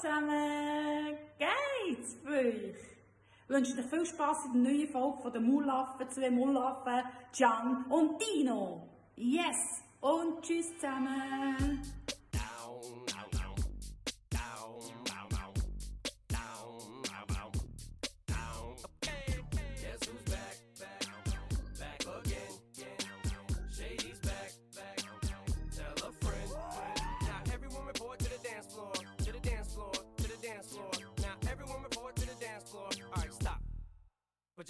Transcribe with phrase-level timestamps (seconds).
[0.00, 1.16] zusammen!
[1.38, 2.74] Geht's für euch?
[3.44, 7.02] Ich wünsche euch viel Spaß in der neuen Folge von den Mullaffen, zwei Mullaffen,
[7.36, 8.88] Can und Dino.
[9.16, 9.82] Yes!
[10.00, 11.82] Und tschüss zusammen!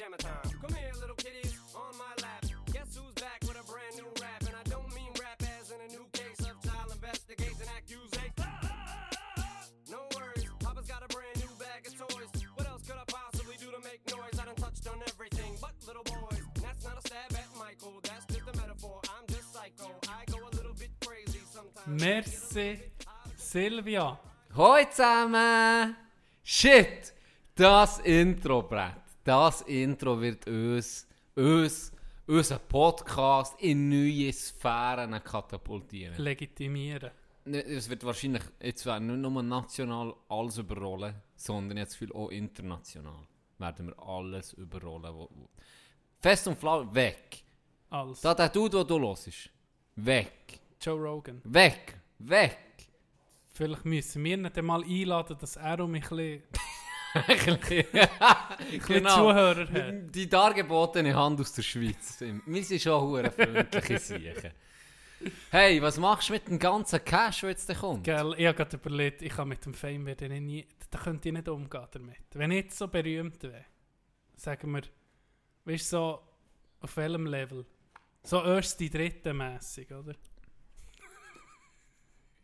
[0.00, 0.32] Pajama time.
[0.62, 2.40] Come here, little kitties, on my lap.
[2.72, 4.40] Guess who's back with a brand new rap?
[4.48, 8.48] And I don't mean rap as in a new case of child investigation accusation.
[9.92, 12.32] No worries, Papa's got a brand new bag of toys.
[12.56, 14.40] What else could I possibly do to make noise?
[14.40, 16.48] I done touched on everything but little boys.
[16.56, 19.00] And that's not a stab at Michael, that's just a metaphor.
[19.04, 19.92] I'm just psycho.
[20.08, 22.00] I go a little bit crazy sometimes.
[22.00, 22.80] Merci,
[23.36, 24.16] Silvia.
[24.56, 25.94] Hoi zusammen!
[26.42, 27.12] Shit!
[27.54, 31.92] Das Intro-Brett, das Intro wird uns, uns,
[32.26, 36.16] unseren Podcast in neue Sphären katapultieren.
[36.22, 37.10] Legitimieren.
[37.44, 42.30] Ne, Es wird wahrscheinlich jetzt werden nicht nur national alles überrollen, sondern jetzt viel auch
[42.30, 43.26] international
[43.60, 45.14] werden wir alles überrollen.
[45.14, 45.48] Wo, wo.
[46.18, 47.42] Fest und flau, weg.
[47.90, 49.50] Als Da der Dude, den du hörst,
[49.96, 50.60] weg.
[50.80, 51.40] Joe Rogan.
[51.44, 52.00] Weg.
[52.18, 52.56] Weg.
[53.52, 56.42] Vielleicht müssen wir ihn dann mal einladen, dass er um mich ein bisschen
[58.86, 59.16] Genau.
[59.16, 60.14] Zuhörer hat.
[60.14, 62.22] Die dargebotene Hand aus der Schweiz.
[62.46, 64.52] Wir sind schon hure freundliche Siechen.
[65.50, 68.04] Hey, was machst du mit dem ganzen Cash, der jetzt da kommt?
[68.04, 71.28] Gell, ich habe gerade überlegt, ich kann mit dem Fame werde ich nie, da könnte
[71.28, 72.16] ich nicht umgehen damit.
[72.32, 73.66] Wenn ich jetzt so berühmt wäre,
[74.36, 74.82] sagen wir,
[75.64, 76.22] weißt du, so
[76.80, 77.66] auf welchem Level?
[78.22, 80.14] So erst die dritte mässig, oder?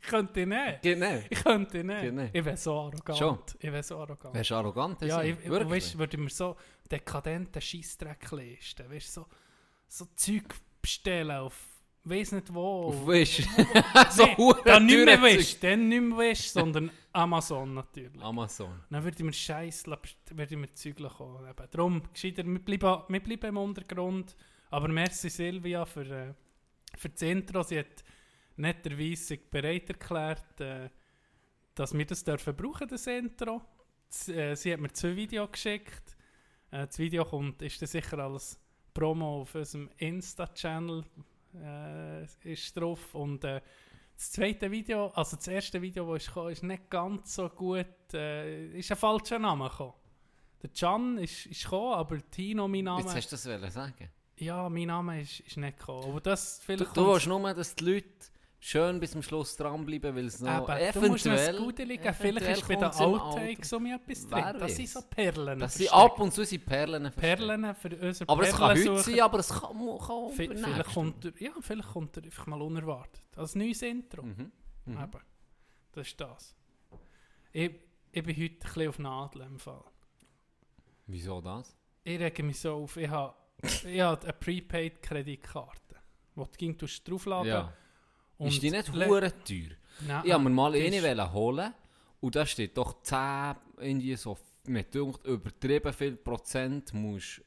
[0.07, 0.83] Ich könnte nicht.
[0.83, 1.27] Geht nicht.
[1.31, 2.35] Ich könnte nicht.
[2.35, 3.19] Ich wäre so arrogant.
[3.19, 3.39] Schon?
[3.59, 4.35] Ich wäre so arrogant.
[4.35, 5.03] Wärst du arrogant?
[5.03, 5.71] ja, ich, ich Wirklich?
[5.71, 6.57] weißt, würde mir so
[6.91, 8.91] dekadenten Scheissdreck leisten.
[8.91, 9.27] Weißt so,
[9.89, 11.59] so Zeug bestellen auf,
[12.05, 12.89] weiß nicht wo.
[12.89, 13.39] Auf Wish.
[14.11, 18.23] so Nee, dann nicht mehr Wish, dann nicht mehr Wish, sondern Amazon natürlich.
[18.23, 18.81] Amazon.
[18.89, 21.53] Dann würde ich mir Scheiß, würde ich mir Zeug kommen.
[21.71, 24.37] Darum, gescheiter, wir bleiben, wir bleiben im Untergrund.
[24.71, 26.35] Aber merci Silvia für, äh,
[26.97, 27.63] für das Intro.
[27.63, 28.05] Sie hat
[28.57, 30.89] netterweise sich bereit erklärt, äh,
[31.75, 33.63] dass wir das dürfen brauchen, das Intro.
[34.09, 36.17] Z äh, sie hat mir zwei Videos geschickt.
[36.71, 38.59] Äh, das Video kommt, ist dann sicher als
[38.95, 41.05] Promo auf unserem Insta-Channel
[42.45, 43.15] ist drauf.
[43.15, 43.63] Und das
[44.17, 48.69] zweite Video, also das erste Video, das ist gekommen, ist nicht ganz so gut, äh,
[48.79, 49.95] ist ein falscher Name gekommen.
[50.63, 54.09] Der Can ist, ist gekommen, aber Tino, mein Name, Jetzt hast du das sagen.
[54.39, 56.11] ja, mein Name ist, ist nicht gekommen.
[56.11, 58.07] Aber das Du, vielleicht du kommt's- willst nur, dass die Leute
[58.59, 61.53] schön bis zum Schluss dranbleiben, weil es noch Eben, du musst eventuell...
[61.53, 62.15] das Gute liegen.
[62.15, 64.57] Vielleicht eventuell ist bei den Outtakes so mir etwas drin.
[64.59, 64.93] Das sind weiß.
[64.93, 65.59] so Perlen.
[65.59, 67.13] Das sind ab und zu sind Perlen.
[67.13, 71.33] Perlen für unsere Aber es kann heute sein, aber es kann, kann Vielleicht kommt, er,
[71.39, 73.23] ja, vielleicht kommt er einfach mal unerwartet.
[73.37, 74.23] Als neues Intro.
[74.23, 74.53] Mhm.
[74.87, 75.03] Mhm.
[75.03, 75.21] Eben.
[75.93, 76.55] Das ist das.
[77.53, 77.71] Ich,
[78.13, 79.85] ich bin heute ein bisschen auf Nadeln im Fall.
[81.07, 81.77] Wieso das?
[82.05, 85.97] Ich rege mich so auf, ich habe, ich habe eine Prepaid-Kreditkarte,
[86.35, 87.73] wo du ging draufladen Ja.
[88.39, 89.71] Und ist die nicht hure teuer?
[90.07, 91.73] Nein, Ich habe mir mal die eine holen
[92.21, 97.43] und da steht doch 10, irgendwie so, mir übertrieben viel Prozent musst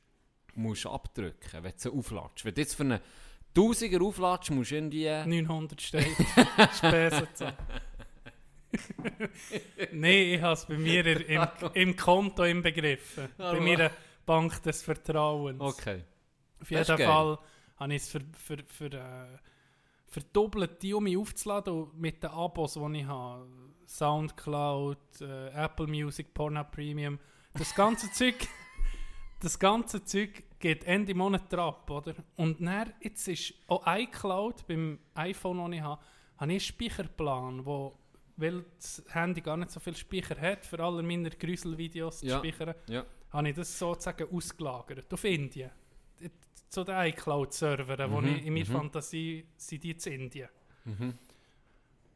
[0.55, 2.43] musst abdrücken, wenn du sie aufladest.
[2.43, 2.99] Wenn du jetzt für einen
[3.53, 5.07] Tausiger aufladest, musst du irgendwie...
[5.25, 6.07] 900 steht.
[6.77, 7.55] Spesenzahl.
[9.91, 13.29] Nein, ich habe es bei mir im, im Konto inbegriffen.
[13.37, 13.91] Bei Aber- meiner
[14.25, 15.59] Bank des Vertrauens.
[15.59, 16.03] Okay.
[16.61, 16.85] Auf jeden.
[16.85, 17.39] Fall
[17.77, 19.37] habe ich es für, für, für, äh,
[20.09, 23.47] verdoppelt, die um mich aufzuladen und mit den Abos, die ich habe.
[23.87, 27.19] Soundcloud, äh, Apple Music, Pornhub Premium.
[27.53, 28.35] Das ganze Zeug,
[29.39, 32.13] das ganze Zeug geht Ende Monat ab, oder?
[32.35, 36.01] Und dann, jetzt ist auch iCloud beim iPhone, das ich habe, habe
[36.37, 37.97] ich einen Speicherplan, wo,
[38.37, 42.41] weil das Handy gar nicht so viel Speicher hat, für alle meine Grüselvideos Ja.
[42.41, 43.05] zu speichern, Ja.
[43.31, 45.71] habe ich das sozusagen ausgelagert auf Indien.
[46.69, 48.71] Zu den iCloud-Servern, Mhm, ich in meiner mhm.
[48.71, 50.49] Fantasie sind die in Indien.
[50.85, 51.13] Mhm.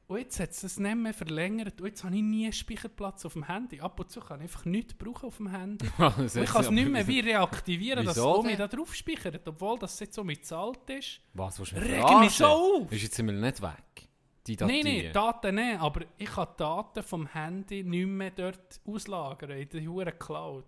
[0.07, 3.33] Und jetzt hat es das nicht mehr verlängert und jetzt habe ich nie Speicherplatz auf
[3.33, 3.79] dem Handy.
[3.79, 5.85] Ab und zu kann ich einfach nichts brauchen auf dem Handy.
[5.97, 8.69] Ich kann es nicht mehr wie reaktivieren, dass es Wieso mich denn?
[8.69, 11.21] da drauf speichert, obwohl das jetzt so mit zahlt ist.
[11.33, 12.91] Was, mich Reg mich so auf!
[12.91, 14.09] Ist jetzt immer nicht weg,
[14.45, 14.81] die Nein, Datei?
[14.83, 20.11] nein, Daten nicht, aber ich kann Daten vom Handy nicht mehr dort auslagern, in der
[20.11, 20.65] Cloud.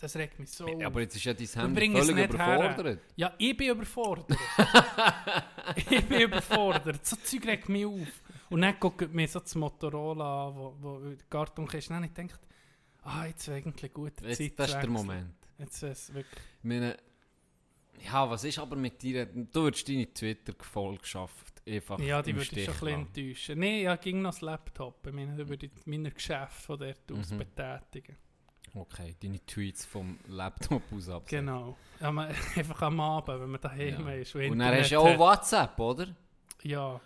[0.00, 0.84] Das regt mich so auf.
[0.84, 2.24] Aber jetzt ist ja dein es völlig nicht her.
[2.28, 3.00] überfordert.
[3.16, 4.38] Ja, ich bin überfordert.
[5.90, 7.04] ich bin überfordert.
[7.04, 8.22] So Zeug regt mich auf.
[8.50, 12.22] Und dann guckt mir so das Motorola an, wo, wo der Kartonkiste, und dann habe
[12.22, 12.40] ich gedacht,
[13.02, 14.88] ah, jetzt wäre eigentlich gut Jetzt, Zeit das ist der.
[14.88, 15.34] Moment.
[15.58, 16.42] Jetzt es wirklich...
[16.58, 16.96] Ich meine,
[18.04, 19.26] ja, was ist aber mit dir?
[19.26, 23.58] Du würdest deine Twitter-Gefolgschaft einfach Ja, die würde ich schon ein bisschen enttäuschen.
[23.58, 25.04] Nein, ja, ging noch das Laptop.
[25.06, 27.38] Ich meine, da würde ich meine Geschäfte von dort aus Mhm.
[27.38, 28.16] betätigen.
[28.74, 31.46] Okay, deine Tweets vom Laptop aus absehen.
[31.46, 31.76] Genau.
[32.00, 34.14] Ja, man, einfach am Abend, wenn man daheim Ja.
[34.14, 34.34] ist.
[34.34, 36.06] Und dann hast du auch WhatsApp, oder?
[36.62, 37.00] Ja.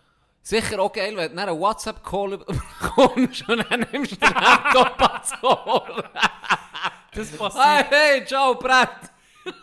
[0.44, 5.32] Sicher auch geil, wenn du einen WhatsApp-Call bekommst und dann nimmst du den Laptop ans
[5.42, 6.10] Ohr.
[7.14, 8.88] Das Hey, passiert, hey, ciao, Brett!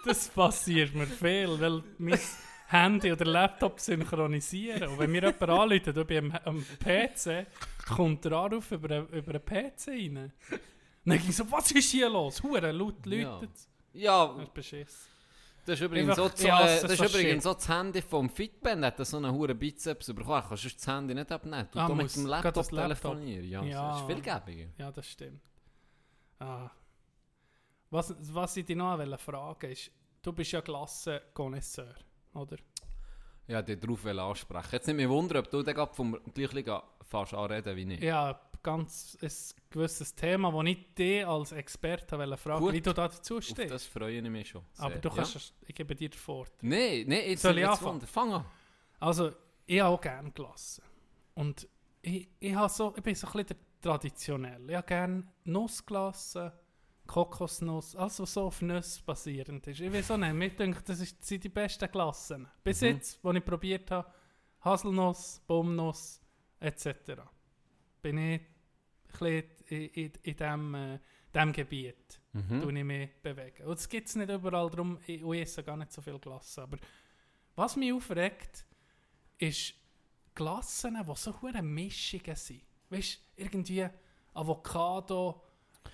[0.06, 2.20] das passiert mir viel, weil mein
[2.68, 4.88] Handy oder Laptop synchronisieren.
[4.90, 7.48] Und wenn mir jemand anruft, du bin am, am PC,
[7.88, 10.32] kommt der Anruf über, über einen PC rein.
[11.10, 12.42] Dann ich so, was ist hier los?
[12.44, 13.38] Hure laut Ja.
[13.40, 13.50] läutet
[13.94, 15.00] Ja, Das ist beschissen.
[15.66, 18.86] das ist übrigens, Einfach- so, hasse äh, das, ist übrigens so das Handy vom Fitband,
[18.86, 20.44] hat so einen hohen Bizeps bekommen.
[20.48, 21.68] Kannst du das Handy nicht abnehmen?
[21.72, 22.80] Du Ah, ah, mit dem Laptop Laptop.
[22.84, 23.44] telefonieren.
[23.50, 23.90] Ja, Ja.
[23.92, 24.70] das ist viel gäbiger.
[24.78, 25.42] Ja, das stimmt.
[26.40, 26.70] Ah.
[27.90, 29.92] Was, was ich dich noch fragen ist,
[30.22, 31.96] du bist ja Glassenkonnoisseur,
[32.36, 32.58] oder?
[33.48, 34.70] Ja, dich darauf ansprechen.
[34.74, 38.02] Jetzt nicht mehr wundern, ob du gerade vom gleichen fast anreden wie ich.
[38.02, 38.40] Ja,
[38.74, 39.32] ganz ein
[39.70, 42.74] gewisses Thema, das ich dich als Experte wollte fragen, Gut.
[42.74, 43.72] wie du da dazu Auf stehst.
[43.72, 44.64] das freue ich mich schon.
[44.78, 45.02] Aber sehr.
[45.02, 45.42] du kannst, Ja.
[45.68, 46.58] ich gebe dir den Vorteil.
[46.62, 48.02] Nein, nein, jetzt, Soll ich anfangen?
[48.02, 48.46] Fang an.
[49.00, 49.32] Also,
[49.66, 50.82] ich habe auch gerne Glasse.
[51.36, 51.68] Und
[52.02, 54.70] ich, ich, so, ich bin so ein bisschen Traditionell.
[54.70, 56.52] Ich habe gerne Nussglasse,
[57.08, 59.80] Kokosnuss, alles was so auf Nüsse basierend ist.
[59.80, 62.48] Ich weiß auch nicht, mir denke, das, sind die besten Glassen.
[62.64, 62.88] Bis Mhm.
[62.88, 64.12] jetzt, als ich probiert habe,
[64.62, 66.22] Haselnuss, Baumnuss
[66.60, 67.22] etc.
[68.02, 68.42] Bin ich
[69.22, 71.00] in, in, in diesem äh,
[71.34, 71.96] dem Gebiet
[72.32, 72.62] Mhm.
[72.62, 73.66] tue ich mich bewegen.
[73.66, 76.62] Und das gibt es nicht überall, darum ich, ich esse gar nicht so viel Glasse.
[76.62, 76.78] Aber
[77.56, 78.66] was mich aufregt,
[79.40, 79.74] ist
[80.36, 82.62] Glassen, die so hure Mischungen sind.
[82.92, 83.88] Weißt du, irgendwie
[84.36, 85.42] Avocado,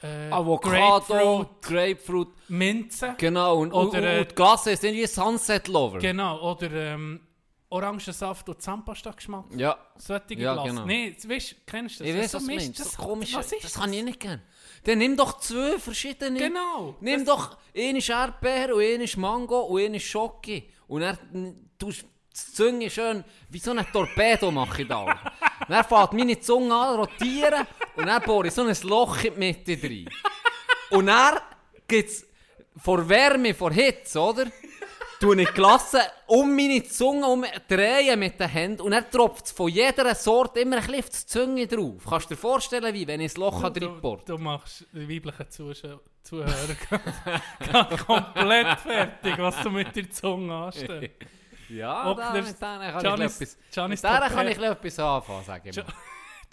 [0.03, 3.59] äh, Avocado, Grapefruit, Grapefruit, Minze, genau.
[3.61, 5.99] Und, und, Oder, und, äh, und die Gasse sind wie Sunset Lover.
[5.99, 7.21] genau, oder ähm,
[7.75, 9.45] Orangensaft und Zahnpasta-Geschmack.
[9.55, 10.69] ja, Solche Ja, Glasse.
[10.69, 10.85] genau.
[10.85, 12.09] Nee, weißt kennst du das?
[12.13, 12.79] ich Das weiß, so was du Mist.
[12.79, 14.41] Das, Das- komische, was ist das kann ich nicht gerne.
[14.83, 16.37] Dann nimm doch zwei verschiedene.
[16.39, 16.95] Genau.
[17.01, 20.69] Nimm doch eine ist Erdbeer und eine ist Mango und eine ist Schoki.
[20.87, 21.17] Und dann
[21.79, 25.05] tust du die Zunge schön wie so ein Torpedo mache ich da.
[25.69, 29.39] dann fängt meine Zunge an rotieren und dann bohre ich so ein Loch in die
[29.39, 30.09] Mitte rein.
[30.91, 31.39] Und dann
[31.87, 32.25] gibt es
[32.77, 34.45] vor Wärme, vor Hitze, oder?
[35.19, 39.45] Tue ich die Glasse um meine Zunge um, drehen mit den Händen und dann tropft
[39.45, 42.03] es von jeder Sorte immer ein bisschen auf die Zunge drauf.
[42.09, 44.21] Kannst du dir vorstellen, wie wenn ich das Loch Du, drin bohre?
[44.25, 46.75] du machst die weiblichen Zuschau Zuhörer
[47.59, 51.09] gerade komplett fertig, was du mit der Zunge anstellst.
[51.67, 54.99] Ja, Ob da, mit denen kann Giannis- ich etwas, Giannis mit denen kann ich etwas
[54.99, 55.85] anfangen, sage ich mal.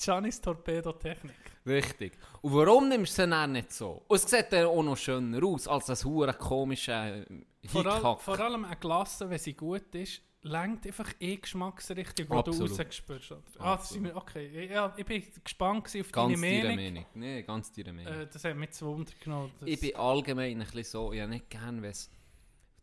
[0.05, 1.35] Giannis Torpedo-Technik.
[1.67, 2.13] Richtig.
[2.41, 4.03] Und warum nimmst du sie dann nicht so?
[4.09, 7.25] Und es sieht dann auch noch schöner aus, als ein hure komischer äh,
[7.67, 12.51] Vor, all, vor allem eine Glasse, wenn sie gut ist, lenkt einfach eh Geschmacksrichtung, die
[12.51, 13.61] du rausgespürst hast.
[13.61, 14.65] Ah, das sind wir, okay.
[14.65, 16.75] Ich- Ja, ich bin gespannt auf Ganz deine Meinung.
[16.77, 17.07] Meinung.
[17.15, 18.13] Nee, ganz deine Meinung.
[18.13, 19.53] Äh, das hat mich zu Wunder genommen.
[19.65, 22.11] Ich bin allgemein ein bisschen so, ich habe nicht gern, wenn es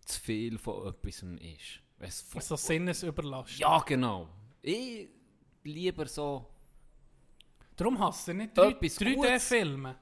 [0.06, 1.24] zu viel von etwas ist.
[1.98, 3.60] Wenn es von, so Sinnesüberlastung.
[3.60, 4.30] ja, genau.
[4.62, 5.10] Ich
[5.64, 6.48] lieber so...
[7.80, 9.96] Darum hasse ich nicht 3- Etwas 3D-Filme.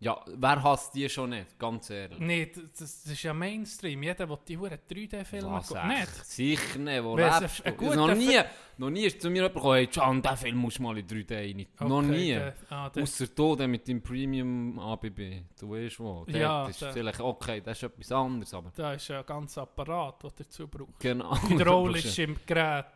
[0.00, 1.58] Ja, wer hasst die schon nicht?
[1.58, 2.20] Ganz ehrlich.
[2.20, 4.00] Nein, das, das ist ja Mainstream.
[4.04, 5.88] Jeder will die Huren 3D-Filme Was, gucken.
[5.88, 6.24] Nicht?
[6.24, 7.84] Sicher nicht, wo lebst ein du?
[7.84, 8.38] guter noch, nie,
[8.76, 11.04] noch nie ist zu mir jemand gekommen, hey Can, den Film musst du mal in
[11.08, 11.66] 3D rein.
[11.88, 12.28] noch Okay, nie.
[12.32, 15.42] der- ah, der- Ausser du der mit dem Premium ABB.
[15.58, 16.24] Du weißt wo.
[16.24, 18.70] Dort Ja, ist der- vielleicht okay, das ist etwas anderes, aber...
[18.76, 21.00] Da ist ja ein ganzer Apparat, den du dazu brauchst.
[21.00, 21.36] Genau.
[21.48, 22.86] Hydraulisch im Gerät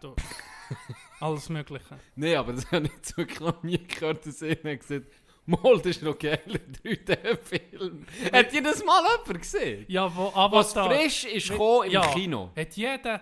[1.21, 1.99] alles Mögliche.
[2.17, 5.07] Nein, aber das habe ich wirklich noch nie gehört, dass einer gesagt
[5.45, 8.07] Mal, das ist noch geil, ein 3D-Film.
[8.33, 9.85] Hat ihr das mal jemand gesehen?
[9.89, 10.91] Ja, wo Was Avatar...
[10.91, 12.51] frisch ist gekommen im ja, Kino.
[12.57, 13.21] Hat jeder...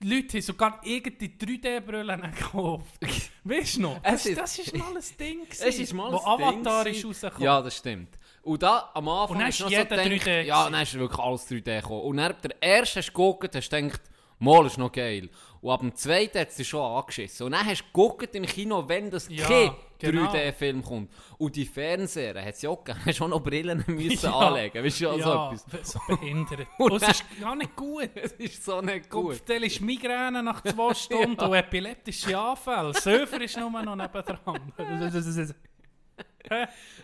[0.00, 3.00] Die Leute haben sogar irgendeine 3D-Brillen gekauft.
[3.44, 3.96] weißt du noch?
[4.02, 6.46] Es Das, ist- das ist mal ein Ding gewesen, Es ist mal wo ein Ding
[6.60, 7.06] Avatar ist gewesen.
[7.08, 7.42] rausgekommen.
[7.44, 8.08] Ja, das stimmt.
[8.42, 10.82] Und da am Anfang Und dann ist ist noch jeder so gedacht, 3D Ja, dann
[10.82, 12.00] ist wirklich alles 3D gekommen.
[12.02, 14.00] Und dann der erste hast du geguckt, hast du gedacht,
[14.38, 15.28] mal ist noch geil.
[15.60, 17.46] Und ab dem zweiten hat es dich schon angeschissen.
[17.46, 20.30] Und dann hast du geguckt im Kino, wenn das Ja, kein genau.
[20.30, 21.10] 3D-Film kommt.
[21.36, 23.02] Und die Fernseher hat es ja auch gegeben.
[23.06, 24.38] Hast auch noch Brillen müssen Ja.
[24.38, 24.84] anlegen.
[24.84, 25.92] Weißt du, ja, so ja, etwas.
[25.92, 26.66] so behindert.
[26.78, 28.10] Und es ist gar nicht gut.
[28.14, 29.24] Es ist so nicht gut.
[29.30, 32.94] Kopfteil ist Migräne nach zwei Stunden und epileptische Anfälle.
[32.94, 34.72] Söfer ist nur noch nebendran.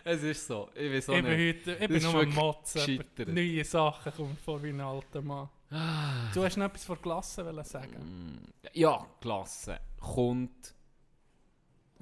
[0.04, 0.68] Es ist so.
[0.74, 3.04] Ich weiß auch ich bin heute ich bin nur wirklich Motzen.
[3.26, 5.48] Neue Sachen kommen vor wie ein alter Mann.
[5.70, 6.30] Ah.
[6.32, 8.38] Du hast noch etwas vor Klasse sagen.
[8.72, 9.80] Ja, klasse.
[10.00, 10.74] Kommt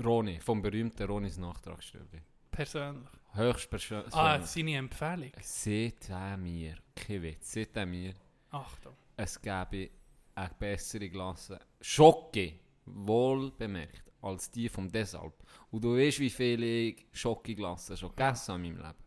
[0.03, 2.21] Roni, vom berühmten Ronis Nachtragsstübli.
[2.51, 3.09] Persönlich.
[3.35, 4.15] Höchst persönlich.
[4.15, 5.33] Ah, seine Empfehlung.
[5.41, 8.15] Seht er mir, kein Witz, seht er mir,
[8.51, 8.95] Achtung.
[9.17, 9.91] es gäbe
[10.35, 12.55] eine bessere Klasse, Schocke,
[12.85, 15.35] wohl bemerkt, als die vom Desalp.
[15.71, 19.02] Und du weißt, wie viele ich Schocke-Glassen schon gegessen habe in meinem Leben.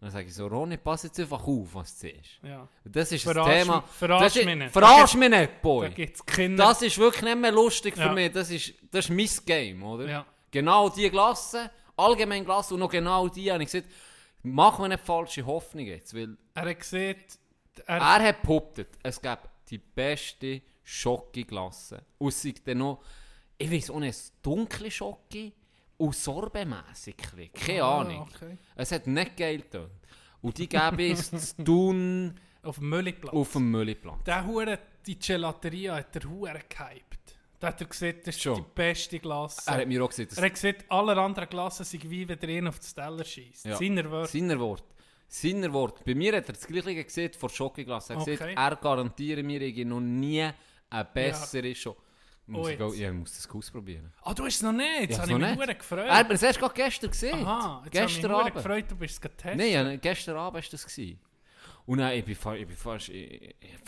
[0.00, 2.38] Dann sage ich so, Ronny, pass jetzt einfach auf, was du siehst.
[2.42, 2.66] Ja.
[2.84, 3.82] Das ist Verarsch das Thema.
[3.82, 4.72] verarsch das mich nicht.
[4.72, 6.10] Verarsch mich nicht, Boy.
[6.56, 8.12] Das ist wirklich nicht mehr lustig für Ja.
[8.12, 8.32] mich.
[8.32, 10.08] Das ist, das ist mein Game, oder?
[10.08, 10.26] Ja.
[10.50, 13.52] Genau die Klasse, allgemein Klasse und noch genau die.
[13.52, 13.92] habe ich gesagt,
[14.42, 17.16] mach mir nicht falsche Hoffnung jetzt, weil Er hat gesehen,
[17.86, 19.38] er, er hat behauptet, es gäbe
[19.68, 22.02] die beste Schocke-Klasse.
[22.18, 23.02] Und es sei dann noch,
[23.58, 25.52] ich weiß auch nicht, dunkle Schocke
[26.00, 27.16] und sorbemässig.
[27.54, 28.22] Keine Ah, Ahnung.
[28.22, 28.56] okay.
[28.74, 29.90] Es hat nicht geil getan.
[30.42, 33.34] Und die gäbe es zu tun auf dem Mülliplatz.
[33.34, 34.24] auf dem Müllplatz.
[34.24, 37.36] Der Hure, die Gelateria hat der Hure gehypt.
[37.58, 38.56] Da hat er gesehen, das ist Schon.
[38.56, 39.62] die beste Klasse.
[39.70, 42.68] Er hat mir auch gesagt, Er hat gesagt, alle anderen Klassen sind wie wenn er
[42.70, 43.66] auf das Teller schießt.
[43.66, 43.76] Ja.
[43.76, 44.28] Seiner Wörter.
[44.30, 44.84] Seiner Wort.
[45.28, 46.02] Seiner Wort.
[46.06, 48.14] Bei mir hat er das Gleiche gesehen vor Schokoglasse.
[48.14, 48.36] Er hat Okay.
[48.36, 50.48] gesagt, er garantiert mir, ich noch nie
[50.88, 51.94] eine bessere Show.
[52.50, 52.98] Muss Oh, ich, jetzt.
[52.98, 54.12] ja, ich muss das ausprobieren.
[54.22, 55.00] Ah, du hast es noch nicht.
[55.02, 55.78] Jetzt Ja, habe ich mich nicht.
[55.78, 56.06] Gefreut.
[56.06, 57.44] Er mir das erst gerade gestern gesehen.
[57.46, 59.56] Aha, jetzt gestern habe ich mich gefreut, du bist es getestet.
[59.56, 60.86] Nein, gestern Abend war das.
[60.86, 61.20] Gewesen.
[61.86, 63.84] Und dann, ich bin, fa- ich bin fast, ich, ich,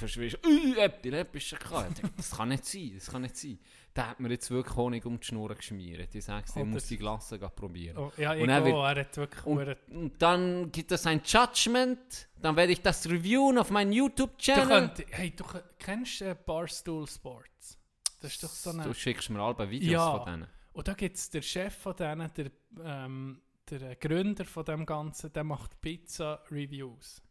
[1.59, 1.91] gehabt.
[1.95, 3.59] Ich dachte, Das kann nicht sein, das kann nicht sein.
[3.95, 6.15] Der hat mir jetzt wirklich Honig um die Schnur geschmiert.
[6.15, 7.97] Ich sage, ich Oder- muss die Glasse probieren.
[7.99, 8.65] Oh, ja, ich Und auch.
[8.65, 9.45] wird- Er hat wirklich.
[9.47, 13.97] Und, und dann gibt es ein Judgment, dann werde ich das reviewen auf meinem Du,
[13.99, 14.91] YouTube-Channel.
[15.11, 15.45] hey, du
[15.79, 17.79] kennst äh, Barstool Sports?
[18.23, 18.85] Das ist doch so eine...
[18.85, 20.17] Du schickst mir alle Videos Ja.
[20.19, 20.49] von denen.
[20.73, 22.51] Und da gibt es den Chef von denen, der,
[22.83, 27.23] ähm, der äh, Gründer von dem Ganzen, der macht Pizza-Reviews.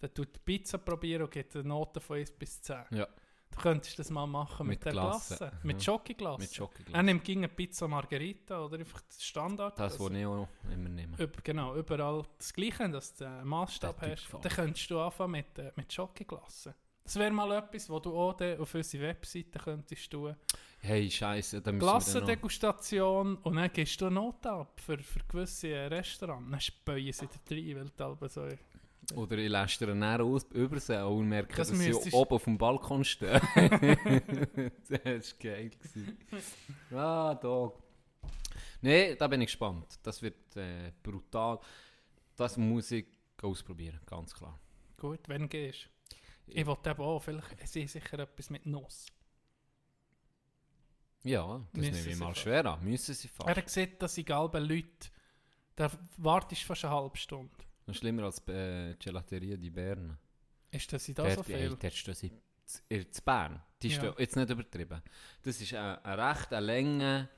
[0.00, 2.76] Der tut die Pizza probieren und gibt eine Note von 1 bis 10.
[2.90, 3.06] Ja,
[3.54, 5.36] Du könntest das mal machen mit, Mit der Glasse.
[5.36, 5.52] Glasse.
[5.62, 5.84] Mit Ja.
[5.84, 6.40] Schokoglasse.
[6.40, 7.02] mit Er Schokoglasse.
[7.04, 9.78] nimmt gegen Pizza Margherita oder einfach das Standard.
[9.78, 11.16] Das, was ich auch immer nehme.
[11.18, 14.32] Über, genau, überall das Gleiche, dass du einen Maßstab Der hast.
[14.32, 16.74] Dann könntest du anfangen mit, äh, mit Schokoglasse.
[17.04, 20.36] Das wäre mal etwas, was du auch auf unsere Webseite könntest tun.
[20.78, 21.86] Hey, Scheiße, müssen dann noch...
[21.86, 26.50] Glassendegustation und dann gibst du eine Note ab für, für gewisse äh, Restaurants.
[26.50, 28.48] Dann speuen sie da rein, weil du halb so...
[29.16, 32.44] Oder ich lässt dir näher aus, über sie und merke, Das dass sie oben auf
[32.44, 33.40] dem Balkon stehen.
[34.88, 35.70] das war geil.
[35.70, 36.18] gewesen.
[36.92, 37.72] ah, da.
[38.80, 39.98] Nein, da bin ich gespannt.
[40.02, 41.58] Das wird äh, brutal.
[42.36, 43.06] Das muss ich
[43.42, 44.58] ausprobieren, ganz klar.
[44.96, 45.88] Gut, wenn du gehst.
[46.46, 49.06] Ich wollte eben auch, vielleicht sie sicher etwas mit Nuss.
[51.24, 52.40] Ja, das Müssen nehme ich sie mal fast.
[52.40, 52.84] schwer an.
[52.84, 53.48] Müssen sie fast.
[53.48, 54.88] Er hat gesehen, dass egal bei Leuten,
[55.76, 57.54] da wartest du fast eine halbe Stunde.
[57.86, 60.18] Noch schlimmer als äh, Gelateria di Bern.
[60.70, 61.76] Ist das in da so viel?
[61.76, 62.32] der steht sie
[62.88, 63.62] in Bern.
[63.82, 63.98] Die Ja.
[63.98, 65.02] steht jetzt nicht übertrieben.
[65.42, 67.28] Das ist ein, ein recht ein langer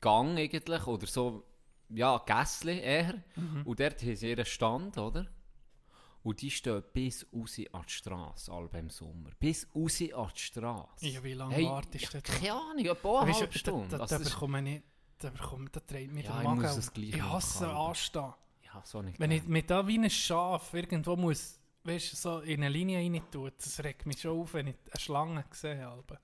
[0.00, 1.44] Gang eigentlich, oder so,
[1.88, 3.22] ja, Gässli eher.
[3.34, 3.62] Mhm.
[3.64, 5.26] Und dort haben sie ihren Stand, oder?
[6.26, 9.30] Und die stehen bis raus an die Straße, all beim Sommer.
[9.38, 11.06] Bis raus an die Straße.
[11.06, 12.20] Ja, wie lange wartest du da?
[12.20, 13.88] Keine Ahnung, Weisst du, halbe Stunde.
[13.90, 14.82] Da, da, da ist- bekomme ich nicht,
[15.18, 16.62] da bekomme, da dreht mir Ja, der ich Magen.
[16.62, 17.68] muss das gleich ich hasse.
[17.68, 18.34] Anstehen.
[18.64, 22.54] ja, so nicht Wenn ich mich da wie ein Schaf irgendwo muss, weißt so in
[22.64, 25.88] eine Linie rein tun, das regt mich schon auf, wenn ich eine Schlange sehe.
[25.88, 26.18] Alben.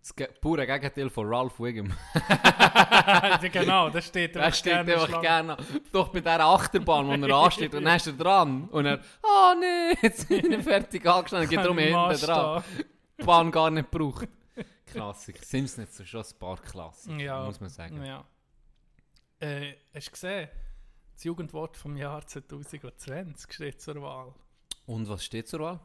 [0.00, 1.90] Das ge- pure Gegenteil von Ralph Wiggum.
[3.52, 5.22] genau, da steht Er steht gerne einfach Schlange.
[5.22, 5.56] gerne
[5.92, 8.68] doch bei dieser Achterbahn, wo er ansteht, und dann ist er dran.
[8.68, 12.62] Und er, oh nee, jetzt bin ich fertig angestanden, geht darum Im hinten dran.
[13.18, 14.28] Die Bahn gar nicht gebraucht.
[14.86, 15.44] Klassiker.
[15.44, 17.44] Sind es nicht so schon ein paar Klassiker, Ja.
[17.44, 18.04] muss man sagen.
[18.04, 18.24] Ja.
[19.40, 20.48] Äh, hast du gesehen?
[21.14, 24.34] Das Jugendwort vom Jahr 2020 steht zur Wahl.
[24.86, 25.80] Und was steht zur Wahl?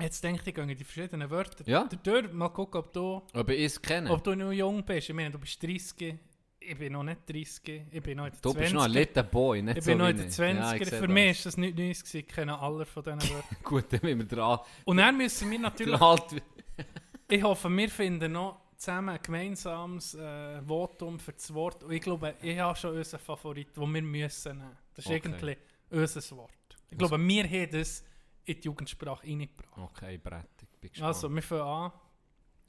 [0.00, 1.88] Jetzt denke ich, gehen die verschiedenen Wörter Ja.
[2.02, 2.30] durch.
[2.32, 4.10] Mal gucken, ob du, Ob ich es kenne?
[4.10, 5.08] ob du noch jung bist.
[5.08, 6.16] Ich meine, du bist 30,
[6.60, 8.60] ich bin noch nicht 30, ich bin noch in den du 20.
[8.60, 10.34] bist noch ein little Boy, nicht ich so bin noch in den ich.
[10.34, 13.20] 20 Ja, ich Für mich ist das nichts Neues gewesen, ich kenne alle von diesen
[13.22, 13.56] Wörtern.
[13.62, 14.58] Gut, dann sind wir dran.
[14.84, 15.98] Und dann müssen wir natürlich,
[17.28, 21.82] ich hoffe, wir finden noch zusammen ein gemeinsames äh, Votum für das Wort.
[21.84, 24.76] Und ich glaube, ich habe schon unseren Favorit, den wir müssen nehmen.
[24.94, 25.20] Das ist Okay.
[25.24, 25.56] irgendwie
[25.90, 26.50] unser Wort.
[26.90, 28.04] Ich glaube, wir haben das
[28.46, 29.76] in die Jugendsprache reingebracht.
[29.76, 31.06] okay, Brett, ich bin gespannt.
[31.14, 31.92] Also, wir fangen an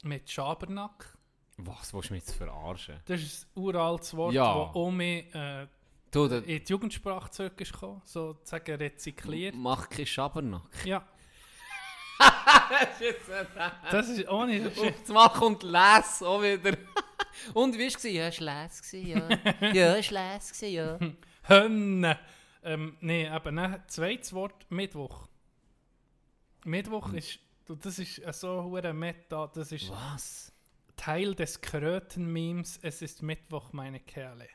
[0.04, 1.16] mit Schabernack.
[1.56, 3.00] was willst du mich jetzt verarschen?
[3.06, 4.66] Das ist ein uraltes Wort, Ja.
[4.66, 5.66] das um mich äh,
[6.10, 9.54] Du, in die Jugendsprache zurückgekommen ist, sozusagen rezykliert.
[9.54, 10.84] mach keinen Schabernack.
[10.84, 11.06] Ja.
[13.90, 14.60] das ist ohne...
[14.60, 16.76] Das ist, Jetzt mal kommt Les auch wieder.
[17.54, 18.02] Und wie war es?
[18.04, 19.28] Ja, es war Les, ja.
[19.72, 20.98] Ja, es war Les, ja.
[21.42, 22.18] Hönne.
[22.64, 25.27] Ähm, nee, eben, ne, zweites Wort, Mittwoch.
[26.68, 30.52] Mittwoch ist, du, das ist so hure Meta, das ist, Was?
[30.96, 34.48] Teil des Kröten-Memes, es ist Mittwoch, meine Kerle.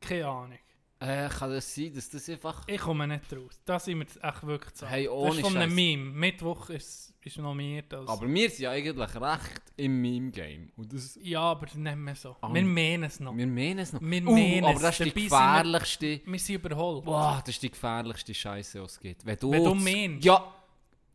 [0.00, 0.58] Keine Ahnung.
[1.02, 2.62] Äh, kann das sein, dass das einfach...
[2.66, 3.58] Ich komme nicht raus.
[3.64, 4.86] Da sind wir echt wirklich zu.
[4.86, 5.74] Hey, das ohne ist von einem.
[5.74, 6.10] Meme.
[6.10, 8.06] Mittwoch ist, ist normiert als...
[8.10, 10.70] Aber wir sind ja eigentlich recht im Meme-Game.
[10.76, 11.18] Und das...
[11.22, 12.36] ja, aber nicht mehr so.
[12.42, 13.34] Ah, wir meinen es noch.
[13.34, 14.02] Wir meinen es noch.
[14.02, 14.82] Wir Uh, meinen aber es.
[14.82, 16.20] das ist die Dabei sind wir- gefährlichste...
[16.26, 17.04] Wir sind überholt.
[17.06, 19.24] Boah, das ist die gefährlichste Scheiße, die es gibt.
[19.24, 20.24] Wenn du, Wenn du das- meinst.
[20.26, 20.54] Ja,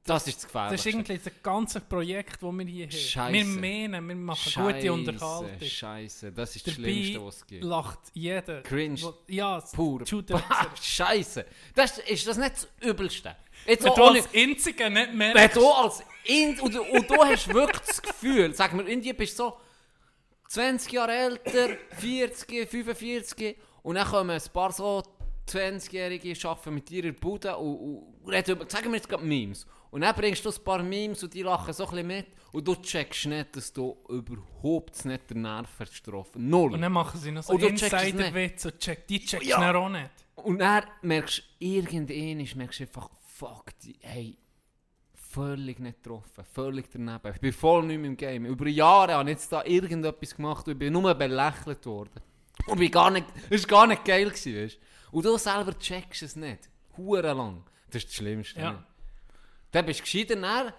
[0.08, 0.90] das ist das Das Gefährlichste.
[0.90, 2.92] ist irgendwie das ganze Projekt, das wir hier haben.
[2.92, 3.34] Scheisse.
[3.34, 5.50] Wir meinen, wir machen gute Unterhaltung.
[5.68, 7.64] Scheiße, das ist das Dabei Schlimmste, was es gibt.
[7.64, 8.62] lacht jeder.
[8.62, 9.02] Cringe.
[9.02, 10.06] Wo- Ja, Pur.
[10.06, 10.44] Shooter.
[10.82, 11.46] Scheiße.
[11.74, 13.36] Das, ist das nicht das Übelste?
[13.66, 17.16] Jetzt Wenn auch du als Einziger nicht wenn merkst, du als Ind und, und du
[17.24, 19.58] hast wirklich das Gefühl, sag mir, Indie bist so
[20.50, 25.02] 20 Jahre älter, 40, 45 und dann kommen ein paar so
[25.50, 27.76] 20-Jährige arbeiten mit dir in der Bude und,
[28.24, 29.66] und reden über, sagen wir jetzt gerade Memes.
[29.96, 32.68] Und dann bringst du ein paar Memes und die lachen so ein bisschen mit und
[32.68, 36.50] du checkst nicht, dass du überhaupt nicht den Nerv hast getroffen.
[36.50, 36.74] Null.
[36.74, 39.58] und dann machen sie noch so Insider-Witze und check, die checkst Ja.
[39.62, 40.10] dann auch nicht.
[40.36, 44.38] Und dann merkst du, irgendwann merkst du einfach, fuck, die, hey,
[45.14, 47.32] völlig nicht getroffen, völlig daneben.
[47.34, 48.46] Ich bin voll nicht mehr im Game.
[48.46, 52.20] Über Jahre habe ich jetzt da irgendetwas gemacht und ich bin nur belächelt worden.
[52.68, 54.78] Und bin gar nicht, es war gar nicht geil, gewesen, weißt?
[55.14, 56.70] Und du selber checkst es nicht.
[56.98, 57.64] Hure lang.
[57.88, 58.60] Das ist das Schlimmste.
[58.60, 58.86] Ja.
[59.76, 60.72] Dann bist du gescheiter, dann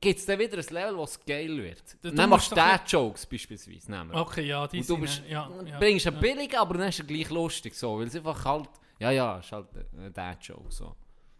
[0.00, 1.82] gibt es dann wieder ein Level, wo es geil wird.
[2.00, 3.90] Du dann machst du doch ein- Dad-Jokes beispielsweise.
[3.90, 4.14] nehmen.
[4.14, 5.00] Okay, ja, die Und du sind...
[5.02, 6.22] bist, ja, ja, bringst einen ja.
[6.22, 9.52] billig, aber dann ist er gleich lustig, so, weil es einfach halt, ja, ja, ist
[9.52, 10.96] halt ein Dad-Joke, so.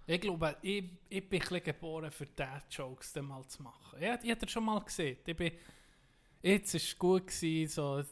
[0.06, 3.98] Ich glaube, ich, ich bin ein bisschen geboren für Dad-Jokes dann mal zu machen.
[3.98, 5.16] Ich, ich hätte schon mal gesehen.
[5.24, 5.50] Ich bin,
[6.42, 8.04] jetzt war es gut, gewesen, so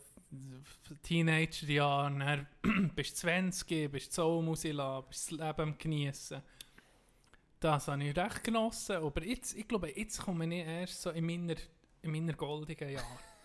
[1.02, 6.42] Teenager-Jahre, dann bist du 20, bist du so rauslassen, bist das Leben am geniessen.
[7.60, 11.26] Das habe ich recht genossen, aber jetzt, ich glaube, jetzt komme ich erst so in
[11.26, 11.56] meiner,
[12.00, 13.04] in meiner goldigen Jahre.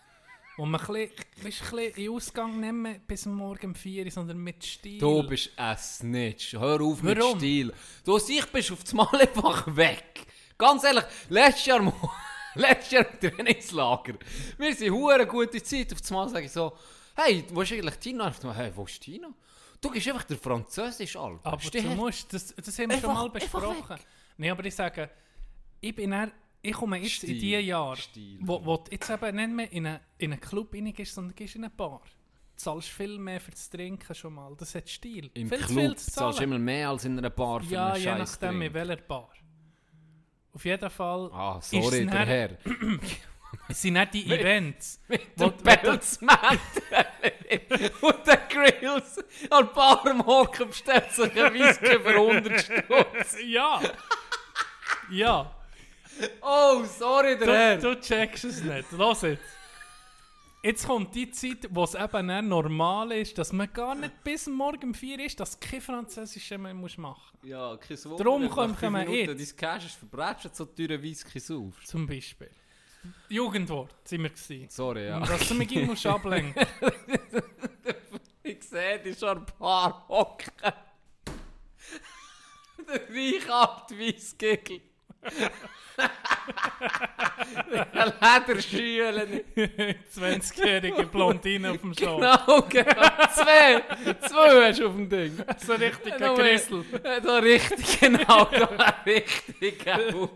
[0.57, 1.10] Wo man ein
[1.43, 5.00] bisschen, in Ausgang mehr bis morgen um 4 Uhr, sondern mit Stil.
[5.00, 7.38] Du bist ein Snitch, hör auf mit Warum?
[7.39, 7.74] Stil.
[8.05, 10.25] Du siehst, bist auf das Mal einfach weg.
[10.58, 11.93] Ganz ehrlich, letztes Jahr,
[12.56, 14.13] letztes Jahr im Trainingslager,
[14.58, 16.71] wir sind hure gute Zeit, auf das Mal sage ich so,
[17.15, 18.30] hey, wo ist eigentlich Tina?
[18.30, 19.28] Ich Hey, wo ist Tina?
[19.88, 21.39] Du gehst einfach der Französisch an.
[21.43, 23.95] Aber Steh du musst, das, das haben wir schon Einfach- mal einfach besprochen.
[24.38, 25.10] Nein, aber ich sage,
[25.82, 28.39] ich bin dann, ich komme jetzt in Stil, die Jahre, Stil.
[28.41, 31.56] wo, wo du jetzt eben nicht mehr in einen in einen Club reingehst, sondern gehst
[31.56, 32.02] in eine Bar.
[32.04, 34.56] Du zahlst viel mehr für das Trinken schon mal.
[34.58, 35.30] Das hat Stil.
[35.34, 37.98] Im viel Club zu zahlst du immer mehr als in einer Bar für Ja, einen
[37.98, 39.30] je Scheiß nachdem, in welcher Bar.
[40.54, 42.58] Auf jeden Fall Ah, sorry, der Herr.
[43.70, 45.00] es sind nicht die Events.
[45.36, 46.60] wo- Der Pelzmann
[48.02, 53.38] und der Grills an Bar am Hocken bestellt sich ein Whisky für 100 Stutz.
[53.46, 53.82] ja.
[55.12, 55.52] ja.
[56.41, 57.78] Oh, sorry, der Du, Herr.
[57.78, 58.91] du checkst es nicht.
[58.94, 59.44] Los jetzt.
[60.63, 64.84] Jetzt kommt die Zeit, wo es eben normal ist, dass man gar nicht bis morgen
[64.88, 67.98] um 4 ist, dass kein Französisch mehr musst machen Ja, kein.
[68.18, 68.76] Drum nach kommen
[69.08, 69.39] wir jetzt.
[69.39, 71.86] Dein Cash ist verbrätscht, so teure Whisky saufst.
[71.86, 72.50] Zum Beispiel.
[73.30, 74.68] Jugendwort sind wir gewesen.
[74.70, 75.18] Sorry, ja.
[75.18, 76.65] Und dass du mich immer ablenken
[78.44, 80.52] Ich sehe dich schon ein paar hocken.
[82.88, 84.82] der Reichabt Weissgegel.
[87.74, 88.14] Der
[88.48, 89.44] Lederschüle.
[90.16, 92.18] 20-jährige Blondine auf dem Show.
[92.18, 93.08] Genau, genau.
[93.34, 93.84] Zwei.
[94.28, 95.38] Zwei hast du auf dem Ding.
[95.66, 96.86] So richtig ein Noch Grissel.
[97.02, 98.46] Da richtig, genau.
[98.46, 99.88] Da richtig.
[99.88, 100.30] ein.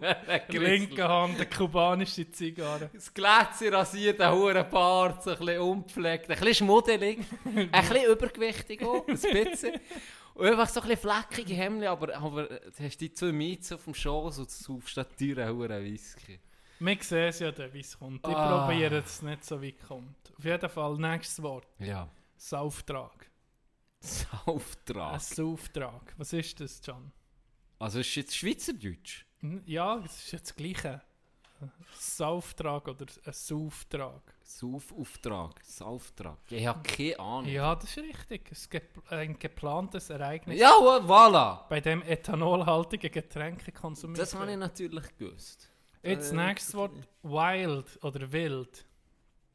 [0.49, 2.89] Linke Hand, eine kubanische Zigarre.
[2.93, 8.11] Das Glätze rasiert, ein hoher Bart, so ein bisschen unpflegt, ein bisschen schmuddelig, ein bisschen
[8.11, 9.73] übergewichtig auch, ein bisschen.
[10.39, 13.93] Einfach so ein bisschen fleckige Hemden, aber, aber du hast die zwei Miets auf dem
[13.93, 16.39] Schoß und saufst da teuren hohen Whisky.
[16.79, 18.25] Wir sehen es ja dann, wie es kommt.
[18.25, 18.65] Ich Ah.
[18.67, 20.15] probiere, es nicht so weit kommt.
[20.37, 21.67] Auf jeden Fall, nächstes Wort.
[21.79, 22.09] Ja.
[22.37, 23.29] Sauftrag.
[23.99, 25.13] Sauftrag.
[25.13, 26.13] Ein Sauftrag.
[26.17, 27.11] Was ist das, John?
[27.79, 29.25] Also ist jetzt Schweizerdeutsch?
[29.65, 31.01] Ja, es ist ja das Gleiche.
[31.97, 34.21] Sauftrag oder ein Sauftrag.
[34.43, 36.37] Saufauftrag, Sautrag.
[36.49, 37.45] Ich habe keine Ahnung.
[37.51, 38.51] Ja, das ist richtig.
[38.51, 41.67] Es gibt ein geplantes Ereignis, Ja, voilà.
[41.69, 45.69] bei dem ethanolhaltige Getränke konsumiert Das habe ich natürlich gewusst.
[46.01, 46.93] Jetzt Äh, nächstes Wort,
[47.23, 48.85] wild oder wild.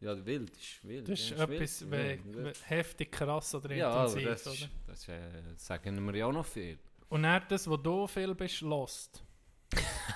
[0.00, 1.08] Ja, wild ist wild.
[1.08, 2.44] Das ist ja, etwas wild, wild.
[2.44, 4.28] we- heftig, krass oder Ja, intensiv.
[4.28, 4.70] das, oder?
[4.86, 5.20] das äh,
[5.56, 6.78] sagen wir ja auch noch viel.
[7.08, 9.23] Und dann das, wo du viel bist, lost.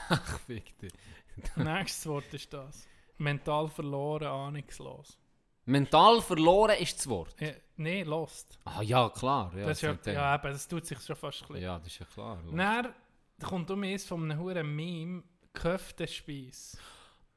[0.09, 0.93] Ach, fick dich.
[1.57, 2.87] Nächstes Wort ist das.
[3.19, 5.19] Mental verloren, ahnungslos.
[5.65, 7.39] Mental verloren ist das Wort.
[7.41, 8.59] Ja, nee, lost.
[8.65, 9.53] Ah ja, klar.
[9.55, 11.63] Ja, das, ist ja, ja, eben, das tut sich schon fast ein bisschen.
[11.63, 12.39] ja, das ist ja klar.
[12.51, 12.95] Dann
[13.43, 16.79] kommt um eins von einem huren Meme, Köftespeis.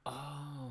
[0.06, 0.70] Ah.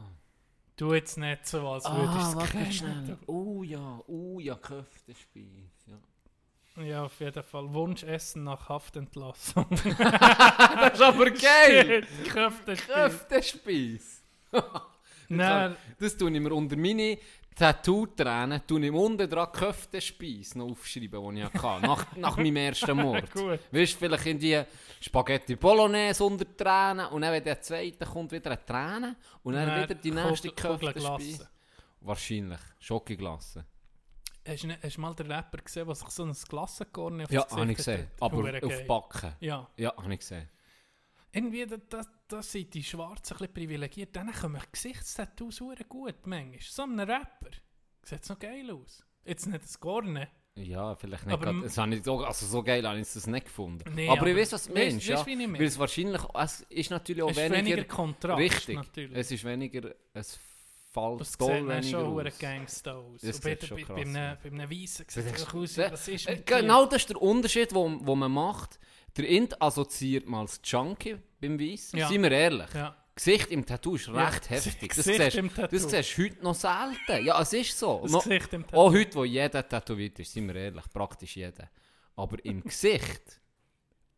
[0.77, 3.19] Du jetzt nicht so, als würdest Ah, du warte es kennen.
[3.27, 5.87] Oh ja, oh ja, Köftenspeis.
[5.87, 5.99] Ja.
[6.77, 7.73] Ja, auf jeden Fall.
[7.75, 9.67] Wunschessen nach Haftentlassung.
[9.71, 12.07] Das ist aber geil!
[12.29, 14.23] Köftenspeis.
[15.29, 17.19] Nein, Das tue ich mir unter meine
[17.55, 22.97] Tattoo-Tränen, tue ich unten dran Köftenspeis noch aufschreiben, die ich hatte, nach, nach meinem ersten
[22.97, 23.31] Mord.
[23.33, 23.59] gut.
[23.71, 24.63] Weißt du, vielleicht in die
[25.01, 29.69] Spaghetti Bolognese unter Tränen und dann, wenn der zweite kommt, wieder eine Träne und dann,
[29.69, 31.05] Nein, wieder die nächste Kugel- Köftenspeis.
[31.05, 31.49] Kugelglasse.
[32.01, 32.61] Wahrscheinlich.
[34.51, 37.31] Hast du, nicht- hast du mal den Rapper gesehen, der sich so ein Glassenkorn auf
[37.31, 38.01] Ja, das habe ich gesehen.
[38.01, 38.09] hat?
[38.23, 38.85] Aber Hure auf geil.
[38.87, 39.33] Backen.
[39.41, 39.69] Ja.
[39.77, 40.49] Ja, habe ich gesehen.
[41.33, 44.17] Irgendwie, da, da, da sind die Schwarzen ein bisschen privilegiert.
[44.17, 46.59] Denen kommen Gesichtstattoos sehr gut, manchmal.
[46.61, 47.51] So ein Rapper.
[48.03, 49.05] Sieht noch geil aus.
[49.25, 50.27] Jetzt nicht das Korn.
[50.57, 51.33] Ja, vielleicht nicht.
[51.33, 53.85] Aber das habe ich so, also so geil habe ich das nicht gefunden.
[53.95, 55.07] Nee, aber, ich aber- weiß, was du meinst.
[55.07, 55.21] Ja.
[55.25, 55.39] ich?
[55.53, 58.39] Weil es wahrscheinlich, es ist natürlich auch Es weniger, weniger Kontrast.
[58.41, 58.75] richtig.
[58.77, 59.17] Natürlich.
[59.17, 60.39] Es ist weniger, es
[60.93, 62.39] fällt Das sieht dann schon aus.
[62.39, 63.21] Gangster aus.
[63.23, 66.27] Das sieht schon krass bei, einem, bei einem Weissen sieht es einfach aus, was ist
[66.27, 66.47] Äh, mit?
[66.47, 68.79] Genau das ist der Unterschied, den wo, man macht.
[69.17, 71.99] Der Int assoziiert mal das Junkie beim Weissen.
[71.99, 72.09] Ja.
[72.09, 72.73] Seien wir ehrlich.
[72.75, 72.97] Ja.
[73.15, 74.89] Gesicht im Tattoo ist Ja, recht heftig.
[74.95, 75.77] Das Gesicht siehst, im Tattoo.
[75.77, 77.25] das siehst du heute noch selten.
[77.27, 78.01] Ja, es ist so.
[78.03, 78.77] Das No- Gesicht im Tattoo.
[78.81, 81.69] Auch heute, wo jeder tätowiert ist, sind wir ehrlich, praktisch jeder.
[82.17, 83.40] Aber im Gesicht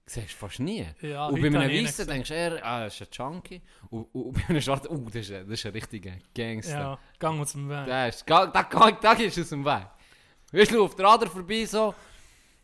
[0.06, 0.86] siehst du fast nie.
[1.00, 3.62] Ja, und bei einem Weissen denkst du eher, ah, das ist ein Junkie.
[3.90, 6.78] Und, und, bei einem Schwarzen, oh, das ist ein, das ist ein richtiger Gangster.
[6.78, 7.86] Ja, gang aus dem Weg.
[7.86, 9.86] Der ist, da, da, da, du aus dem Weg.
[10.52, 11.94] Weißt du, auf der Ader vorbei so,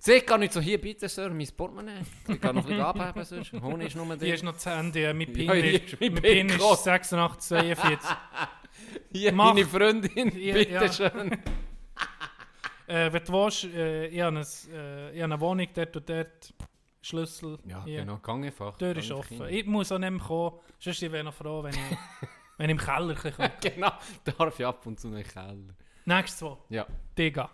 [0.01, 2.03] Sag gar nicht so, hier bitte, Sir, mein Portemonnaie.
[2.29, 3.53] Ich kann noch ein bisschen abheben, sonst.
[3.55, 4.35] Honig ist nur Hier drin.
[4.35, 8.09] ist noch das Handy, äh, mein PIN, Ja, hier ist, ist mein PIN ist 8642.
[9.13, 10.93] Hier, Mach- meine Freundin, Ja, bitte ja.
[10.93, 11.33] schön.
[12.87, 16.09] äh, wenn du willst, äh, ich habe, ein, äh, ich habe eine Wohnung dort und
[16.09, 16.55] dort,
[17.01, 18.01] Schlüssel, Ja, hier.
[18.01, 18.77] genau, gang einfach.
[18.77, 19.41] die Tür ist offen.
[19.41, 19.55] rein.
[19.55, 21.79] Ich muss auch nicht mehr kommen, sonst wäre ich noch froh, wenn ich,
[22.59, 23.53] wenn ich im Keller komme.
[23.61, 23.93] Genau,
[24.25, 25.75] darf ich ab und zu in den Keller.
[26.05, 27.51] Nächstes Mal, Ja, Digga.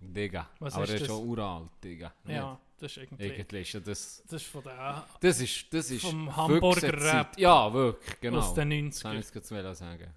[0.00, 0.48] Digga.
[0.58, 1.08] Was Aber ist er ist das?
[1.08, 2.12] schon uralt, Digga.
[2.26, 3.38] Ja, das ist irgendwie, Nicht?
[3.38, 4.22] Irgendwie ist ja das...
[4.28, 7.38] das ist von der, Das ist, das ist Vom wirklich Hamburger eine Zeit- Rap.
[7.38, 8.38] Ja, wirklich, genau.
[8.38, 9.20] aus den Das kann 90ern.
[9.28, 10.14] ich jetzt sagen.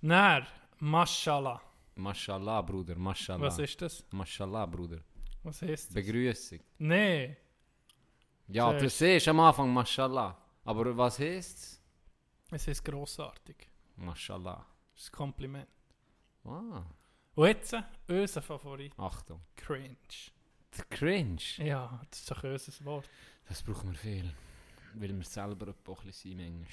[0.00, 0.46] Dann,
[0.78, 1.60] Mashallah.
[1.94, 3.42] Mashallah, Bruder, Mashallah.
[3.46, 4.04] Was ist das?
[4.10, 4.98] Mashallah, Bruder.
[5.42, 5.94] Was heißt das?
[5.94, 6.60] Begrüßung.
[6.78, 7.36] Nee,
[8.48, 10.36] Ja, du siehst am Anfang Mashallah.
[10.64, 11.80] Aber was heißt
[12.50, 13.68] es ist grossartig.
[13.96, 14.66] Mashallah.
[14.94, 15.68] Das ist ein Kompliment.
[16.44, 16.82] Ah,
[17.34, 19.40] Und jetzt, äh, unser Favorit, Achtung.
[19.56, 19.96] Cringe.
[20.76, 21.40] Der Cringe.
[21.56, 23.08] Ja, das ist doch unser Wort.
[23.48, 24.34] Das brauchen wir viel.
[24.94, 26.66] Weil wir selber ein bisschen sind manchmal.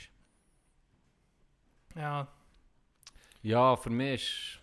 [1.95, 2.27] Ja,
[3.41, 4.60] Ja, für mich ist...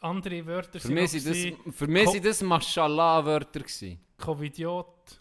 [0.00, 1.26] andere Wörter Für sind mich sind
[1.66, 3.62] das, für mich sind das Mashallah-Wörter.
[4.18, 5.20] Covidiot,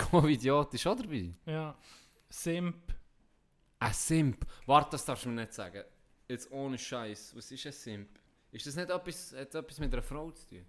[0.00, 1.34] Covidiot ist auch dabei.
[1.46, 1.76] ja,
[2.28, 2.94] Simp,
[3.78, 4.46] Ein Simp.
[4.66, 5.82] Warte, das darfst du mir nicht sagen.
[6.28, 7.34] Jetzt ohne Scheiß.
[7.34, 8.08] Was ist ein Simp?
[8.52, 10.66] Ist das nicht etwas, hat etwas mit einer Frau zu tun?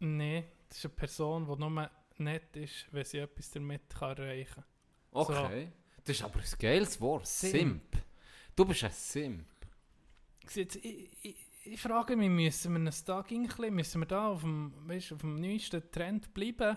[0.00, 4.54] nee, das ist eine Person, die nur nett ist, wenn sie etwas damit kann erreichen
[4.54, 4.64] kann.
[5.12, 5.72] Okay.
[6.04, 7.26] Das ist aber ein geiles Wort.
[7.26, 7.52] Simp.
[7.54, 7.82] Simp.
[8.56, 9.46] Du bist ein Simp.
[10.52, 14.28] Jetzt, ich, ich, ich frage mich, müssen wir uns da ein bisschen, müssen wir da
[14.28, 16.76] auf dem, weißt, auf dem neuesten Trend bleiben?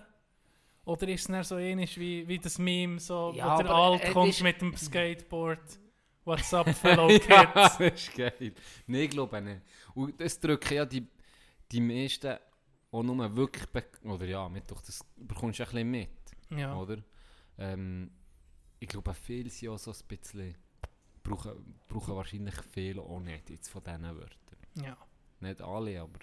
[0.86, 3.74] Oder ist es dann so ähnlich wie, wie das Meme, so, Ja, wo der aber,
[3.74, 5.78] Alt äh, kommt ist- mit dem Skateboard?
[6.24, 7.52] What's up, fellow ja, kids?
[7.54, 8.52] das ist geil.
[8.86, 9.60] Nein, ich glaube nicht.
[9.94, 11.06] Und das drücken ja die,
[11.70, 12.36] die meisten
[12.90, 13.64] auch nur wirklich...
[14.04, 16.08] Oder ja, mit, doch, das bekommst du ein bisschen mit.
[16.58, 16.74] ja.
[16.76, 16.98] Oder?
[17.58, 18.10] Ähm,
[18.78, 20.56] ich glaube, viele sind auch so ein bisschen...
[21.22, 24.58] Brauchen, brauchen wahrscheinlich viele auch nicht jetzt von diesen Wörtern.
[24.84, 24.96] ja.
[25.40, 26.18] Nicht alle, aber...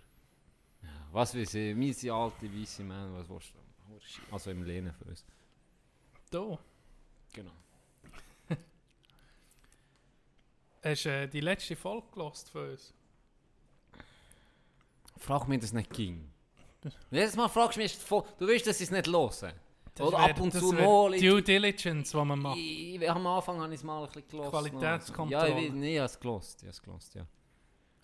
[0.81, 3.59] Ja, was weiß ich, wir sind alte, weisse Männer, was willst du?
[4.31, 5.25] Also im Lehnen für uns.
[6.31, 6.57] Da.
[7.33, 7.51] Genau.
[10.83, 12.93] Hast du äh, die letzte Folge gelost von uns?
[15.17, 16.29] Frag mich, das nicht ging.
[17.11, 19.29] Jedes Mal fragst du mich, du willst, dass ich es nicht höre.
[19.95, 21.17] Das Oder wär- ab und das zu mal.
[21.17, 22.57] Due Diligence, die man macht.
[22.57, 24.49] Ich, ich, am Anfang habe ich es mal ein bisschen gelost.
[24.49, 25.49] Qualitätskontrolle.
[25.49, 26.55] Ja, ich, weiß- nee, ich habe es gelost.
[26.57, 27.25] Ich habe es gelost, ja.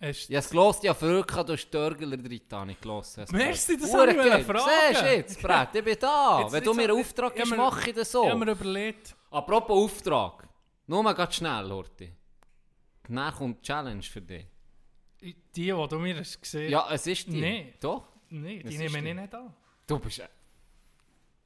[0.02, 2.80] Hast Ich habe es gelost, ja, verrückt, du hast Dörgler drin, ich
[3.22, 4.44] es Merci, das habe ich geil.
[4.44, 4.64] fragen.
[4.88, 6.40] Siehst du jetzt, Brett, ich bin da.
[6.40, 8.24] Jetzt- Wenn du mir einen Auftrag gibst, mache ich das so.
[8.24, 10.48] Ich habe mir überlegt, Apropos Auftrag.
[10.86, 12.10] Nur mal ganz schnell, Horti.
[13.08, 14.46] Dann kommt die Challenge für dich.
[15.20, 17.40] die, die du mir hast gesehen Ja, es ist die.
[17.40, 17.74] Nee.
[17.80, 18.04] Doch.
[18.64, 19.54] es die nehmen ich nicht an.
[19.86, 20.22] Du bist...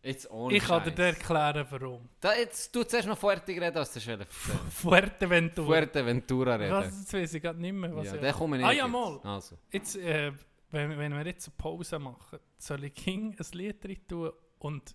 [0.05, 1.17] Jetzt ohne Ich kann dir Scheiß.
[1.17, 2.09] erklären, warum.
[2.21, 4.27] Da, jetzt, du zuerst noch fertig reden, als du erzählen.
[4.71, 5.67] Fuerteventura.
[5.67, 6.73] Fuerteventura reden.
[6.73, 8.21] Was, jetzt weiß ich gerade nicht mehr, was ja, ich...
[8.21, 8.71] den komme ich nicht.
[8.71, 8.93] Ah ja, jetzt.
[8.93, 9.21] mal.
[9.25, 9.57] Also.
[9.73, 10.33] Jetzt, äh,
[10.71, 14.95] wenn, wenn wir jetzt eine Pause machen, soll ich King ein Lied rein tun und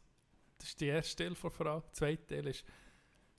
[0.59, 1.81] das ist die erste Teil der Frage.
[1.81, 2.63] Der zweite Teil ist,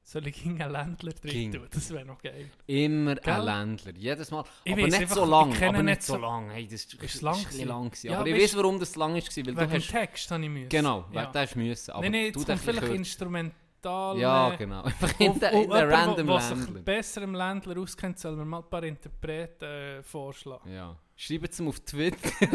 [0.02, 1.52] Soll ich einen Ländler drin Ging.
[1.52, 1.68] tun?
[1.70, 2.50] Das wäre noch geil.
[2.66, 3.32] Immer Gell?
[3.34, 4.44] ein Ländler, jedes Mal.
[4.64, 6.50] Ich aber weiss nicht einfach, so lang, aber nicht nicht so so- lang.
[6.50, 7.92] Hey, das ist, Ist ist lang lang.
[8.02, 9.90] Ja, aber ich weiß, warum das lang war, weil Wegen du dem hast...
[9.90, 10.68] Text habe ich müssen.
[10.68, 11.22] Genau, ja.
[11.22, 11.30] ja.
[11.30, 11.90] das müssen.
[11.92, 14.18] Aber Nein, nein, du jetzt kommt den vielleicht instrumental.
[14.18, 14.82] Ja, genau.
[14.84, 16.80] Einfach in jemand, random der sich Ländler.
[16.82, 20.72] besser im Ländler auskennt, soll mir mal ein paar Interpreten äh, vorschlagen.
[20.72, 20.96] Ja.
[21.14, 22.30] Schreibt es ihm auf Twitter.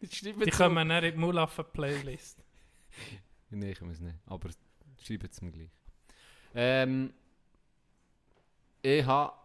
[0.00, 2.44] Die kommen dann in die Mulaffen-Playlist.
[3.50, 4.16] Nein, ich muss nicht.
[4.26, 4.48] Aber
[5.04, 5.70] schreibt es mir gleich.
[6.58, 7.12] Ähm,
[8.80, 9.36] ich habe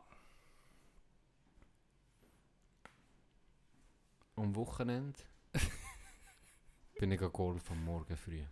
[4.38, 5.20] am Wochenende
[7.00, 8.46] bin ich Golf am Morgen früh.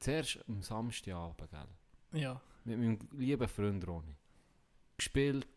[0.00, 2.20] Zuerst am Samstagabend, gell?
[2.20, 2.38] Ja.
[2.64, 4.16] Mit meinem lieben Freund Ronny.
[4.98, 5.48] Gespielt.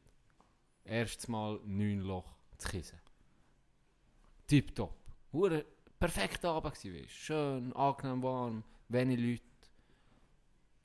[0.85, 2.99] Erstes Mal 9 Loch zu Kiesen.
[4.47, 4.95] Tipptopp.
[5.99, 7.11] Perfekter Abend gewesen, weisst.
[7.11, 9.50] Schön, angenehm warm, wenig Leute.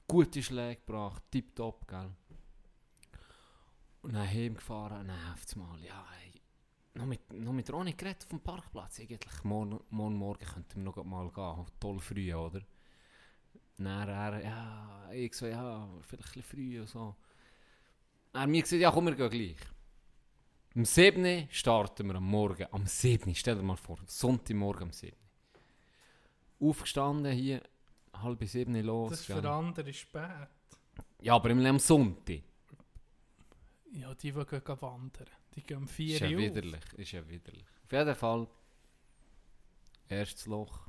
[0.09, 2.11] Gute Schläge gebracht, tipptopp, gell.
[4.03, 6.33] Und dann heimgefahren und dann auf mal, ja, hey,
[6.95, 9.01] noch mit, noch mit Ronny geredet dem Parkplatz.
[9.01, 11.67] Eigentlich, morgen, morgen Morgen könnten wir noch mal gehen.
[11.81, 12.61] Toll früh, oder?
[13.79, 17.17] Dann er, ja, ich so, ja, vielleicht ein früh und so.
[18.33, 19.69] Er mir gesagt, ja, komm, wir gehen gleich.
[20.75, 21.49] Am 7.
[21.51, 22.67] starten wir am Morgen.
[22.71, 23.35] Am 7.
[23.35, 25.17] Stell dir mal vor, Sonntagmorgen am 7.
[26.61, 27.63] Aufgestanden hier,
[28.23, 29.11] halb bis 7 los.
[29.11, 30.49] Das ist für andere spät.
[31.21, 32.43] Ja, aber im am Sonntag.
[33.93, 35.27] Ja, die, die gehen wandern.
[35.55, 36.39] Die gehen um Ist 4 ja Uhr.
[36.43, 36.85] widerlich.
[36.97, 37.65] Ist ja widerlich.
[37.85, 38.47] Auf jeden Fall,
[40.09, 40.87] erstes Loch.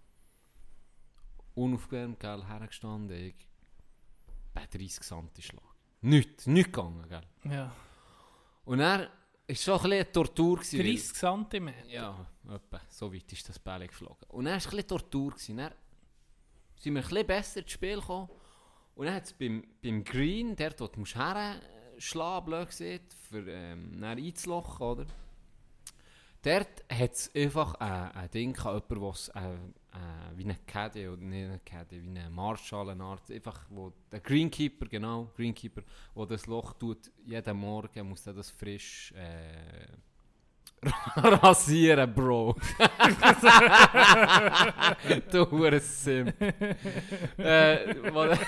[1.55, 3.17] Unaufgewärmt, gell, hergestanden.
[3.17, 3.47] Ich
[4.53, 5.63] bei 30 Santi Schlag.
[6.01, 7.27] Nichts, nichts gegangen, gell.
[7.51, 7.73] Ja.
[8.65, 10.57] Und er war schon ein bisschen eine Tortur.
[10.57, 11.73] gewesen, weil- 30 cm.
[11.89, 12.81] Ja, etwa.
[12.89, 14.27] So weit ist das Bälle geflogen.
[14.29, 15.31] Und dann war ein bisschen Tortur.
[15.31, 15.69] Gewesen.
[16.77, 18.29] Sind wir ein besser ins Spiel gekommen.
[18.95, 23.47] Und dann hat es beim, beim Green, der dort musst du herschlagen, blöd gesagt, für
[23.47, 25.05] ähm, einzulochen, oder?
[26.41, 29.53] Dort hat es einfach ein, ein Ding gehabt, jemand, der äh,
[29.97, 34.85] äh, wie ein Caddy, oder nicht ein Caddy, wie eine Art, einfach, wo der Greenkeeper,
[34.85, 35.81] genau, Greenkeeper,
[36.13, 39.87] wo das Loch tut, jeden Morgen muss er das frisch äh,
[41.15, 42.55] rasieren, Bro.
[45.31, 46.27] du hure Sim.
[47.37, 48.39] äh, er-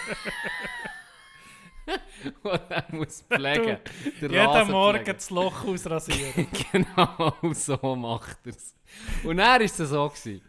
[2.70, 3.80] er muss pflegen.
[4.22, 5.16] Der Jeden Rasen Morgen pflegen.
[5.18, 6.48] das Loch ausrasieren.
[6.72, 8.76] genau so macht er es.
[9.24, 10.08] Und dann war es so.
[10.10, 10.42] Gewesen.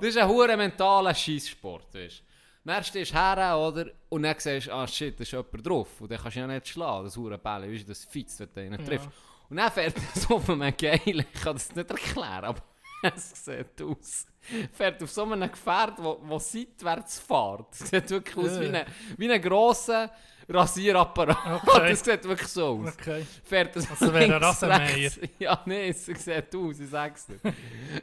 [0.00, 2.22] Das ist ein hoher mentaler Scheisssport, weißt du.
[2.64, 3.86] Dann stehst du her, oder?
[4.10, 6.00] Und dann siehst du, ah shit, da ist jemand drauf.
[6.00, 8.48] Und dann kannst du ja nicht schlagen, das hure Bälle, weißt du, das Fitz, wenn
[8.54, 8.78] du ihn Ja.
[8.86, 9.08] triffst.
[9.52, 12.62] Und dann fährt er so von einem Geil, ich kann das nicht erklären, aber
[13.14, 14.26] es sieht aus.
[14.72, 17.66] Fährt auf so einem Gefährt, wo, wo seitwärts fährt.
[17.70, 18.86] Es sieht wirklich aus wie ein,
[19.18, 20.10] wie ein grosser
[20.48, 21.62] Rasierapparat.
[21.66, 21.88] Okay.
[21.90, 23.26] Das sieht wirklich so aus Okay.
[23.44, 25.10] fährt es Also wäre links, Rasenmäher.
[25.38, 27.38] Ja, nee, es sieht aus, ich sag's dir.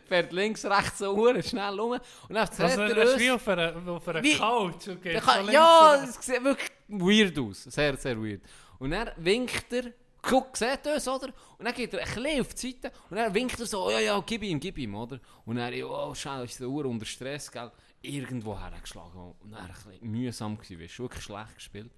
[0.07, 3.31] fährt links, rechts so hure schnell rum und dann Also, dreht er er ist wie
[3.31, 3.41] uns.
[3.41, 4.87] auf einer, auf einer Wie- Couch.
[4.87, 7.63] Okay, so kann, ja, es sieht wirklich weird aus.
[7.63, 8.41] Sehr, sehr weird.
[8.77, 11.27] Und dann winkt er, guck, sieht uns, oder?
[11.57, 13.91] Und dann geht er ein bisschen auf die Seite und dann winkt er so, oh,
[13.91, 15.19] ja, ja, gib ihm, gib ihm, oder?
[15.45, 17.71] Und dann, oh, schau, ist der Uhr unter Stress, gell?
[18.01, 19.35] Irgendwo hergeschlagen.
[19.39, 21.91] Und dann ein bisschen mühsam gewesen, weißt wirklich schlecht gespielt.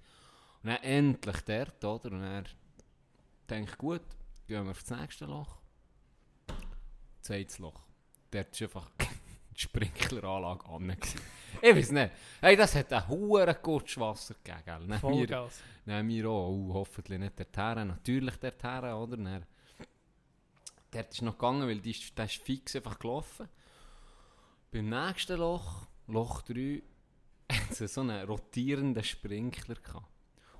[0.62, 2.12] Und dann endlich dort, oder?
[2.12, 2.56] Und
[3.48, 4.02] denke ich, gut,
[4.46, 5.58] gehen wir auf das nächste Loch.
[7.20, 7.82] Zweites Loch.
[8.30, 8.90] Dort ist einfach
[9.56, 10.96] Sprinkleranlage an.
[11.60, 12.12] Ich weiß nicht.
[12.40, 14.88] Hey, das hat ein hohen Kutschwasser gegeben?
[14.88, 15.48] Dann wir,
[15.84, 19.16] dann wir auch, oh, hoffentlich nicht dorthin, natürlich dorthin, oder?
[19.16, 19.46] Dann,
[20.90, 23.48] dort ist noch gegangen, weil die ist, der ist fix einfach gelaufen.
[24.70, 26.82] Beim nächsten Loch, Loch 3,
[27.52, 30.06] hat es so einen rotierenden Sprinkler gehabt.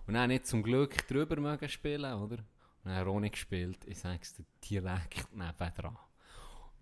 [0.07, 2.39] Und dann nicht zum Glück drüber mögen spielen, oder?
[2.39, 5.97] Und dann hat er auch nicht gespielt, ich sag's dir, direkt nebendran.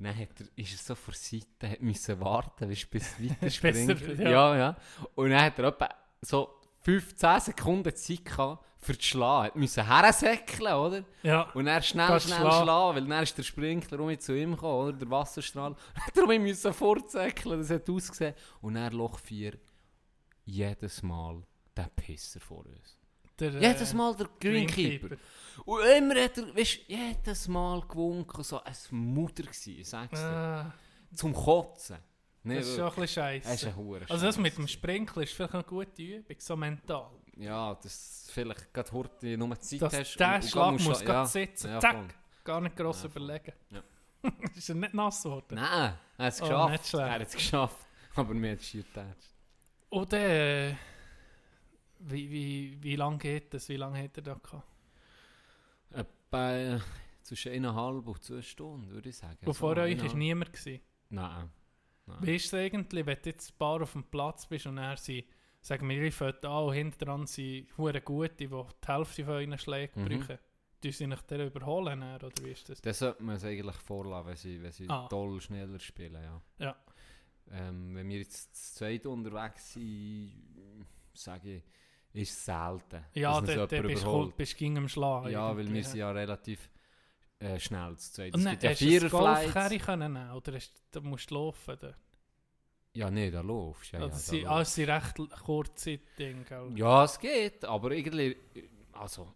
[0.00, 3.36] Dann hat er, ist er so vor Seite, hat müssen warten, weißt, bis es weiter
[3.40, 4.00] Bis springt.
[4.18, 4.30] er- ja.
[4.30, 4.56] ja.
[4.56, 4.76] ja,
[5.14, 5.88] Und dann hat er etwa
[6.22, 6.48] so
[6.80, 9.52] 15 Sekunden Zeit gehabt, für das Schlagen.
[9.54, 11.04] Er musste hersäckeln, oder?
[11.22, 11.42] Ja.
[11.52, 12.62] Und er schnell, schnell schlagen.
[12.64, 14.92] schlagen, weil dann ist der Sprinkler um zu ihm gekommen, oder?
[14.96, 15.76] Der Wasserstrahl.
[16.14, 18.34] Darum musste fortsäckeln, das hat ausgesehen.
[18.62, 19.52] Und er Loch 4,
[20.46, 21.42] jedes Mal
[21.76, 22.96] der Pisser vor uns.
[23.40, 25.16] Der, äh, Jedes Mal der Greenkeeper.
[25.64, 30.18] Und immer hat er, weißt du, jedes Mal gewunken, so ein Mutter gewesen, ich sag's
[30.18, 30.26] dir.
[30.26, 30.72] Ah,
[31.14, 31.98] Zum Kotzen.
[32.42, 33.08] Nee, das ist schon ein bisschen
[33.42, 33.74] scheiße.
[34.08, 37.10] Also das mit dem Sprinkler ist vielleicht eine gute Übung, so mental.
[37.36, 40.16] Ja, das vielleicht gerade heute nur Zeit Dass hast.
[40.18, 41.26] der Schlag muss gerade ja.
[41.26, 41.70] sitzen.
[41.70, 41.96] Ja, Zack.
[41.96, 42.08] voll.
[42.44, 43.52] Gar nicht gross Ja, überlegen.
[44.56, 45.54] Ist er nicht nass geworden?
[45.54, 46.86] Nein, er hat es Oh, geschafft.
[46.88, 47.04] schlecht.
[47.06, 47.86] er hat es geschafft.
[48.16, 49.30] Aber mir hat es schier getatscht.
[49.90, 50.74] Und äh,
[52.00, 53.68] Wie, wie, wie lange geht das?
[53.68, 54.64] Wie lange hat er da gehabt?
[55.90, 56.80] Etwa
[57.22, 59.38] zwischen eineinhalb und zwei Stunden, würde ich sagen.
[59.44, 60.52] Und vor euch war niemand.
[60.52, 60.80] Gewesen.
[61.10, 61.50] Nein.
[62.06, 62.18] Nein.
[62.22, 64.96] Wie ist es eigentlich, wenn du jetzt ein paar auf dem Platz bist und er
[64.96, 65.24] sie,
[65.60, 69.34] sagen wir, ihr fällt an und hinten dran sind hure gute, die die Hälfte von
[69.34, 70.08] euren Schlägen Mhm.
[70.20, 70.38] brauchen?
[70.82, 72.80] Tun sie nicht der überholen, dann, oder wie ist das?
[72.80, 75.06] Das sollte man es eigentlich vorlassen, wenn sie, wenn sie Ah.
[75.08, 76.40] toll schneller spielen, ja.
[76.58, 76.76] Ja.
[77.50, 80.32] Ähm, wenn wir jetzt zu zweit unterwegs sind,
[81.12, 81.62] sage ich,
[82.12, 85.28] ist es selten, Ja, uns der jemand bist du bist ging am Schlag.
[85.28, 86.68] Ja, weil wir sind ja relativ
[87.38, 88.34] äh, schnell zu zweit.
[88.34, 89.42] Und Es gibt ja hast das Viererflights.
[89.42, 91.76] Golfcarry können nehmen, oder hast, da musst du laufen?
[91.80, 91.94] Da.
[92.92, 93.96] Ja, nee, da laufst du.
[93.98, 96.44] Ja, also, ja, sie, da ah, es sind recht kurze Dinge.
[96.74, 98.36] ja, es geht, aber irgendwie,
[98.92, 99.32] also...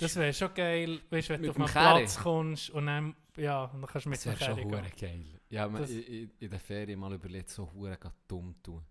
[0.00, 1.66] Das wäre schon geil, weißt, wenn du auf einen?
[1.66, 4.90] Platz kommst und dann, ja, dann kannst du mit Das dem wäre schon Carry hure
[4.90, 5.24] gehen.
[5.24, 5.40] geil.
[5.48, 8.84] Ja, man, Das- in, in, der Ferien mal überlegt, so hure dumm tun.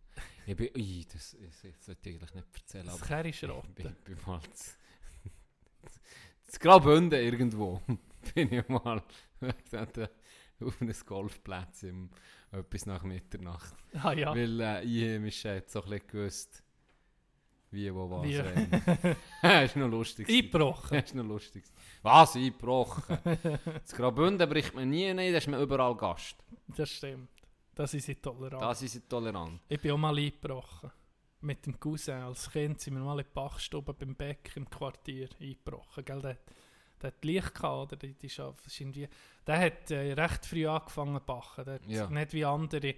[0.46, 3.96] Ich bin, ui, das, das, das sollte ich eigentlich nicht erzählen, Das Carry ich bin,
[4.06, 4.72] bin mal zu,
[6.48, 7.82] zu Graubünden irgendwo,
[8.36, 9.04] bin ich mal
[9.72, 10.12] dort
[10.60, 12.10] auf einem Golfplatz im,
[12.52, 13.76] etwas nach Mitternacht.
[13.94, 14.34] Ah ja.
[14.34, 16.64] Weil äh, ich hat so ein bisschen gewusst,
[17.70, 18.24] wie, wo, was.
[18.24, 19.16] Wie?
[19.42, 20.30] das ist noch lustig.
[20.30, 20.98] Eingebrochen.
[20.98, 21.66] Das ist noch lustig.
[22.02, 22.36] Was?
[22.38, 23.18] Eingebrochen?
[23.84, 26.38] Zu Graubünden bricht man nie rein, da ist man überall Gast.
[26.68, 27.30] Das stimmt.
[27.78, 28.62] Das ist sie tolerant.
[28.62, 29.62] Da sind sie tolerant.
[29.70, 30.92] Ich bin auch mal eingebrochen.
[31.42, 32.16] Mit dem Cousin.
[32.24, 36.04] Als Kind sind wir mal in die Bachstube beim Beck im Quartier eingebrochen.
[36.04, 36.20] Gell?
[36.22, 36.38] Der,
[37.00, 37.96] der hat Licht gehabt, oder?
[37.96, 38.40] Die, die ist
[38.80, 39.08] irgendwie,
[39.46, 41.66] der hat äh, recht früh angefangen zu bachen.
[41.66, 42.10] Der hat Ja.
[42.10, 42.96] nicht wie andere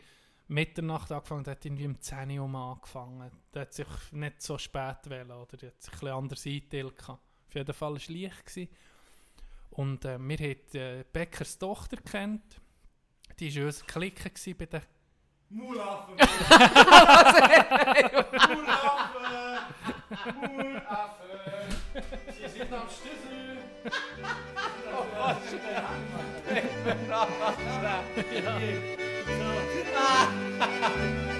[0.48, 3.30] Mitternacht angefangen, der hat irgendwie um 10 Uhr mal angefangen.
[3.54, 5.58] Der hat sich nicht so spät wählen, oder?
[5.58, 7.22] Der hat sich ein bisschen anders eingeteilt gehabt.
[7.50, 8.46] Auf jeden Fall war es Licht.
[8.46, 8.70] Gewesen.
[9.72, 12.62] Und äh, wir haben äh, Beckers Tochter kennt.
[13.39, 14.82] Die war unser gewesen bei den
[15.49, 16.15] Mulaffen!
[18.49, 19.25] Mulaffen!
[20.41, 21.30] Mulaffen!
[22.38, 23.58] Sie sind am Schlüssel!
[24.86, 24.97] Da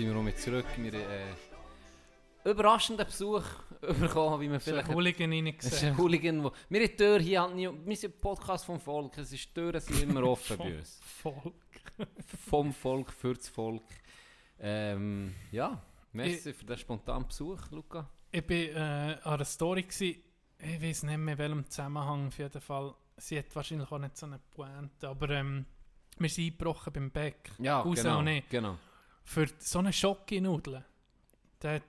[0.00, 0.64] sind wir noch mit zurück.
[0.78, 1.00] Wir haben
[2.44, 3.44] äh, überraschenden Besuch
[3.80, 4.88] bekommen, wie man vielleicht...
[4.88, 5.92] ein Hooligan Es ist reingesehen.
[5.92, 6.52] ein Hooligan, wo...
[6.70, 7.68] Wir haben die Tür hier halt nie...
[7.84, 9.18] Wir sind ein Podcast vom Volk.
[9.18, 11.00] Es ist, die Türen sind immer offen bei uns.
[11.04, 11.52] Voll.
[12.48, 13.82] Vom Volk, für das Volk.
[14.58, 15.82] Ähm, ja,
[16.12, 18.08] merci für den spontanen Besuch, Luca.
[18.30, 20.22] Ich war äh, an einer Story, gewesen,
[20.58, 22.94] ich weiß nicht mehr in welchem Zusammenhang auf jeden Fall.
[23.18, 25.66] Sie hat wahrscheinlich auch nicht so eine Pointe, aber ähm,
[26.18, 27.50] wir sind eingebrochen beim Beck.
[27.58, 28.20] Ja, Raus genau.
[28.20, 28.78] auch genau.
[29.30, 30.84] Für so eine Schocke-Nudeln.
[31.62, 31.80] Der,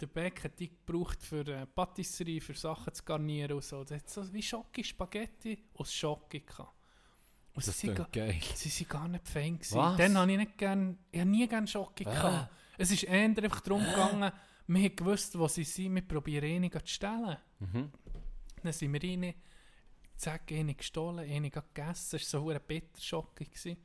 [0.00, 3.84] der Beck hat die gebraucht für äh, Patisserie, für Sachen zu garnieren und so.
[3.84, 6.74] Der hat so wie Schocke Spaghetti aus Schocke gehabt.
[7.54, 8.40] Und Das sie, geil.
[8.56, 9.60] sie waren gar nicht Fan.
[9.70, 9.96] Was?
[9.98, 12.10] Dann habe ich nicht gern, ich habe nie gerne Schocke Ah.
[12.12, 12.52] gehabt.
[12.76, 14.32] Es ist eher einfach darum gegangen,
[14.66, 17.36] wir haben gewusst, wo sie sind, wir probieren eine zu stellen.
[17.60, 17.92] Mhm.
[18.64, 19.32] Dann sind wir rein,
[20.16, 22.08] zack, eine gestohlen, eine gegessen.
[22.18, 23.44] Das war so eine Bitterschocke.
[23.44, 23.76] gewesen.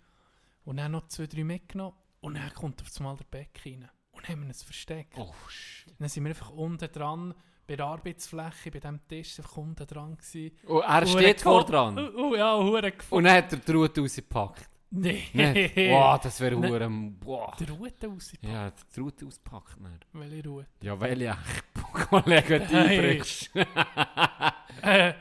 [0.64, 1.96] Und dann noch zwei, drei mitgenommen.
[2.26, 3.88] Und dann kommt auf einmal der Beck rein.
[4.12, 5.14] Und dann haben wir es versteckt.
[5.16, 5.32] Oh.
[6.00, 7.36] Dann sind wir einfach unten dran,
[7.68, 10.58] bei der Arbeitsfläche, bei diesem Tisch, einfach unten dran gewesen.
[10.66, 12.00] Oh, er Hure steht vor dran.
[12.00, 13.26] Oh, oh ja, hure Und gefunden.
[13.26, 14.70] dann hat er die Route rausgepackt.
[14.90, 15.24] Nee.
[15.34, 15.76] Nicht?
[15.76, 16.72] Wow, das wäre Nein.
[16.72, 16.90] hure...
[17.26, 17.56] Wow.
[17.58, 18.54] Die Route rausgepackt.
[18.54, 19.78] Ja, die Route ausgepackt.
[19.80, 20.00] Dann.
[20.14, 20.68] Welche Route?
[20.82, 21.38] Ja, weil ja,
[22.10, 23.22] Kollege, die Hey.
[24.82, 25.14] Äh,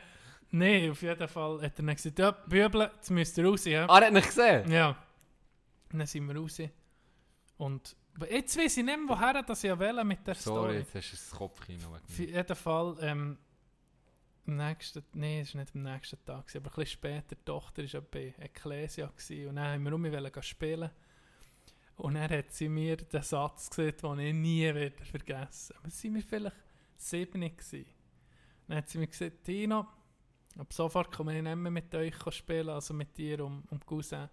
[0.50, 3.86] nee, auf jeden Fall hat er dann gesagt, ja, Büble, jetzt müsst ihr raus, ja.
[3.88, 4.70] Ah, er hat nicht gesehen?
[4.70, 4.96] Ja.
[5.92, 6.58] Und dann sind wir raus.
[7.56, 7.96] Und
[8.30, 10.76] jetzt weiß ich nicht mehr, woher das ich wählen mit der Sorry, Story.
[10.78, 13.38] jetzt hast du das Kopfkino Auf jeden Fall, ähm,
[14.46, 17.82] am nächsten, nee, es war nicht am nächsten Tag, aber ein bisschen später, die Tochter
[17.92, 19.06] war bei Ecclesia
[19.48, 20.90] und dann haben wir um spielen.
[21.96, 25.76] Und dann hat sie mir den Satz gesagt, den ich nie werde vergessen.
[25.78, 26.56] Aber sind wir vielleicht
[26.96, 27.86] sieben gewesen.
[28.66, 29.86] Dann hat sie mir gesagt, Tino,
[30.58, 34.22] ab sofort komme ich nicht mehr mit euch spielen, also mit dir und, und Cousin.
[34.22, 34.30] Und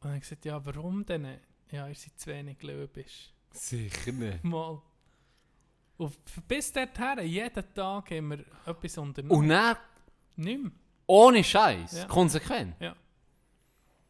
[0.00, 1.38] dann habe ich gesagt, ja, warum denn?
[1.70, 3.30] Ja, ihr seid zu wenig löbisch.
[3.52, 4.42] Sicher nicht.
[4.44, 4.80] Mal.
[5.96, 6.16] Und
[6.46, 9.36] bis dorthin, jeden Tag haben wir etwas unternommen.
[9.42, 9.76] Und dann,
[10.36, 10.72] Nicht mehr.
[11.06, 12.04] ohne Scheiß, Ja.
[12.06, 12.76] konsequent.
[12.80, 12.94] Ja.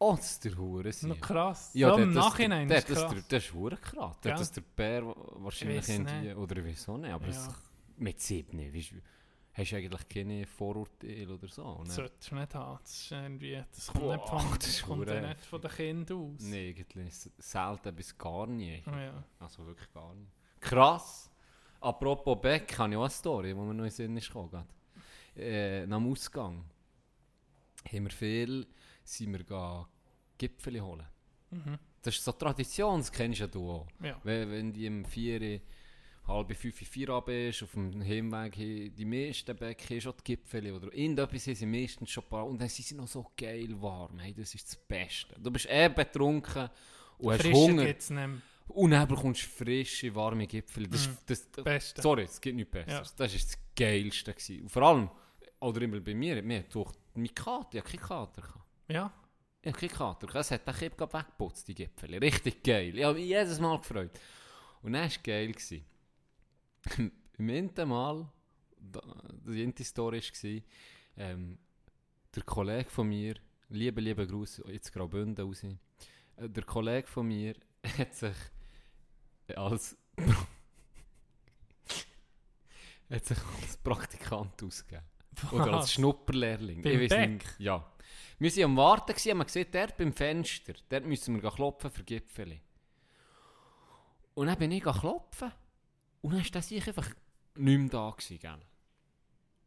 [0.01, 0.91] Oh, das ist der Hure.
[1.01, 1.71] Noch krass.
[1.73, 3.13] Ja, so der, im das, Nachhinein der, ist das, krass.
[3.15, 4.15] das, das ist hure krass.
[4.21, 4.39] Der, Gell?
[4.39, 6.37] das der Bär wa- wahrscheinlich irgendwie, nicht.
[6.37, 7.31] oder wieso nicht, aber Ja.
[7.31, 7.49] es,
[7.97, 8.95] mit sieben, weißt, du,
[9.59, 11.83] hast du eigentlich keine Vorurteile oder so?
[11.83, 11.89] Ne?
[11.91, 12.79] solltest du nicht haben.
[12.81, 15.71] Das, ist irgendwie, das kommt, Boah, nicht von, das das kommt ja nicht von den
[15.71, 16.41] Kindern aus.
[16.43, 18.83] Nein, eigentlich selten bis gar nie.
[18.87, 19.23] Oh, ja.
[19.39, 20.31] Also wirklich gar nicht.
[20.59, 21.31] Krass.
[21.81, 24.49] Apropos Beck, habe ich auch eine Story, die mir noch in den Sinn ist gekommen.
[24.49, 24.67] gerade.
[25.35, 26.65] Äh, nach dem Ausgang
[27.91, 28.67] haben wir viel,
[29.03, 29.87] sind wir
[30.37, 31.07] Gipfel holen.
[31.51, 31.77] Mhm.
[32.01, 33.87] Das ist so Tradition, das kennst ja du auch.
[34.01, 34.19] Ja.
[34.23, 35.61] Wenn, wenn die um 4,
[36.29, 40.23] halb 5, 4 ab ist, auf dem Heimweg hin, die meisten Bäcke haben schon die
[40.35, 42.47] Gipfel oder irgendetwas haben sie meistens schon parat.
[42.49, 44.19] Und dann sind sie noch so geil warm.
[44.19, 45.35] Hey, das ist das Beste.
[45.39, 46.69] Du bist eh betrunken
[47.17, 47.83] und hast Frische Hunger.
[47.83, 48.29] nicht mehr.
[48.67, 50.87] Und dann bekommst du frische, warme Gipfel.
[50.87, 52.01] Das, ist- das, das, Beste.
[52.01, 53.15] sorry, es gibt nichts Besseres.
[53.15, 54.31] Das war das Geilste.
[54.33, 54.61] Gewesen.
[54.61, 55.09] Und vor allem,
[55.59, 58.43] oder immer bei mir, mir durch mein Kater, ich hatte keinen Kater.
[58.87, 59.11] Ja.
[59.61, 60.35] Ich hatte keinen Kater.
[60.35, 62.15] Es hat den Kipp gerade weggeputzt, die Gipfel.
[62.15, 62.95] Richtig geil.
[62.97, 64.11] Ich habe mich jedes Mal gefreut.
[64.83, 65.47] Und dann war es geil.
[65.51, 65.83] Gewesen.
[67.37, 68.27] Im ersten Mal,
[68.77, 69.01] da-
[69.47, 70.61] die erste Story war,
[71.17, 71.57] ähm,
[72.35, 73.35] der Kollege von mir,
[73.69, 75.77] liebe, liebe Gruß, jetzt Graubünden raus, äh,
[76.49, 77.55] der Kollege von mir
[77.97, 78.35] hat sich
[79.55, 79.97] als
[83.09, 85.05] hat sich als Praktikant ausgegeben.
[85.51, 85.93] Oder als?
[85.93, 86.81] Schnupperlehrling.
[86.81, 87.59] Beim Ich weiss nicht-?
[87.59, 87.91] Ja.
[88.37, 92.03] Wir waren am Warten, gewesen, haben gesehen, dort beim Fenster, dort müssen wir klopfen für
[92.03, 92.61] Gipfeli.
[94.35, 95.51] Und dann bin ich klopfen.
[96.21, 97.09] Und dann war sich einfach
[97.55, 98.09] nicht mehr da.
[98.11, 98.59] Gewesen, gell?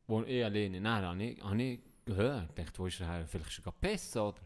[0.07, 2.49] Wo ich alleine, nein, habe ich, habe ich gehört.
[2.51, 3.27] Ich dachte, wo ist er her?
[3.27, 4.41] Vielleicht schon gepissen, oder?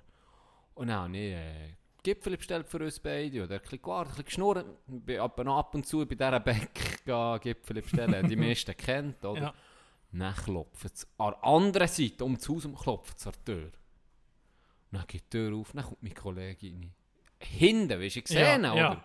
[0.74, 3.42] Und dann habe ich äh, Gipfel bestellt für uns beide.
[3.42, 4.66] Und er hat ein bisschen gewartet, ein bisschen geschnurrt.
[4.88, 8.28] Ich bin ab, ab und zu bei dieser Bäck gehen Gipfel bestellen.
[8.28, 9.40] Die meisten kennt, oder?
[9.40, 9.54] Ja.
[10.12, 13.72] Dann klopft es an der anderen Seite, um das Haus klopft es an die Tür.
[14.92, 16.94] Dann geht die Tür auf, dann kommt meine Kollegin rein.
[17.40, 18.80] Hinten, weißt du, ich gesehen, Ja, oder?
[18.80, 19.04] ja.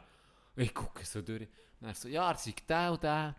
[0.56, 1.48] Ich gucke so durch.
[1.82, 3.36] Dann er so, ja, er sei der und der.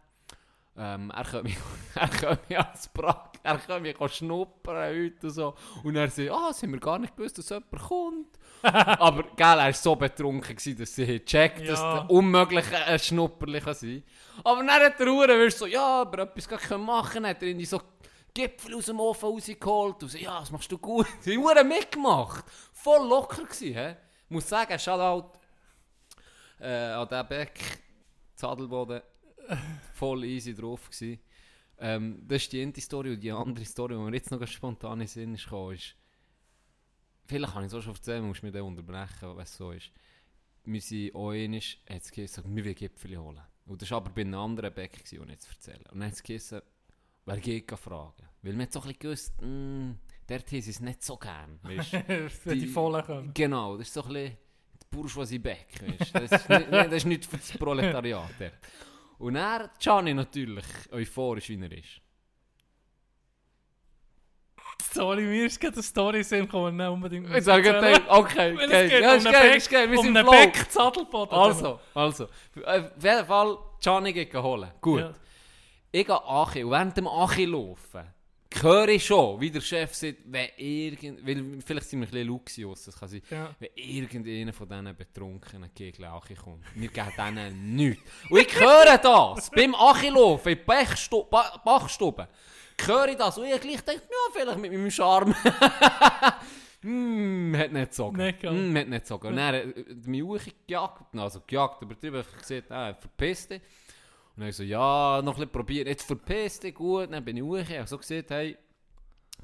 [0.77, 1.57] Ähm, er könnte mich,
[1.95, 5.55] er könnte mich als Prag, er könnte mich schnuppern heute und so.
[5.85, 8.39] Und er sagt, ah, sie haben wir gar nicht gewusst, dass jemand kommt.
[8.63, 12.01] Aber, gell, er war so betrunken, gewesen, dass sie checkt, dass Ja.
[12.01, 14.03] der unmöglich ein Schnupperli kann sein
[14.45, 17.59] Aber dann hat der Uhr wirst so, ja, aber etwas können machen, hat er in
[17.59, 17.81] die so
[18.35, 21.07] Gipfel aus dem Ofen rausgeholt und so, ja, das machst du gut.
[21.21, 22.45] Sie haben mitgemacht.
[22.73, 23.97] Voll locker gewesen, hä?
[24.25, 25.39] Ich muss sagen, Shoutout
[26.61, 27.61] äh, an den Beck,
[28.43, 29.03] Zadelboden,
[29.95, 31.21] voll easy drauf gewesen.
[31.79, 34.95] Ähm, das ist die eine Story und die andere Story, die mir jetzt noch spontan
[34.95, 35.95] in den Sinn ist gekommen, ist,
[37.27, 39.93] vielleicht kann ich es auch schon erzählen, musst du mich dann unterbrechen, es so ist.
[40.65, 43.43] Wir sind auch einmal, hat es geheißen, wir wollen Gipfel holen.
[43.67, 45.85] Und das war aber bei einem anderen Beck, gewesen, und jetzt erzählen.
[45.93, 46.63] Und dann hat es geheißen,
[47.25, 48.29] wer geht fragen?
[48.43, 49.95] Weil wir hat so ein bisschen gewusst, mh,
[50.27, 51.93] dort haben sie es nicht so gern, weißt
[52.45, 53.31] Wenn die Vollen kommen.
[53.35, 54.42] Genau, das ist so ein bisschen die
[54.93, 56.15] Bourgeoisie Beck, weißt.
[56.15, 58.53] Das ist nicht, das ist nicht für das Proletariat dort.
[59.19, 62.01] Und er, Gianni natürlich, euphorisch wie er ist.
[64.93, 68.03] Sorry, mir ist gerade eine Story Sinn gekommen, nicht unbedingt Jetzt sage ich, erzählen.
[68.09, 68.71] okay, geil.
[68.71, 70.33] es geht Ja, um ist geil, ist geil, wir um sind einen im.
[70.33, 71.39] Beck Zadelboden.
[71.39, 74.71] Also, also, auf jeden Fall, Gianni geht holen.
[74.81, 75.01] Gut.
[75.01, 75.15] Ja.
[75.93, 78.03] Ich gehe Achi und während dem Achi laufen,
[78.61, 82.69] höre ich schon, wie der Chef sagt, wenn irgend, weil vielleicht sind wir ein bisschen
[82.71, 83.55] was das kann sein, Ja.
[83.61, 86.65] wenn irgendeiner von diesen betrunkenen Gegel Achi kommt.
[86.75, 88.03] Wir geben denen nichts.
[88.29, 92.29] Und ich höre das, beim Achi laufen, in der Bachstu- Ba- Bachstube,
[92.85, 95.35] höre ich das und ich gleich denke, ja, vielleicht mit meinem Charme.
[96.85, 98.19] Hm, hat nicht gezogen.
[98.41, 99.29] Hm, hat nicht gezogen.
[99.29, 103.61] Und dann hat er mich hochgejagt, also gejagt, übertrieben, einfach gesagt, ah, verpiss dich.
[104.35, 107.13] Dann habe ich so, ja, noch ein probieren, jetzt verpiss dich, gut.
[107.13, 108.57] Dann bin ich hoch, ich habe so gesagt, hey,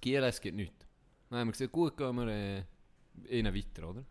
[0.00, 0.86] Giela, es geht nichts.
[1.28, 2.64] Dann haben wir gesagt, gut, gehen wir äh,
[3.28, 4.04] innen weiter, oder?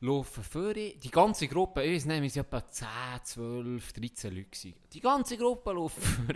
[0.00, 2.88] Laufen vor, die ganze Gruppe, ich weiß nicht, wir waren etwa 10,
[3.24, 4.48] 12, 13 Leute.
[4.48, 4.74] gewesen.
[4.92, 6.34] Die ganze Gruppe laufen vor.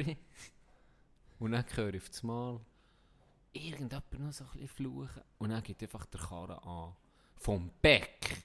[1.39, 2.61] Und dann höre ich auf das Mal
[3.53, 5.23] irgendjemand noch so ein bisschen fluchen.
[5.39, 6.95] Und dann geht einfach der Karren an.
[7.37, 8.43] Vom Beck.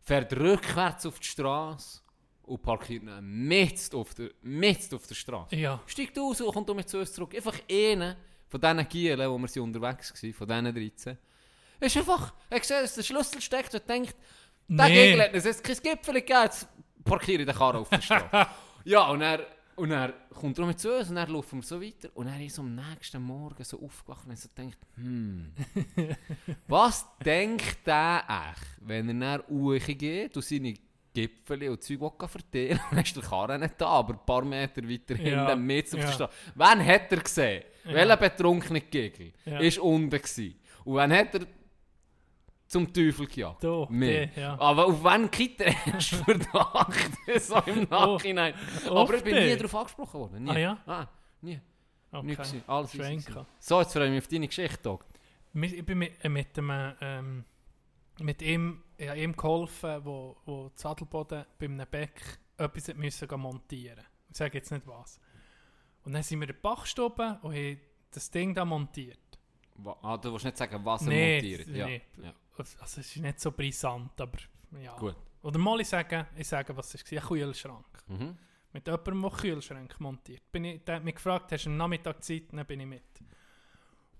[0.00, 2.00] Fährt rückwärts auf die Straße
[2.48, 5.56] und parkiert ihn mitten auf der, mitten auf der Straße.
[5.56, 5.80] Ja.
[5.86, 7.34] Steigt aus und kommt mit zu uns zurück.
[7.34, 8.16] Einfach einer
[8.48, 11.18] von diesen Gielen, wo wir unterwegs waren, von diesen 13.
[11.80, 14.16] Ist einfach, er gesehen, dass der Schlüssel steckt und denkt,
[14.68, 14.94] der Nee.
[14.94, 16.68] Gegel hat uns jetzt kein Gipfel gegeben, jetzt
[17.04, 18.50] parkiere ich den Karren auf der Straße.
[18.84, 19.46] ja, und er,
[19.76, 22.10] und er kommt er mit zu uns und dann laufen wir so weiter.
[22.14, 25.52] Und er ist am nächsten Morgen so aufgewacht und so denkt, hm,
[26.66, 30.74] was denkt der echt, wenn er nach Uche geht und seine
[31.22, 32.80] Gipfel und Zeug verteilen.
[32.90, 35.98] Dann ist der Karren nicht da, aber ein paar Meter weiter Ja, hinten mit auf
[36.00, 36.06] ja.
[36.06, 36.32] der Straße.
[36.54, 37.64] Wen hat er gesehen?
[37.84, 37.94] Ja.
[37.94, 39.58] Welcher betrunkene Gegel Ja.
[39.58, 40.54] ist unten gewesen?
[40.84, 41.40] Und wen hat er
[42.66, 43.64] zum Teufel gejagt?
[43.64, 44.58] Du, die, ja.
[44.60, 47.10] Aber auf wen gibt er erst Verdacht?
[47.40, 48.54] so im Nachhinein.
[48.88, 50.44] auf aber ich bin nie darauf angesprochen worden.
[50.44, 50.50] Nie.
[50.50, 50.78] Ah, ja?
[50.86, 51.06] Ah,
[51.40, 51.60] nie.
[52.12, 52.34] Okay.
[52.34, 52.62] Gewesen.
[52.66, 52.92] Alles.
[53.58, 54.78] So, jetzt freue ich mich auf deine Geschichte.
[54.82, 55.04] Doc.
[55.54, 57.44] Ich bin mit, äh, mit, dem, äh, ähm,
[58.20, 64.04] mit ihm, ja, ihm geholfen, wo, wo das Sadelboden bei einem Beck etwas müssen montieren
[64.30, 65.20] Ich sage jetzt nicht was.
[66.04, 69.18] Und dann sind wir in der Bachstube und haben das Ding da montiert.
[70.02, 71.68] Ah, du willst nicht sagen, was er Nee, montiert.
[71.68, 71.86] Ja.
[71.86, 72.02] nee.
[72.22, 72.34] ja.
[72.56, 74.38] Also es ist nicht so brisant, aber
[74.80, 74.96] ja.
[74.96, 75.16] Gut.
[75.42, 77.86] Oder mal ich sage, ich sage, was es war, ein Kühlschrank.
[78.08, 78.36] Mhm.
[78.72, 80.50] Mit jemandem, der Kühlschrank montiert.
[80.50, 82.52] Bin ich, der hat mich gefragt, hast du am Nachmittag Zeit?
[82.52, 83.02] Dann bin ich mit.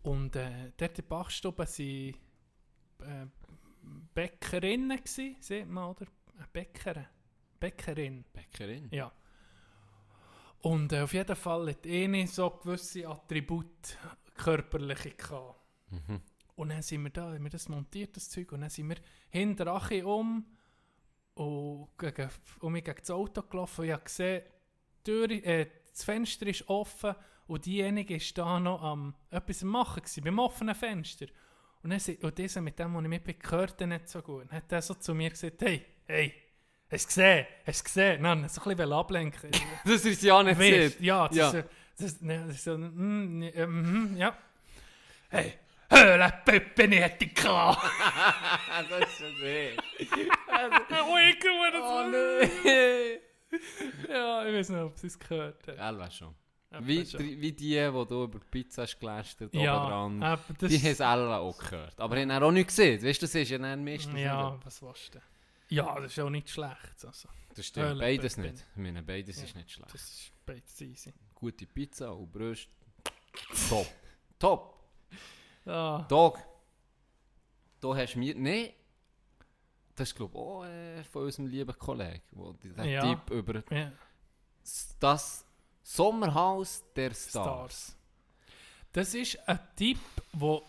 [0.02, 2.14] Und äh, dort in der Bachstube waren
[3.00, 3.26] äh,
[4.14, 6.06] Bäckerinnen, gewesen, sieht man, oder?
[6.36, 7.06] Eine Bäckerin.
[7.58, 8.88] Bäckerin, Bäckerin.
[8.92, 9.12] ja.
[10.60, 13.96] Und äh, auf jeden Fall hat eine so gewisse Attribute
[14.34, 15.60] körperliche gehabt.
[15.90, 16.20] Mhm.
[16.56, 18.96] Und dann sind wir da, haben wir das montiert, das Zeug, und dann sind wir
[19.30, 20.44] hinter Achi um
[21.34, 22.28] und gegen,
[22.60, 24.42] um mich gegen das Auto gelaufen und ich habe gesehen,
[25.04, 27.14] Tür, äh, das Fenster ist offen
[27.46, 31.26] und diejenige ist da noch am etwas machen gewesen, beim offenen Fenster.
[31.82, 34.44] Und, dann, und dieser mit dem, was ich mitbekommen gehört nicht so gut.
[34.50, 36.34] Dann hat er so zu mir gesagt, hey, hey,
[36.90, 38.22] hast du gesehen, hast du gesehen?
[38.22, 39.50] Nein, so ein bisschen ablenken.
[39.84, 41.04] Das ist ja nicht Weißt, gesehen.
[41.04, 41.46] ja, das Ja.
[41.50, 41.62] ist so,
[42.04, 44.36] das, ne, das ist so, mm, mhm, ja.
[45.30, 45.54] Hey,
[45.90, 47.82] Höhle Pöppeni hätte ich gehabt.
[48.90, 49.70] das ist schon weh.
[49.98, 53.20] oh, ich das Oh nee.
[54.12, 55.78] Ja, ich weiß nicht, ob sie es gehört haben.
[55.78, 56.34] Elva schon.
[56.80, 60.38] Wie, die- wie die, die du über die Pizza hast gelästert, ja, oben dran.
[60.60, 61.98] Die haben es Elva auch gehört.
[61.98, 63.02] Aber haben auch nicht gesehen.
[63.02, 64.66] Weißt du, das ist ja dann meistens Ja, nicht.
[64.66, 65.18] was willst du?
[65.70, 67.04] Ja, das ist auch nicht schlecht.
[67.06, 67.86] Also, Das stimmt.
[67.88, 68.52] Höhle beides Pöppeni.
[68.52, 68.66] nicht.
[68.70, 69.44] Ich meine, beides Ja.
[69.44, 69.94] ist nicht schlecht.
[69.94, 71.12] das ist beides easy.
[71.34, 72.68] Gute Pizza und Brust.
[73.68, 73.86] Top.
[74.38, 74.74] Top.
[75.64, 76.38] Dog.
[77.80, 78.34] Da hast du mir...
[78.34, 78.70] Nein.
[79.94, 82.22] Das ist, glaube ich, auch äh, von unserem lieben Kollegen,
[82.76, 83.02] der Ja.
[83.14, 83.90] Typ über ja,
[85.00, 85.44] das
[85.88, 87.30] Sommerhaus der Stars.
[87.30, 87.96] Stars.
[88.92, 89.98] Das ist ein Tipp,
[90.34, 90.62] wo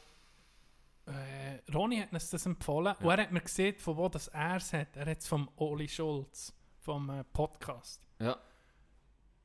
[1.05, 4.55] äh, Ronny hat uns das empfohlen und er hat mir gesehen, von wo das er
[4.55, 4.95] es hat.
[4.95, 8.07] Er hat es vom Oli Schulz, vom äh, Podcast.
[8.19, 8.37] Ja.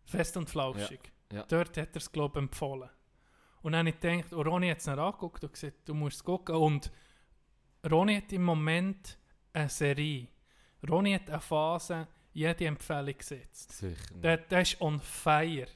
[0.04, 1.12] Fest und flauschig.
[1.32, 1.46] Ja, ja.
[1.48, 2.90] Dort hat er es, glaube ich, empfohlen.
[3.62, 6.18] Und dann habe ich gedacht, und Ronny hat es dann angeguckt und gesagt, du musst
[6.18, 6.54] es gucken.
[6.54, 6.92] Und
[7.90, 9.18] Ronny hat im Moment
[9.52, 10.28] eine Serie.
[10.88, 13.72] Ronny hat eine Phase, jede Empfehlung gesetzt.
[13.72, 14.14] Sicher.
[14.14, 15.66] Der, der ist on fire.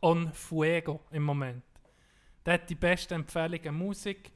[0.00, 1.62] On fuego im Moment.
[2.46, 4.32] Der hat die besten Empfehlungen Musik,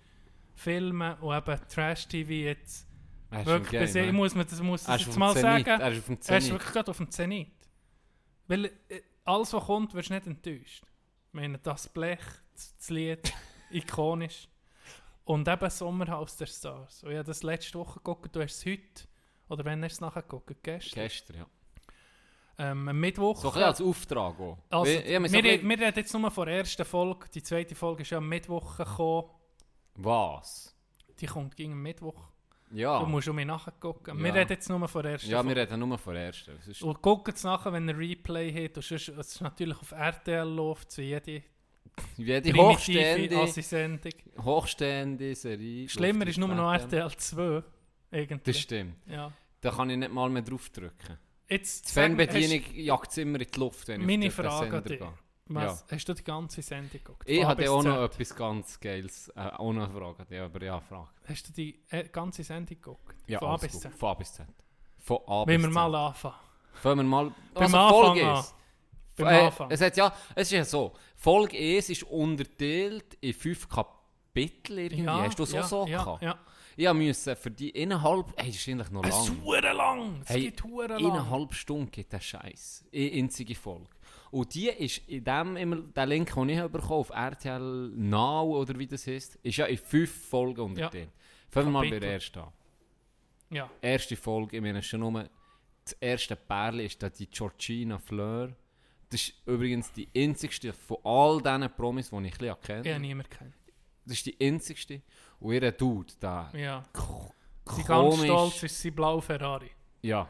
[0.54, 2.86] Filme und eben Trash-TV jetzt.
[3.30, 5.64] Er Wirklich Game, ich muss mir das, muss das jetzt mal Zenit.
[5.66, 5.80] sagen.
[5.80, 6.50] Er ist auf dem Er ist Zenit.
[6.50, 7.52] wirklich gerade auf dem Zenit.
[8.46, 10.84] Weil äh, alles, was kommt, wirst du nicht enttäuscht.
[11.28, 12.20] Ich meine, das Blech,
[12.52, 13.32] das, das Lied,
[13.70, 14.48] ikonisch.
[15.24, 17.04] Und eben Sommerhaus der Stars.
[17.04, 19.08] Und ich habe das letzte Woche geguckt, du hast es heute,
[19.52, 21.02] oder wenn du es nachher geguckt, gestern.
[21.02, 21.46] Gestern, ja.
[22.58, 23.40] Ähm, am Mittwoch.
[23.40, 24.58] So ein als Auftrag auch.
[24.70, 27.26] Also, wir, mich so wir, bisschen- wir reden jetzt nur von der ersten Folge.
[27.34, 29.30] Die zweite Folge ist ja am Mittwoch gekommen.
[29.94, 30.74] Was?
[31.20, 32.28] Die kommt gegen Mittwoch.
[32.70, 33.00] Ja.
[33.00, 34.16] Du musst um mich nachgucken.
[34.18, 34.24] Ja.
[34.24, 35.60] Wir reden jetzt nur von der ersten ja, wir Folge.
[35.60, 36.58] reden nur von der ersten.
[36.66, 38.76] Ist Und guckt es nachher, wenn ein Replay hat.
[38.76, 41.42] Und sonst, es ist natürlich auf RTL läuft, wie jede
[42.16, 43.36] jede hochstehende,
[44.42, 45.88] hochstehende Serie.
[45.88, 47.02] Schlimmer ist nur noch RTL.
[47.02, 47.62] RTL 2.
[48.10, 48.42] Eigentlich.
[48.44, 48.94] Das stimmt.
[49.06, 49.32] ja.
[49.62, 51.18] Da kann ich nicht mal mehr drauf drücken.
[51.48, 54.76] Jetzt Die Fernbedienung jagt es immer in die Luft, wenn ich Meine auf den Frage
[54.76, 55.00] an dich.
[55.46, 57.22] was, hast du die ganze Sendung geguckt?
[57.28, 59.28] Ich hatte auch noch etwas ganz Geiles.
[59.28, 61.08] Äh, auch noch eine Frage an dich, aber ja, Frage.
[61.26, 63.14] Hast du die äh, ganze Sendung geguckt?
[63.28, 63.78] Ja, Von A bis.
[63.78, 63.94] Z?
[63.94, 64.46] Von A bis Z.
[64.98, 65.74] Von A Wenn bis wir Z.
[65.74, 66.34] mal anfangen.
[66.74, 67.34] Fangen wir mal...
[67.54, 68.44] Beim also Anfang Folge an.
[69.16, 69.70] Beim äh, Anfang.
[69.70, 75.06] Es, hat ja, es ist ja so, Folge 1 ist unterteilt in fünf Kapitel irgendwie.
[75.06, 76.22] Hast du es ja, auch so ja, gehabt?
[76.22, 76.38] Ja.
[76.76, 78.32] Ich musste für die innerhalb...
[78.36, 79.76] Ey, das ist eigentlich noch Es ist lang.
[79.76, 80.20] lang.
[80.22, 81.04] Es Hey, geht hure lang.
[81.04, 82.84] Eineinhalb Stunden geht der Scheiß.
[82.92, 83.88] Eine einzige Folge.
[84.30, 88.78] Und die ist in dem, immer, der Link, den ich bekommen auf RTL Now oder
[88.78, 91.10] wie das heißt, ist ja in fünf Folgen unterteilt.
[91.50, 92.52] Fangen wir mal bei der ersten an.
[93.50, 93.70] Ja.
[93.82, 95.28] Erste Folge, ich meine schon nur,
[95.84, 98.56] das erste Pärchen ist da die Georgina Fleur.
[99.10, 102.82] Das ist übrigens die einzigste von all diesen Promis, die ich ein bisschen kenne.
[102.86, 103.54] Ich habe niemanden kennt.
[104.06, 105.02] Das ist die einzigste.
[105.42, 106.84] Und ihr Dude, der Ja.
[106.92, 107.32] ko-
[107.66, 109.70] Sie ganz komisch- stolz ist sein blau Ferrari.
[110.02, 110.28] Ja,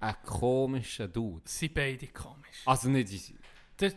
[0.00, 1.42] ein komischer Dude.
[1.44, 2.62] Sie beide komisch.
[2.66, 3.30] Also nicht...
[3.30, 3.38] in-
[3.76, 3.94] Das,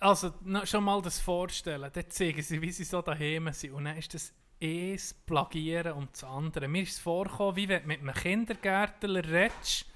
[0.00, 0.32] also,
[0.64, 1.90] schon mal das vorstellen.
[1.92, 3.72] Dort zeigen sie, wie sie so daheim sind.
[3.72, 4.32] Und dann ist das
[4.62, 6.68] eins Plagieren und das andere.
[6.68, 9.86] Mir ist es vorgekommen, wie wenn du mit einem Kindergärtler redest,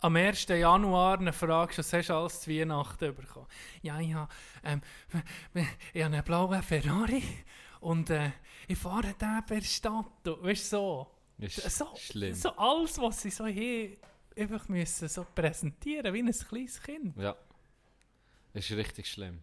[0.00, 0.46] am 1.
[0.48, 3.46] Januar eine Frage, was hast du alles zu Weihnachten bekommen?
[3.82, 4.28] Ja, ja,
[4.62, 4.80] ähm,
[5.94, 7.22] ich habe einen blauen Ferrari
[7.86, 8.30] und äh,
[8.68, 10.06] ich fahre den per Stadt.
[10.24, 11.06] Weißt du, so.
[11.38, 12.34] Ist So, schlimm.
[12.34, 13.96] so alles, was sie so hier
[14.36, 17.16] einfach müssen so präsentieren, wie ein kleines Kind.
[17.16, 17.36] Ja.
[18.54, 19.38] Ist richtig schlimm.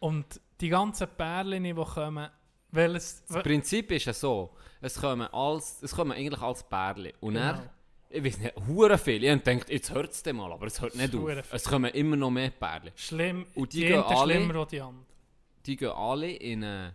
[0.00, 2.28] Und die ganzen Perlen, die kommen,
[2.70, 3.24] welches...
[3.26, 7.12] Das Prinzip ist ja so, es kommen, als, es kommen eigentlich als Pärchen.
[7.20, 7.52] Und Genau.
[7.52, 7.70] dann,
[8.10, 9.22] ich weiß nicht, hure viel.
[9.24, 11.26] Ich denke, jetzt hört es mal, aber es hört nicht auf.
[11.26, 11.42] viel.
[11.52, 12.92] Es kommen immer noch mehr Pärchen.
[12.96, 15.04] Schlimm, Und die die, gehen eine alle- schlimmer als die andere.
[15.66, 16.92] Die gehen alle in, ein-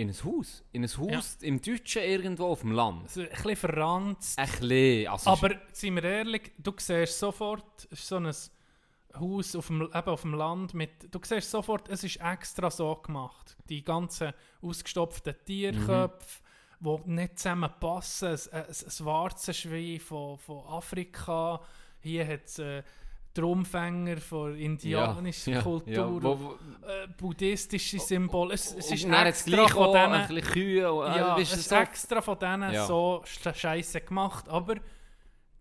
[0.00, 0.64] in ein Haus.
[0.72, 3.02] In ein Haus im Deutschen irgendwo auf dem Land.
[3.02, 4.38] Also, ein bisschen verranzt.
[4.38, 5.08] Ein bisschen.
[5.08, 8.32] Also Aber seien wir ehrlich, du siehst sofort, es ist so ein
[9.14, 12.96] Haus auf dem, eben auf dem Land mit, du siehst sofort, es ist extra so
[12.96, 13.56] gemacht.
[13.68, 14.32] Die ganzen
[14.62, 16.40] ausgestopften Tierköpfe,
[16.80, 18.28] die nicht zusammenpassen.
[18.28, 21.60] Ein, ein, ein Warzenschwein von, von Afrika.
[22.00, 22.82] Hier hat es äh,
[23.36, 26.22] die Umfänger von indianischer Kultur.
[26.22, 26.52] Wo, wo,
[26.86, 28.54] äh, buddhistische Symbole.
[28.54, 30.42] Es, es ist extra von denen...
[30.42, 30.92] Kühe.
[30.92, 32.86] Und, Ja, es ist so, extra von denen Ja.
[32.86, 34.76] so sch- scheisse gemacht, aber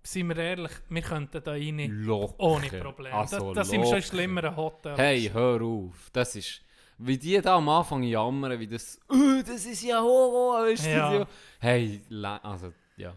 [0.01, 2.39] seien wir ehrlich, wir könnten da rein locker.
[2.39, 3.13] ohne Probleme.
[3.15, 4.97] Also das das sind wir schon schlimmeren Hotels.
[4.97, 6.09] Hey, hör auf.
[6.11, 6.61] Das ist...
[7.01, 8.99] Wie die da am Anfang jammern, wie das...
[9.09, 10.73] «Uh, das ist ja Horror, du?
[10.89, 11.13] Ja.
[11.19, 11.27] Ja.
[11.59, 12.01] Hey,
[12.43, 13.13] also, ja.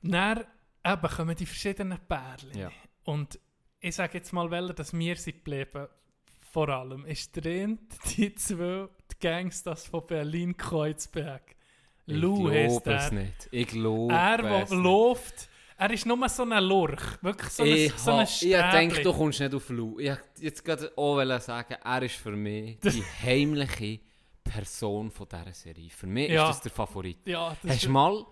[0.00, 0.44] Dann
[0.86, 2.56] eben kommen die verschiedenen Pärchen.
[2.56, 2.70] Ja.
[3.04, 3.38] Und
[3.86, 5.86] ich sage jetzt mal, welche, dass wir sind geblieben.
[6.52, 7.78] Vor allem ist drin
[8.16, 11.54] die zwei die Gangsters von Berlin-Kreuzberg.
[12.06, 13.12] Ich Lou es er.
[13.12, 13.48] nicht.
[13.50, 17.02] Ich glaube Er, es der läuft, er ist nur so ein Lurch.
[17.22, 19.98] Wirklich so ein, Ich, so ein ich denke, du kommst nicht auf Lou.
[19.98, 24.00] Ich jetzt gerade auch sagen, er ist für mich die heimliche
[24.42, 25.90] Person von dieser Serie.
[25.90, 26.44] Für mich Ja.
[26.44, 27.18] ist das der Favorit.
[27.26, 28.24] Ja, das Hast du mal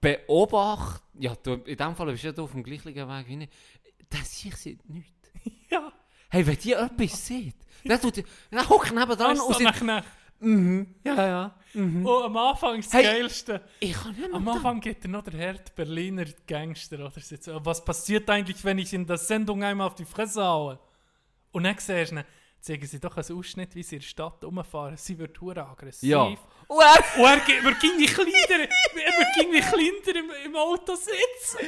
[0.00, 2.96] beobachtet, ja, du, in dem Fall bist du ja auf dem gleichen Weg
[3.28, 3.48] wie ich,
[4.14, 5.12] das ich sieht nichts.
[5.70, 5.92] Ja.
[6.30, 10.04] Hey, wenn die etwas sieht, dann tut dann hockt nebendran Weißt du, und sagt,
[10.40, 12.06] mhm, ja, ja, mhm.
[12.06, 13.04] Oh, am Anfang ist das Hey.
[13.04, 13.60] Geilste.
[13.80, 16.98] Ich kann nicht mehr Am Anfang geht er noch der Herd Berliner Gangster.
[16.98, 17.64] Oder.
[17.64, 20.78] Was passiert eigentlich, wenn ich in der Sendung einmal auf die Fresse haue?
[21.52, 22.24] Und dann siehst du,
[22.64, 24.96] zeigen sie doch einen Ausschnitt, wie sie in der Stadt rumfahren.
[24.96, 26.08] Sie wird hure aggressiv.
[26.08, 26.22] Ja.
[26.22, 26.38] Und
[26.68, 28.30] Und er, er geht- wird irgendwie kleiner,
[28.64, 31.58] er wird irgendwie kleiner im, im Auto sitzen.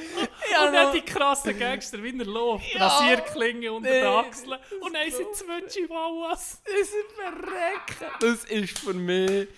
[0.51, 2.73] Ja, und dann die krassen Gangster, wie er läuft.
[2.75, 2.87] Ja.
[2.87, 4.01] Rasierklinge unter Nee.
[4.01, 4.59] den Achseln.
[4.81, 6.63] Und dann sind zwei Chihuahuas.
[6.65, 8.15] das ist verrecken.
[8.21, 9.49] Das ist für mich...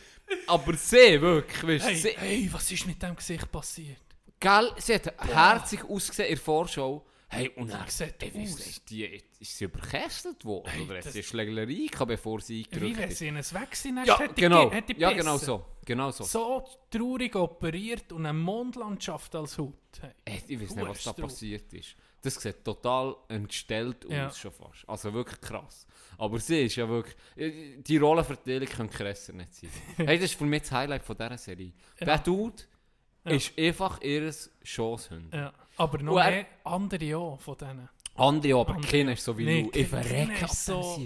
[0.47, 3.97] Aber sie, wirklich, weißt, du, Hey, sie, hey, was ist mit dem Gesicht passiert?
[4.41, 7.05] Gell, sie hat herzig ausgesehen in der Vorschau.
[7.31, 8.85] Hey, und dann sieht weiss aus.
[8.89, 9.05] die,
[9.39, 10.71] ist sie überkästet worden?
[10.71, 13.45] Hey, oder hat das- sie Schlägerei gehabt, bevor sie Wie eingerückt wenn sie in ein
[13.53, 14.71] Wechsel Ja, hat die genau.
[14.71, 15.65] die Ja, genau so.
[15.85, 16.25] Genau so.
[16.25, 19.75] So traurig operiert und eine Mondlandschaft als Haut.
[20.01, 20.11] Hey.
[20.27, 21.97] Hey, ich weiß nicht, was da passiert ist.
[22.21, 24.31] Das sieht total entstellt aus, Ja.
[24.33, 24.89] schon fast.
[24.89, 25.87] Also wirklich krass.
[26.17, 27.15] Aber sie ist ja wirklich...
[27.37, 29.71] Die Rollenverteilung könnte krasser nicht sein.
[29.99, 31.73] hey, das ist für mich das Highlight von dieser Serie.
[32.01, 32.07] Ja.
[32.07, 32.65] Der Dude
[33.31, 33.37] Ja.
[33.37, 34.33] ist einfach ihr
[34.65, 35.21] Chance.
[35.33, 35.53] Ja.
[35.77, 37.89] Aber noch er- mehr andere auch von denen.
[38.17, 38.91] Andere aber Andere.
[38.91, 39.79] keiner ist so wie Nee, du.
[39.79, 41.01] Ich verrecke so.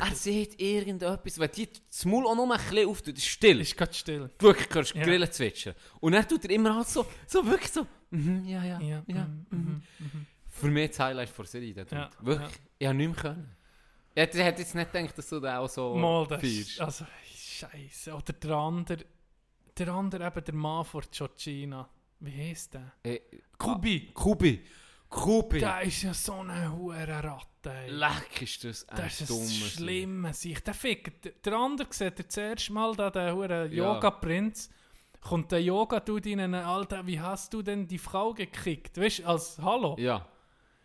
[0.00, 3.60] Er sieht irgendetwas, wenn die das Maul auch nur ein bisschen auftut, ist still.
[3.60, 4.30] Ist gerade still.
[4.38, 4.48] Du
[4.94, 5.04] Ja.
[5.04, 5.74] Grillen zwitschern.
[6.00, 9.24] Und er tut er immer halt so, so wirklich so, mhm, ja, ja, Ja, ja.
[9.50, 10.26] mhm, mhm.
[10.48, 12.10] Für mich das Highlight der Serie, der Ja.
[12.20, 13.50] Wirklich, ich habe nicht mehr können.
[14.14, 16.40] Ich hätte, jetzt nicht gedacht, dass du den auch so Mal das.
[16.40, 16.80] feierst.
[16.80, 17.04] Also,
[17.36, 18.14] Scheiße.
[18.14, 18.98] Oder der andere,
[19.78, 21.88] der andere eben der Mann von Georgina.
[22.20, 22.92] Wie heisst der?
[23.04, 23.20] Äh,
[23.56, 24.10] Kubi.
[24.12, 24.64] Kubi.
[25.08, 25.58] Kubi.
[25.60, 27.70] Der ist ja so eine hure Ratte.
[27.70, 27.90] ey.
[27.90, 30.66] Leck ist das ein Das ist ein dummer schlimmer Sicht.
[30.66, 33.94] Der Fick, der- der andere sieht er zuerst mal da, der hure Ja.
[33.94, 34.70] Yoga-Prinz.
[35.20, 38.98] Kommt der Yoga-Dude in einen Alter, wie hast du denn die Frau gekickt?
[38.98, 39.96] Weißt du, als Hallo?
[39.98, 40.26] Ja.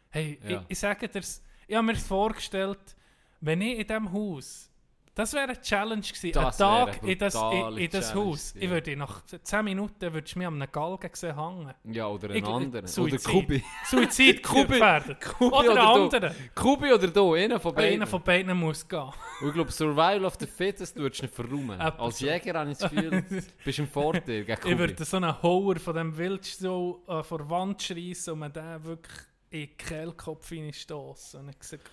[0.10, 0.62] Hey, Ja.
[0.62, 1.22] ich, ich sage dir,
[1.68, 2.96] ich habe mir vorgestellt,
[3.42, 4.72] wenn ich in diesem Haus,
[5.16, 8.54] das wäre eine Challenge gewesen, Das ein Tag in das, in, in das Haus.
[8.54, 11.74] gewesen, Ich würde nach 10 Minuten würdest du mich an einem Galgen sehen hängen.
[11.86, 12.80] Ja, oder ein Ich- anderer.
[12.80, 13.24] Oder Suizid.
[13.24, 13.64] Kubi.
[13.90, 14.80] Suizid Kubi.
[14.80, 15.76] Kubi Oder oder ein
[16.10, 16.18] du.
[16.18, 16.36] anderer.
[16.56, 17.94] Kubi oder du, einer von beiden.
[17.94, 19.12] Einer von beiden muss gehen.
[19.42, 21.80] Und ich glaube, Survival of the Fittest würdest du nicht verräumen.
[21.80, 22.20] Als.
[22.20, 24.72] Jäger habe ich das Gefühl, du bist im Vorteil gegen Kubi.
[24.74, 28.40] Ich würde so einen Hauer von dem Wild so äh, vor die Wand schreissen und
[28.40, 29.14] mir den wirklich
[29.52, 31.42] in den Kehlkopf reinstossen.
[31.42, 31.84] Und ich gesagt,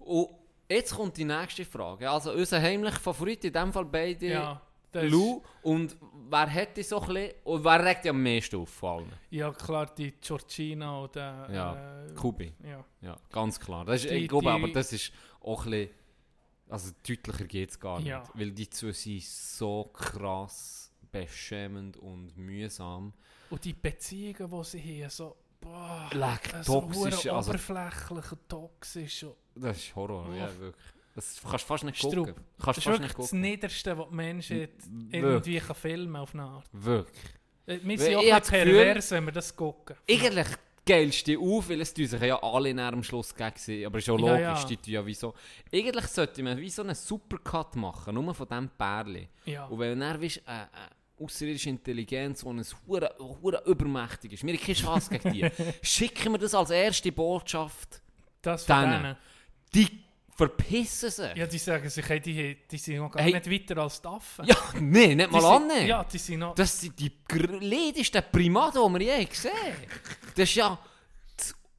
[0.00, 0.28] Und
[0.68, 2.10] jetzt kommt die nächste Frage.
[2.10, 4.62] Also unser heimlicher Favorit, in dem Fall beide, ja,
[4.92, 5.42] Lou.
[5.62, 5.96] Und
[6.30, 9.08] wer hätte so ein bisschen, und wer regt ja am meisten auf vor allem?
[9.30, 11.48] Ja, klar, die Georgina oder.
[11.52, 12.52] Ja, äh, Kubi.
[12.64, 12.84] ja.
[13.02, 13.84] Ja, ganz klar.
[13.84, 15.90] Das ist, Die- ich glaube die- aber, das ist auch ein bisschen,
[16.70, 18.08] also deutlicher geht es gar nicht.
[18.08, 18.24] Ja.
[18.34, 23.12] Weil die zwei sind so krass beschämend und mühsam.
[23.50, 28.48] Und die Beziehungen, die sie haben, so boah, Leck, so toxisch, hure also- oberflächlich und
[28.48, 29.22] toxisch.
[29.24, 30.84] Und Das ist Horror, ja, wirklich.
[31.14, 32.26] Das kannst du fast nicht gucken.
[32.26, 33.32] das Kannst ist fast wirklich das.
[33.32, 36.68] Niederste, was die Menschheit W- irgendwie kann filmen auf eine Art.
[36.72, 37.24] Wirklich.
[37.66, 39.96] Äh, Wir sind auch das pervers, wenn wir das gucken.
[40.08, 40.46] Eigentlich
[40.86, 44.18] geilste auf, weil es tun sich ja alle nach am Schluss gegen aber ist auch
[44.20, 44.64] Ja, logisch, ja.
[44.68, 45.34] die tun ja wieso.
[45.72, 49.28] Eigentlich sollte man wie so einen Supercut machen, nur von diesem Pärli.
[49.44, 49.66] Ja.
[49.66, 54.52] Und wenn er weißt, äh, äh, außerirdische Intelligenz, die ein hure, hure übermächtig ist, wir
[54.54, 55.50] haben keine Chance gegen die,
[55.82, 58.00] schicken wir das als erste Botschaft,
[58.40, 59.02] Das von denen.
[59.02, 59.16] denen.
[59.74, 59.88] Die
[60.36, 61.34] verpissen sich.
[61.34, 63.32] Ja, die sagen sich, hey, die, die sind noch gar Hey.
[63.32, 64.44] nicht weiter als die Affen.
[64.46, 65.86] Ja, nee, nicht mal annehmen.
[65.86, 66.54] Ja, die sind noch...
[66.54, 67.10] Das sind die
[67.60, 69.74] ledigsten Primaten, die wir je gesehen haben.
[70.36, 70.78] Das ist ja...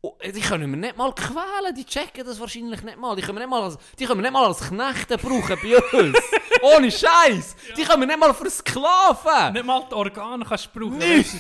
[0.02, 3.16] das- oh, Die können wir nicht mal quälen, die checken das wahrscheinlich nicht mal.
[3.16, 6.00] Die können wir nicht mal als, die können wir nicht mal als Knechte brauchen bei
[6.00, 6.18] uns.
[6.62, 7.56] Ohne Scheiß.
[7.78, 9.54] Die können wir nicht mal für Sklaven.
[9.54, 10.98] Nicht mal die Organe kannst du brauchen.
[10.98, 11.34] Nicht.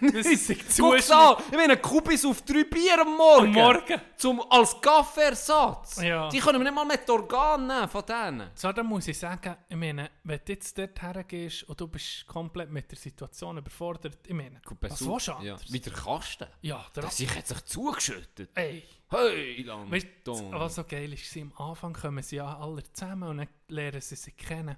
[0.00, 3.46] Das ist sich Guck's an, ich meine, Kubis auf drei Bier am Morgen.
[3.46, 4.00] am Morgen.
[4.16, 6.02] Zum, als Kaffeeersatz.
[6.02, 6.28] Ja.
[6.28, 8.50] Die können wir nicht mal mit Organen nehmen von denen.
[8.54, 12.26] So, da muss ich sagen, ich meine, wenn du jetzt dort hergehst und du bist
[12.26, 15.36] komplett mit der Situation überfordert, ich meine, was willst du ja.
[15.38, 15.72] anders?
[15.72, 16.46] Wie der Kasten.
[16.62, 17.02] Ja, der...
[17.02, 17.64] Der sich hat sich
[17.98, 18.50] zugeschüttet.
[18.54, 19.90] Ey, Hey, Land.
[19.92, 23.48] weißt du, was so geil ist, am Anfang kommen sie ja alle zusammen und dann
[23.68, 24.76] lernen sie sich kennen.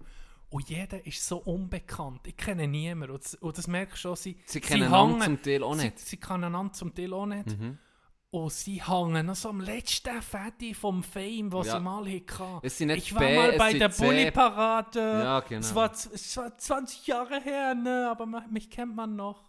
[0.50, 2.20] Und jeder ist so unbekannt.
[2.26, 3.14] Ich kenne niemanden.
[3.14, 5.98] Und das, und das merkst du schon, sie, Sie kennen einander zum Teil auch nicht.
[5.98, 7.46] Sie, sie kennen einander zum Teil auch nicht.
[7.58, 7.78] Mhm.
[8.30, 11.74] Und sie hängen noch so am letzten Fett vom Fame, was Ja.
[11.78, 12.60] sie mal hatten.
[12.62, 13.88] Es sind nicht Ich war B, mal bei der.
[13.88, 15.00] Bulli-Parade.
[15.00, 15.60] Ja, genau.
[15.60, 18.08] Es war, es war 20 Jahre her, ne?
[18.10, 19.45] aber mich kennt man noch.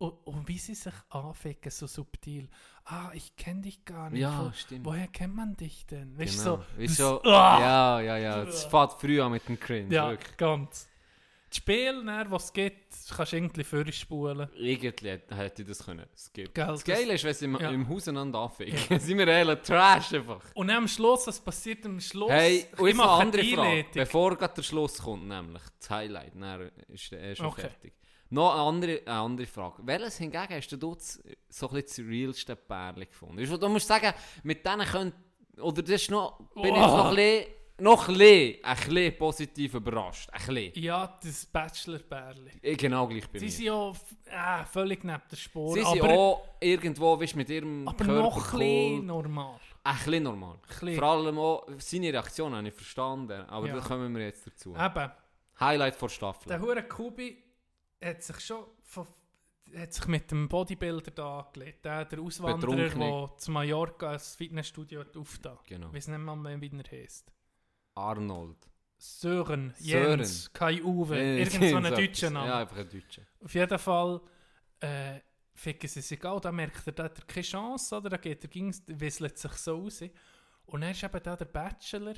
[0.00, 0.06] Ja.
[0.06, 2.48] Und, und wie sie sich anficken, so subtil.
[2.84, 4.20] Ah, ich kenne dich gar nicht.
[4.20, 4.84] Ja, Wo- stimmt.
[4.84, 6.18] Woher kennt man dich denn?
[6.18, 6.64] Weißt du, Genau.
[6.76, 7.60] so, das- du, Ah!
[7.60, 8.42] ja, ja, ja.
[8.42, 9.94] Es fährt früh an mit dem Cringe.
[9.94, 10.36] ja, Wirklich.
[10.36, 10.88] ganz.
[11.48, 12.84] Das Spiel, dann, was es gibt,
[13.16, 14.48] kannst du irgendwie vorspulen.
[14.56, 16.04] Irgendwie hätte ich das können.
[16.12, 16.52] Es gibt.
[16.52, 17.70] Gell, das Geile ist, wenn sie im, ja.
[17.70, 18.76] im Haus einander anficken.
[19.00, 20.42] sind wir ehrlich Trash einfach.
[20.54, 22.28] Und am Schluss, was passiert am Schluss?
[22.32, 23.86] Hey, und Ich mache eine andere Frage.
[23.94, 27.60] Bevor gerade der Schluss kommt, nämlich das Highlight, dann ist der eh schon Okay.
[27.62, 27.92] fertig.
[28.34, 29.76] Noch eine andere, eine andere Frage.
[29.84, 33.60] Welches hingegen hast du das, so ein bisschen das realste Pärchen gefunden?
[33.60, 34.12] Du musst sagen,
[34.42, 35.14] mit denen könnt,
[35.60, 37.46] oder das ist noch, bin ich noch ein bisschen,
[37.78, 40.28] noch ein bisschen, ein bisschen positiv überrascht.
[40.32, 40.82] Ein bisschen.
[40.82, 42.50] Ja, das Bachelor-Bärli.
[42.60, 43.50] Ich genau gleich bei Sie mir.
[43.52, 45.72] sind ja äh, völlig neben der Spur.
[45.74, 49.60] Sie sind aber auch irgendwo, weißt, mit ihrem aber Körper noch ein bisschen normal.
[49.84, 50.58] Ein bisschen normal.
[50.66, 50.94] Bisschen.
[50.96, 53.74] Vor allem auch, seine Reaktion habe ich verstanden, aber Ja.
[53.76, 54.74] da kommen wir jetzt dazu.
[54.74, 55.10] Eben,
[55.60, 56.48] Highlight vor Staffel.
[56.48, 57.43] der Hure Kubi
[58.04, 59.06] hat sich schon von,
[59.76, 61.84] hat sich mit dem Bodybuilder da angelegt.
[61.84, 65.58] Der, der Auswanderer, der zu Mallorca ein Fitnessstudio hat aufgetan.
[65.66, 65.88] Genau.
[65.88, 67.32] Ich weiß nicht mal mehr, wie er heißt.
[67.94, 68.68] Arnold.
[68.96, 70.20] Sören, Sören.
[70.20, 72.32] Jens, Kai Uwe, Äh, irgend so deutschen etwas.
[72.32, 72.48] Namen.
[72.48, 73.22] Ja, einfach ein Deutscher.
[73.42, 74.20] Auf jeden Fall
[74.80, 75.20] äh,
[75.52, 78.10] ficken sie sich an, da merkt er, da hat er keine Chance, oder?
[78.10, 78.50] Da geht er
[79.00, 80.02] wisselt sich so raus.
[80.66, 82.14] Und dann ist eben da der Bachelor,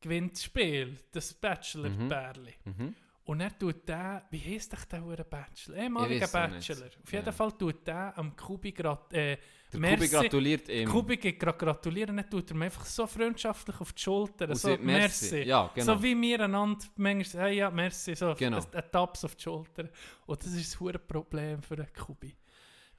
[0.00, 2.54] gewinnt das Spiel, das Bachelor-Bärli.
[2.64, 2.94] Mhm.
[3.28, 5.76] Und er tut der, wie heisst doch der hure Bachelor?
[5.76, 6.32] Ehemaliger nicht.
[6.32, 6.86] Bachelor.
[7.02, 7.32] Auf jeden Ja.
[7.32, 9.36] Fall tut der am Kubi grad, äh,
[9.70, 9.96] Der Merci.
[9.96, 10.88] Kubi gratuliert ihm.
[10.88, 14.68] Kubi grad gratulieren, dann tut er mir einfach so freundschaftlich auf die Schulter, Und so,
[14.70, 15.42] sagt merci.
[15.42, 15.94] Ja, genau.
[15.96, 18.60] So wie wir einander manchmal sagen, hey, ja, merci, so Genau.
[18.60, 19.90] ein, ein Taps auf die Schulter.
[20.24, 22.34] Und das ist ein hure Problem für den Kubi.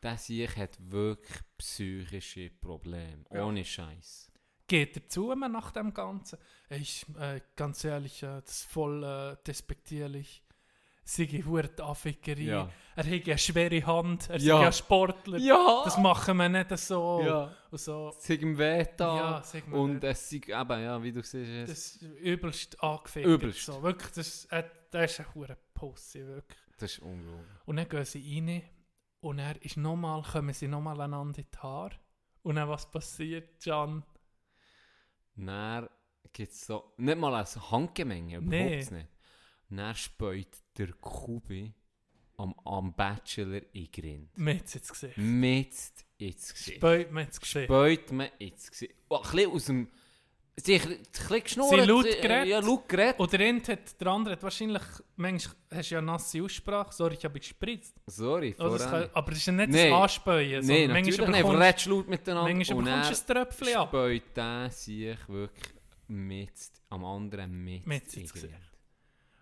[0.04, 3.26] Der Sieg hat wirklich psychische Probleme.
[3.34, 3.46] Ja.
[3.46, 4.32] Ohne Scheiß.
[4.70, 6.38] Geht er zu mir nach dem Ganzen?
[6.70, 10.44] Ich, äh, ganz ehrlich, äh, das ist voll äh, despektierlich.
[11.04, 12.42] Sei hure die Affickerei.
[12.42, 12.70] Ja.
[12.96, 14.62] Er hat eine schwere Hand, er ist Ja.
[14.62, 15.40] ja Sportler.
[15.40, 15.82] Ja!
[15.84, 17.24] Das machen wir nicht so.
[17.26, 17.52] Ja.
[17.72, 18.10] Und so.
[18.16, 19.16] Ist ihm weh da.
[19.18, 23.26] Ja, sag Und es ist eben, ja, wie du siehst, Das ist übelst angefickt.
[23.28, 23.66] Übelst.
[23.66, 23.82] So.
[23.82, 26.60] Wirklich, das, äh, das ist ein hure Pussy, wirklich.
[26.78, 27.48] das ist unglaublich.
[27.66, 28.62] Und dann gehen sie rein
[29.22, 31.96] und dann ist noch mal, kommen sie nochmal einander in die Haare.
[32.44, 34.04] Und dann was passiert, Can?
[35.46, 35.90] Dann
[36.34, 38.78] gibt es so, nicht mal ein Handgemenge, überhaupt Nee.
[38.78, 39.08] nicht.
[39.70, 41.74] Dann späut der Kubi
[42.38, 44.30] am, am Bachelor in Grind.
[44.66, 45.40] Es jetzt gesehen.
[45.40, 45.74] Mit
[46.18, 46.82] ins Gesicht.
[46.82, 47.66] Wir haben es gesehen.
[47.66, 48.96] Späut man ins Gesicht.
[49.10, 49.88] Oh, ein bisschen aus dem...
[50.64, 50.80] Sie
[51.44, 51.70] geschnurrt.
[51.70, 52.48] Sie laut äh, geredet.
[52.48, 53.20] Ja, laut geredet.
[53.20, 54.82] Und der eine hat, der andere hat wahrscheinlich,
[55.16, 57.96] manchmal hast du ja nasse Aussprache, sorry, ich habe gespritzt.
[58.08, 59.90] Sorry, Oder das kann, aber das ist ja nicht Nee.
[59.90, 60.50] das Anspäuen.
[60.52, 61.44] Nein, sondern natürlich nicht.
[61.46, 62.54] Aber redest laut miteinander.
[62.54, 63.88] Manchmal bekommst du ein Tröpfchen ab.
[63.90, 65.74] späut der sich wirklich
[66.08, 66.52] mit
[66.90, 68.72] am anderen mit, Mit in ins den Gesicht.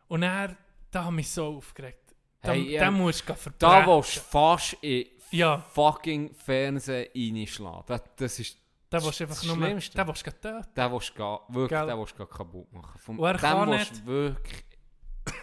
[0.10, 0.56] Und er,
[0.92, 2.14] da hat mich so aufgeregt.
[2.42, 3.88] Da, Hey, ja, da musst du Da verbrechen.
[3.88, 7.84] willst du fast in Ja, fucking Fernsehen reinschlagen.
[7.88, 8.58] Das, das ist...
[8.90, 10.74] da willst du einfach nur, da willst du töten.
[10.76, 11.88] Den willst du wirklich Gell?
[11.88, 13.00] den willst du kaputt machen.
[13.00, 14.64] Vom, Und er kann nicht- wirklich...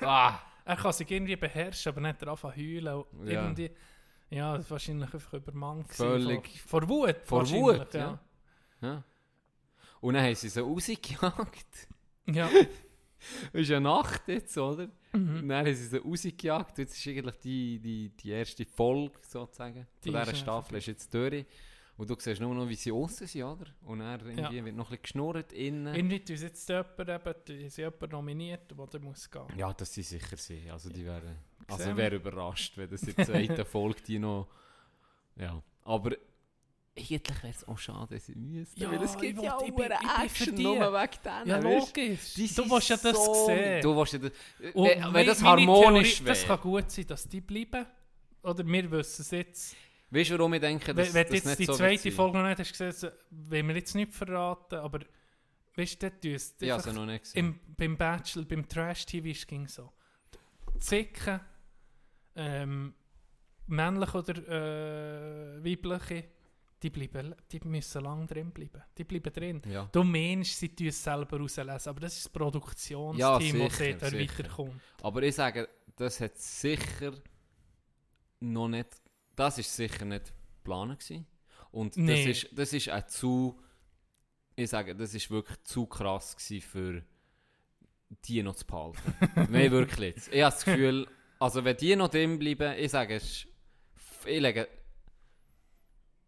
[0.01, 3.05] Ah, Er kann sich irgendwie beherrschen, aber nicht zu heulen.
[3.25, 3.43] Ja.
[3.45, 3.71] Irgendwie,
[4.31, 5.93] Ja, das war wahrscheinlich einfach übermannt.
[5.93, 7.17] Völlig- Vor, vor Wut.
[7.25, 8.19] Vor Wut, ja.
[8.81, 9.05] Ja.
[10.01, 11.89] Und dann haben sie so rausgejagt.
[12.27, 12.49] Ja.
[13.55, 14.89] Ist eine Nacht jetzt, oder?
[15.13, 15.37] Mhm.
[15.41, 16.77] Und dann haben sie sie rausgejagt.
[16.79, 20.87] Jetzt ist eigentlich die, die, die erste Folge sozusagen Die von dieser ja Staffel ist
[20.87, 21.47] jetzt durch.
[21.97, 23.67] Und du siehst nur noch, wie sie außen sind, oder?
[23.83, 25.95] Und dann irgendwie wird noch ein bisschen geschnurrt innen.
[25.95, 29.47] Tun sie jetzt jemand, eben, tun sie jemanden nominiert, der da muss gehen.
[29.57, 30.71] Ja, dass sie sicher sind.
[30.71, 31.37] Also die wären...
[31.69, 31.97] Also ich wir.
[31.97, 34.49] wäre überrascht, wenn das in der zweiten Folge die noch...
[35.37, 35.63] Ja.
[35.85, 36.11] Aber
[36.97, 38.81] eigentlich wäre es auch schade, wenn sie müssten.
[38.81, 39.91] Ja, weil es gibt ja auch für
[40.25, 40.63] Action die.
[40.65, 41.47] nur wegen denen.
[41.47, 42.35] Ja, logisch.
[42.35, 43.83] Die Du willst ja das so- sehen.
[43.83, 44.33] Du willst ja das...
[44.75, 46.59] Und wenn, wenn das harmonisch Theorie, Das wäre.
[46.59, 47.87] kann gut sein, dass die bleiben.
[48.43, 49.77] Oder wir wissen es jetzt.
[50.11, 52.13] Weißt du, warum ich denke, dass Wenn, du das jetzt nicht die so zweite?
[52.13, 55.01] Folge noch nicht hast gesehen, wollen wir jetzt nicht verraten, aber
[55.77, 59.67] weißt du, dort tun es Ja, also noch nicht im, beim Bachelor, beim Trash-TV ging
[59.67, 59.93] so.
[60.79, 61.41] Zicken,
[62.37, 62.95] ähm,
[63.67, 64.37] männlich oder
[65.57, 66.25] äh, weibliche,
[66.83, 68.83] die, bleiben, die müssen lang drin bleiben.
[68.99, 69.63] Die bleiben drin.
[69.67, 69.89] Ja.
[69.91, 73.99] Du meinst, sie tun es selber rauslesen, aber das ist das Ja, Produktionsteam, das sicher,
[73.99, 74.39] dort sicher.
[74.39, 74.83] weiterkommt.
[75.03, 77.13] Aber ich sage, das hat sicher
[78.41, 78.89] noch nicht,
[79.37, 81.27] das ist sicher nicht geplant gewesen.
[81.71, 82.25] Und Nee.
[82.27, 83.61] das ist, das ist auch zu,
[84.57, 87.05] ich sage, das ist wirklich zu krass gewesen für
[88.27, 89.15] die noch zu behalten.
[89.51, 90.29] Nein, wirklich jetzt.
[90.33, 91.09] Ich habe das Gefühl,
[91.41, 93.47] also wenn die noch drin bleiben, ich sage, es
[94.27, 94.69] ich lege,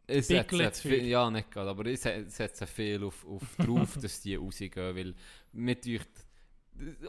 [0.09, 1.07] viel, viel.
[1.07, 5.15] ja nicht gerade, aber ich se- setze viel auf, auf drauf, dass die rausgehen, weil
[5.53, 6.01] mit euch,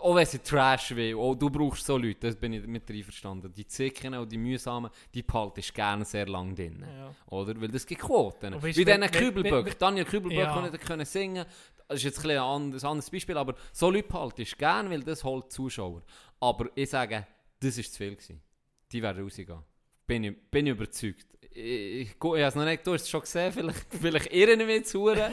[0.02, 3.52] auch wenn sie Trash will, auch du brauchst so Leute, das bin ich mit einverstanden.
[3.54, 6.84] Die Zicken und die mühsamen, die behaltest gerne sehr lang drin.
[6.86, 7.14] Ja.
[7.28, 7.60] Oder?
[7.60, 8.62] Weil das gibt Quoten.
[8.64, 9.78] Wie diesen Kübelböck.
[9.78, 10.62] Daniel Kübelböck Ja.
[10.62, 11.46] nicht können singen.
[11.88, 15.52] Das ist jetzt ein anderes, anderes Beispiel, aber so Leute behaltest gerne, weil das holt
[15.52, 16.02] Zuschauer.
[16.40, 17.26] Aber ich sage,
[17.60, 18.16] das war zu viel.
[18.16, 18.42] Gewesen.
[18.92, 19.60] Die werden rausgehen.
[20.06, 21.28] Bin ich, bin ich überzeugt.
[21.60, 24.60] Ich, ich, ich, habe es noch nicht, du hast es schon gesehen, vielleicht, vielleicht irren
[24.60, 25.32] wir Huren.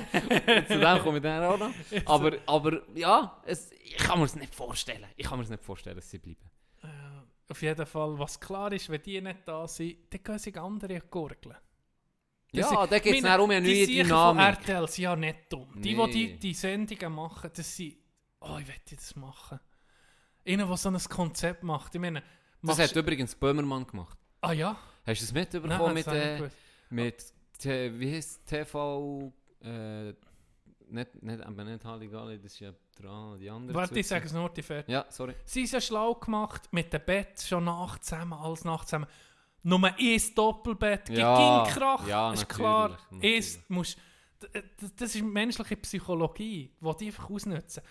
[0.68, 1.70] Zu dem komme ich dann auch noch.
[2.06, 5.06] Aber, aber ja, es, ich kann mir es nicht vorstellen.
[5.16, 6.50] Ich kann mir es nicht vorstellen, dass sie bleiben.
[6.82, 10.58] Äh, auf jeden Fall, was klar ist, wenn die nicht da sind, dann gehen sich
[10.58, 11.56] andere gurgeln.
[12.52, 14.44] Das Ja, da geht es meine, dann um eine die neue Siechen Dynamik.
[14.44, 15.68] Von RTL sind ja nicht dumm.
[15.76, 16.06] Die, Nee.
[16.06, 17.96] die, die die Sendungen machen, das sind,
[18.40, 19.60] oh, ich möchte das machen.
[20.46, 21.94] Einer, der so ein Konzept macht.
[21.94, 22.22] Ich meine,
[22.62, 24.16] Das hat übrigens Böhmermann gemacht.
[24.40, 24.74] ah ja?
[25.06, 27.24] Hast du es Nein, mitbekommen mit, das habe ich äh, mit
[27.58, 29.32] T- wie heißt TV
[29.62, 30.12] äh,
[30.88, 33.74] nicht, nicht, aber nicht Halligalli, das ist ja dran, die andere.
[33.76, 34.92] Warte, ich sage es nur, die fertig.
[34.92, 35.34] Ja, sorry.
[35.44, 39.06] Sie sind ja schlau gemacht, mit dem Bett schon nach zusammen, alles nach zusammen.
[39.62, 42.98] Nur ein Doppelbett, Ja, Krach, ja, ist klar.
[43.10, 43.58] natürlich.
[43.68, 43.98] Musst,
[44.42, 44.62] d-
[44.96, 47.82] das ist menschliche Psychologie, die die einfach ausnutzen.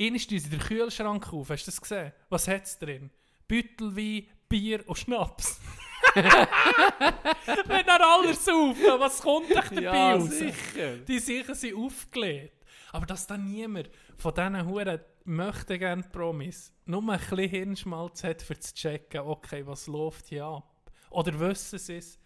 [0.00, 2.12] Einmal tun sie den Kühlschrank auf, hast du das gesehen?
[2.30, 3.10] Was hat es drin?
[3.46, 5.60] Büttelwein, Bier und Schnaps.
[6.14, 10.30] Wenn er alles saufen, was kommt euch dabei Ja, raus?
[10.30, 10.96] sicher.
[10.98, 12.54] Die sicher sind aufgelegt.
[12.92, 18.40] Aber dass dann niemand von diesen Huren möchte gerne Promis nur ein bisschen Hirnschmalz hat,
[18.40, 20.90] für zu checken, okay, was läuft hier ab?
[21.10, 22.18] Oder wissen sie es,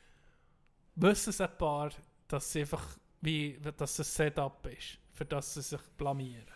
[0.94, 1.90] wissen es ein paar,
[2.28, 2.84] dass sie einfach
[3.20, 6.46] wie, dass es ein Setup ist, für das sie sich blamieren.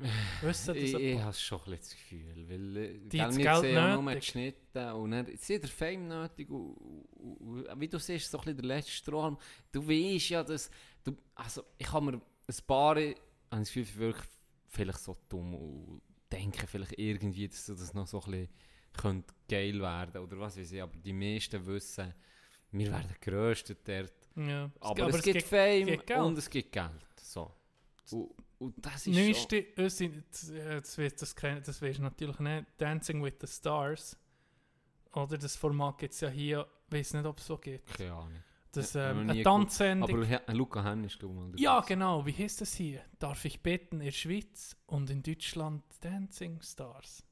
[0.42, 3.60] wissen das Ich, ich habe schon ein das Gefühl, weil äh, Die das wir Geld
[3.60, 7.88] sehen ja nur die Schnitte und dann hat der Fame nötig und, und, und, wie
[7.88, 9.38] du siehst, so ein bisschen der letzte Strohhalm.
[9.72, 10.70] Du weißt ja, dass
[11.04, 13.14] du, also ich habe mir ein paar, habe
[13.50, 14.26] das Gefühl, wirklich
[14.68, 18.48] vielleicht so dumm und denken vielleicht irgendwie, dass das noch so ein bisschen
[18.92, 22.14] könnte geil werden oder was weiß ich, aber die meisten wissen,
[22.72, 24.12] wir werden Größte dort.
[24.36, 24.70] Ja.
[24.80, 27.20] Aber, es, gibt Fame gibt und es gibt Geld.
[27.20, 27.52] So.
[28.10, 28.30] Und,
[28.60, 32.66] und das ist Neueste, unsere- das, äh, das, das, kenn- das weisst du natürlich nicht,
[32.78, 34.16] Dancing with the Stars.
[35.12, 37.88] Oder das Format gibt es ja hier, ich weiß nicht, ob es so gibt.
[37.88, 37.96] schon...
[37.96, 38.42] Keine Ahnung.
[38.72, 39.42] Das Ja, ähm, eine.
[39.42, 40.08] Tanzsendung.
[40.10, 41.60] Aber He- Luca Henn ist glaube ich.
[41.60, 42.24] Ja, genau.
[42.24, 43.02] Wie heißt das hier?
[43.18, 47.24] Darf ich beten in der Schweiz und in Deutschland Dancing Stars?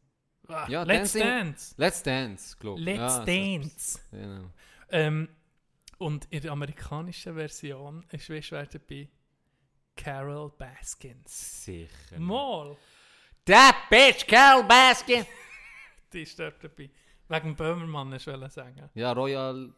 [0.49, 1.75] Ah, Ja, Let's Dancing- Dance.
[1.77, 2.87] Let's Dance, glaube ich.
[2.87, 4.01] Let's ja, Dance.
[4.11, 4.51] Genau.
[4.91, 5.29] Ähm,
[5.99, 9.09] und in der amerikanischen Version ist wie schwer dabei
[10.03, 11.65] Carol Baskins.
[11.65, 12.19] Sicher.
[12.19, 12.77] Mal,
[13.45, 15.25] That bitch, Carol Baskin!
[16.13, 16.91] die ist dort dabei.
[17.29, 18.89] Wegen Böhmermann, ich wollte sagen.
[18.95, 19.73] ja, Royal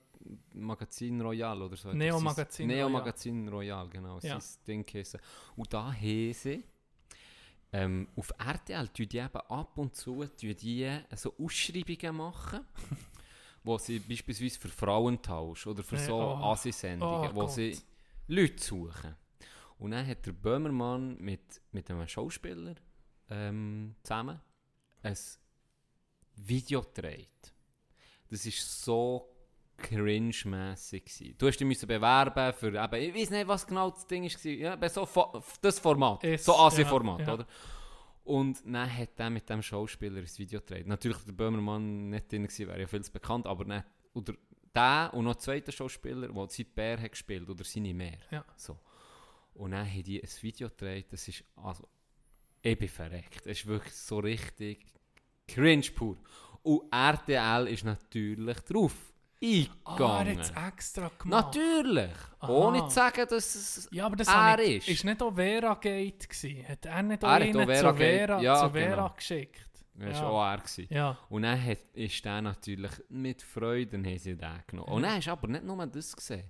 [0.53, 1.93] Magazin Royal oder so.
[1.93, 2.91] Neo Das Magazin Neo Royal.
[2.91, 4.19] Magazin Royal, genau.
[4.21, 4.39] Ja.
[4.41, 5.21] Sein Ding geheissen.
[5.57, 6.63] Und da sie
[7.73, 12.61] ähm, auf RTL tun die eben ab und zu tun die so Ausschreibungen machen,
[13.65, 16.53] wo sie beispielsweise für Frauentausch oder für Ja, so oh.
[16.53, 17.53] Asi-Sendungen, Oh wo Gott.
[17.53, 17.79] sie
[18.27, 19.17] Leute suchen.
[19.81, 22.75] Und dann hat der Böhmermann mit, mit einem Schauspieler
[23.31, 24.39] ähm, zusammen
[25.03, 25.17] ein
[26.37, 27.55] Video gedreht.
[28.29, 29.35] Das ist so
[29.79, 31.35] cringe-mässig.
[31.39, 34.51] Du hast dich müssen bewerben für, eben, ich weiß nicht, was genau das Ding war,
[34.53, 35.09] ja, so
[35.63, 37.35] das Format, Ist- so Asi-Format, ja, ja.
[37.35, 37.47] oder?
[38.25, 40.87] Und dann hat er mit dem Schauspieler ein Video gedreht.
[40.87, 43.85] Natürlich der Böhmermann nicht drin gewesen, wäre ja viel zu bekannt, aber nicht.
[44.13, 44.35] Oder
[44.75, 48.19] der und noch ein zweiter Schauspieler, der seine Bär hat gespielt oder seine Mehr.
[48.31, 48.45] Ja.
[48.57, 48.79] So.
[49.55, 51.87] Und dann haben die ein Video gedreht, das ist, also,
[52.63, 53.47] ich bin verreckt.
[53.47, 54.87] Es ist wirklich so richtig
[55.49, 56.17] cringe pur.
[56.63, 58.95] Und RTL ist natürlich drauf
[59.43, 60.39] Ah, er eingegangen.
[60.39, 61.57] hat es extra gemacht.
[61.57, 62.11] natürlich.
[62.41, 62.53] Aha.
[62.53, 64.89] Ohne zu sagen, dass es Ja, aber das er ich, ist.
[64.89, 66.69] ist nicht auch Vera Gate gewesen?
[66.69, 69.15] Hat er nicht Er auch hat einen Vera zu Vera, ja, zu Vera genau.
[69.17, 69.67] geschickt?
[69.95, 70.25] Das ja.
[70.25, 70.59] war auch er.
[70.59, 70.87] Gewesen.
[70.91, 71.19] Ja.
[71.31, 74.93] Und dann hat, ist der natürlich mit Freude haben sie den genommen.
[74.93, 76.45] Und dann hast du aber nicht nur das gesehen.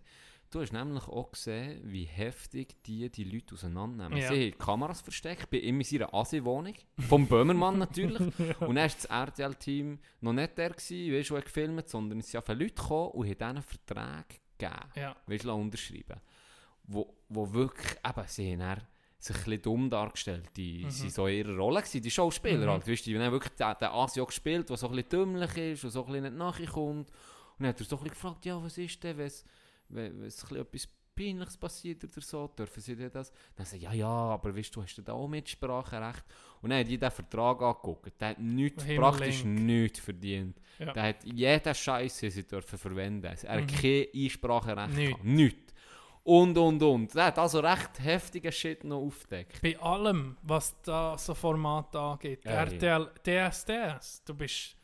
[0.51, 4.19] Du hast nämlich auch gesehen, wie heftig die die Leute auseinandernehmen.
[4.21, 4.33] Ja.
[4.33, 8.19] Sie haben Kameras versteckt, bei ihm in seiner Asi-Wohnung, vom Böhmermann natürlich.
[8.61, 12.49] Und dann war das RTL-Team noch nicht der, gewesen, weißt, der gefilmt sondern es sind
[12.49, 14.29] Leute gekommen und haben diesen Vertrag
[14.59, 14.91] gegeben.
[14.97, 15.17] Ja.
[15.27, 16.21] Weißt unterschreiben.
[16.85, 18.83] Wo, wo wirklich, eben, sie haben dann
[19.19, 20.49] sich ein bisschen dumm dargestellt.
[20.57, 20.91] Die Mhm.
[20.91, 22.89] sind so in ihrer Rolle gewesen, die Schauspieler halt.
[22.89, 25.85] Weißt, die haben wirklich den, den Asi auch gespielt, der so ein bisschen dümmlich ist
[25.85, 27.09] und so ein bisschen nicht nachkommt.
[27.09, 27.11] Und
[27.61, 29.45] dann hat er so ein bisschen gefragt, ja, was ist denn, wenn es
[29.91, 33.31] wenn, wenn es etwas Peinliches passiert oder so, dürfen sie dir das?
[33.55, 36.25] Dann sagt er, ja, ja, aber weißt du, hast du da auch Mitspracherecht?
[36.63, 38.19] Und dann hat die den Vertrag angeguckt.
[38.21, 40.59] Der hat nichts, praktisch nichts verdient.
[40.79, 40.93] Ja.
[40.93, 43.25] Der hat jeden Scheiß, den sie dürfen verwenden.
[43.25, 43.67] Er hat Mhm.
[43.67, 45.11] kein Einspracherecht Nichts.
[45.11, 45.25] gehabt.
[45.25, 45.75] Nichts.
[46.23, 47.15] Und, und, und.
[47.15, 49.61] Der hat also recht heftigen Shit noch aufgedeckt.
[49.63, 54.77] Bei allem, was da so Format angeht, Ja, RTL, DSDS, du bist.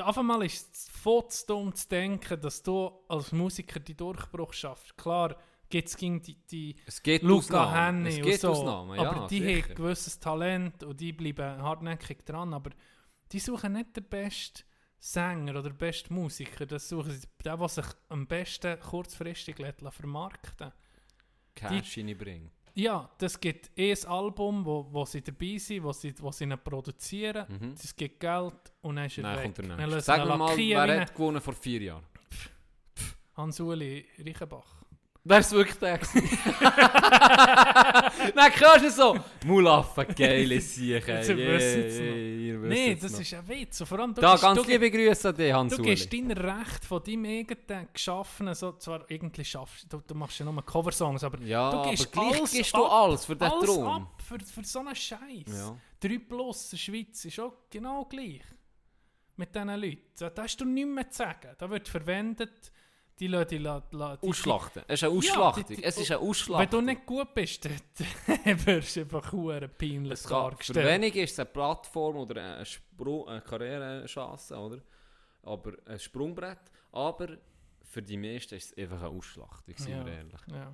[0.00, 4.52] Auf einmal ist es voll zu dumm zu denken, dass du als Musiker die Durchbruch
[4.52, 4.96] schaffst.
[4.96, 5.36] Klar,
[5.68, 7.72] gibt es gegen die, die Es gibt Luca.
[7.74, 8.48] Henny Es und so.
[8.50, 9.68] Ausnahmen, ja, aber die sicher.
[9.68, 12.54] haben gewisses Talent und die bleiben hartnäckig dran.
[12.54, 12.70] Aber
[13.32, 14.62] die suchen nicht den besten
[14.98, 16.66] Sänger oder den besten Musiker.
[16.66, 20.72] Das suchen sie den, der sich am besten kurzfristig lässt vermarkten
[21.54, 22.52] Cash reinbringt.
[22.78, 26.44] Ja, das gibt eh ein Album, wo, wo sie dabei sind, wo sie, wo sie
[26.44, 27.44] ihn produzieren.
[27.48, 27.72] Mhm.
[27.72, 29.56] Es gibt Geld und dann ist er Nein, weg.
[29.56, 32.04] kommt lassen Sag mal, wer hat gewonnen vor vier Jahren?
[33.36, 34.77] Hans-Uli Reichenbach.
[35.28, 35.98] Wer ist wirklich der?
[35.98, 36.38] gewesen?
[38.34, 39.16] Nein, kannst du so.
[39.44, 41.12] Mulaffe, geile Sieche.
[41.12, 42.00] Jetzt wissen es
[42.62, 42.68] noch.
[42.68, 43.80] Nein, das ist ein Witz.
[43.80, 46.12] Und vor allem, du, Da, gibst- ganz du, liebe Grüße an dich, Hans du gibst
[46.12, 50.64] dein Recht von deinem eigenen Geschaffenen, so, zwar irgendwie schaffst du, du machst ja nur
[50.64, 53.64] Coversongs, aber Ja, du gibst aber gleich alles gibst du ab, alles für den alles
[53.70, 53.86] Traum.
[53.88, 55.20] ab für, für so einen Scheiß.
[55.46, 55.76] Ja.
[56.00, 58.42] 3 Plus in Schweiz ist auch genau gleich.
[59.36, 60.00] Mit diesen Leuten.
[60.16, 61.54] Da hast du nichts mehr zu sagen.
[61.58, 62.72] Da wird verwendet,
[63.20, 64.82] die Leute, die, die, Ausschlachten.
[64.86, 65.64] Es ist eine Ausschlachtung.
[65.66, 66.70] die- es ist eine Wenn Ausschlachtung.
[66.70, 67.64] du nicht gut bist,
[68.44, 70.86] dann wirst du einfach hure peinlich es kann, für dargestellt.
[70.86, 74.78] wenige ist es eine Plattform oder eine, Sprung, eine Karrierechance, oder?
[75.42, 76.58] Aber ein Sprungbrett.
[76.92, 77.28] Aber
[77.82, 80.04] für die meisten ist es einfach eine Ausschlachtung, sind Ja.
[80.06, 80.40] wir ehrlich.
[80.52, 80.72] Ja.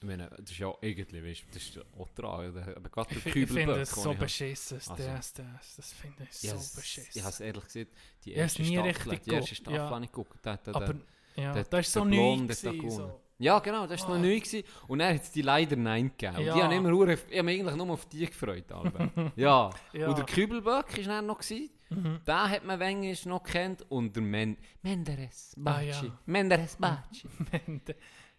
[0.00, 2.50] Ich meine, das ist ja irgendwie, weißt das ist auch dran.
[2.50, 2.76] oder?
[2.76, 5.76] Aber gerade Ich, der fi- ich finde den so beschissen, das Also- DSDS.
[5.76, 7.10] Das finde ich so beschissen.
[7.14, 7.90] Ich habe es ehrlich gesagt,
[8.24, 9.90] die erste nie Staffel, richtig die erste Staffel ja.
[9.90, 10.38] habe ich geguckt.
[10.42, 11.00] Da, da, Aber da,
[11.36, 12.46] ja, der- das so neu.
[12.62, 13.14] Da.
[13.40, 14.12] Ja, genau, das war Ah.
[14.14, 14.40] noch neu.
[14.40, 14.64] Gewesen.
[14.88, 16.40] Und dann hat die leider Nein gegeben.
[16.44, 16.54] Ja.
[16.54, 18.70] Die haben immer hure- ich habe mich eigentlich nur auf die gefreut.
[18.72, 19.32] Alben.
[19.36, 19.70] ja.
[19.92, 20.08] Ja.
[20.08, 21.38] Und der Kübelböck war dann noch.
[21.38, 21.70] Gewesen.
[21.90, 22.20] Mhm.
[22.26, 23.82] Den hat man wenigstens noch kennt.
[23.90, 26.06] Und der Men Menderes Ah, Bacci.
[26.06, 26.18] ja.
[26.26, 27.28] Menderes Bacci.
[27.50, 27.80] Wenn-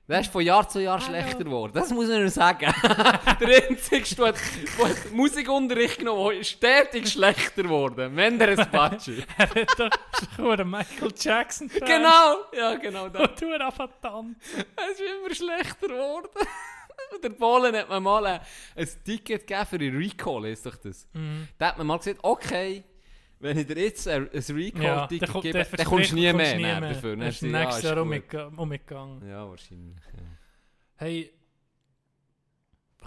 [0.10, 1.72] Der ist von Jahr zu Jahr schlechter geworden.
[1.76, 2.74] Das muss man nur sagen.
[3.40, 4.36] der einzige, der hat,
[4.80, 8.16] der hat Musikunterricht genommen der ist stetig schlechter geworden.
[8.16, 9.24] Menderes Bacci.
[9.38, 11.88] Er hat doch Michael Jackson Fan.
[11.88, 12.38] genau.
[12.58, 13.08] Ja, genau.
[13.10, 13.30] Das.
[13.30, 14.36] Und du einfach tanzen.
[14.76, 16.30] Es ist immer schlechter geworden.
[17.24, 18.40] der Polen hat mir mal ein,
[18.76, 21.08] ein Ticket gegeben für einen Recall, ist doch das.
[21.14, 21.48] Mhm.
[21.60, 22.84] Da hat man mal gesagt, okay,
[23.40, 26.56] wenn ich dir jetzt ein, Ja, Recall-Ticket kommt- gebe, dann kommst du nie mehr, kommst
[26.58, 27.12] mehr nie dafür.
[27.16, 29.28] Dann Das ist nächstes ja, Jahr umgegangen.
[29.28, 30.04] Ja, wahrscheinlich.
[30.06, 30.24] Ja.
[30.96, 31.34] Hey,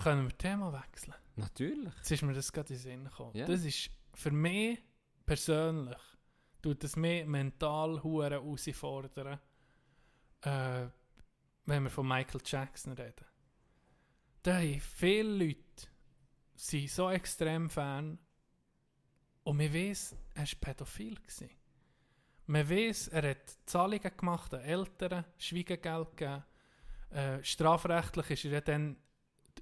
[0.02, 1.14] können wir das Thema wechseln?
[1.36, 1.94] Natürlich.
[1.96, 3.32] Jetzt ist mir das gerade in den Sinn gekommen.
[3.34, 3.46] Ja.
[3.46, 4.78] Das ist für mich
[5.26, 5.98] persönlich,
[6.62, 9.38] tut es mich mental hure herausfordern,
[10.42, 10.86] äh,
[11.66, 13.24] wenn wir von Michael Jackson reden.
[14.42, 15.58] Da haben viele Leute
[16.54, 18.18] sind so extrem Fan
[19.44, 21.14] und man weiss, er war pädophil.
[21.16, 21.50] Gewesen.
[22.46, 26.44] Man weiss, er hat Zahlungen gemacht an Eltern, Schweigegeld gegeben.
[27.10, 28.96] Äh, strafrechtlich ist er dann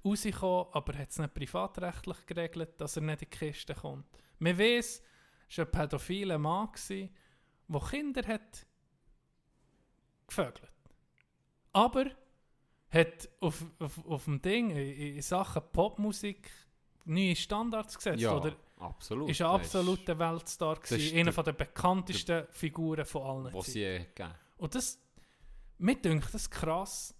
[0.03, 4.05] rausgekommen, aber hat es nicht privatrechtlich geregelt, dass er nicht in die Kiste kommt.
[4.39, 5.01] Man weiss,
[5.49, 8.65] es war ein pädophiler Mann, der Kinder hat
[10.27, 10.71] gevögelt.
[11.73, 12.05] Aber
[12.89, 16.49] hat auf, auf, auf dem Ding, in, in Sachen Popmusik,
[17.05, 18.21] neue Standards gesetzt.
[18.21, 19.29] Ja, Oder absolut.
[19.29, 23.53] ist ein absoluter Weltstar gewesen, einer der- von der bekanntesten Figuren von allen.
[23.53, 24.99] Was je gegeben Und das,
[25.77, 27.15] mir denkt das krass.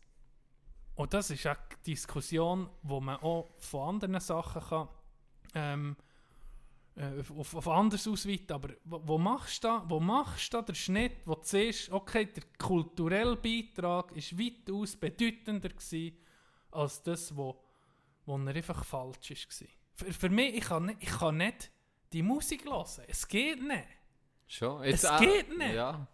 [0.95, 1.55] Und das ist auch
[1.85, 4.87] die Diskussion, wo man auch von anderen Sachen kann,
[5.55, 5.95] ähm,
[6.95, 8.51] äh, auf, auf anders ausweiten.
[8.51, 11.89] Aber wo, wo machst du da, wo machst du da den Schnitt, wo du siehst,
[11.91, 16.17] okay, der kulturelle Beitrag ist weitaus bedeutender gewesen,
[16.71, 17.57] als das, wo,
[18.25, 19.67] wo er einfach falsch war.
[20.01, 21.71] Für, für mich, ich kann, nicht, ich kann nicht
[22.11, 23.03] die Musik hören.
[23.07, 23.87] Es geht nicht.
[24.47, 24.83] Schon?
[24.83, 25.75] Es auch- geht nicht.
[25.75, 26.07] Ja.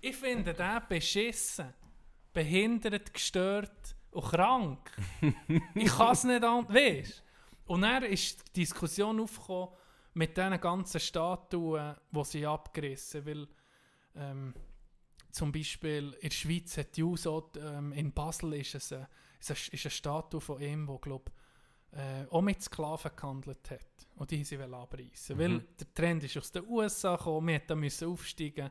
[0.00, 1.72] Ich finde den beschissen,
[2.32, 4.90] behindert, gestört und krank.
[5.74, 6.74] ich kann es nicht anders.
[6.74, 7.22] Weißt
[7.66, 9.70] Und dann ist die Diskussion aufgekommen
[10.14, 13.48] mit diesen ganzen Statuen, die sie abgerissen Weil
[14.14, 14.54] ähm,
[15.30, 19.08] zum Beispiel in der Schweiz hat die USO, ähm, in Basel ist es eine,
[19.40, 21.30] ist eine, Statue von ihm, der glaub,
[21.96, 24.06] äh, auch mit Sklaven gehandelt hat.
[24.16, 25.38] Und die sie abreißen.
[25.38, 28.70] Weil der Trend ist aus den USA gekommen, wir mussten müssen aufsteigen.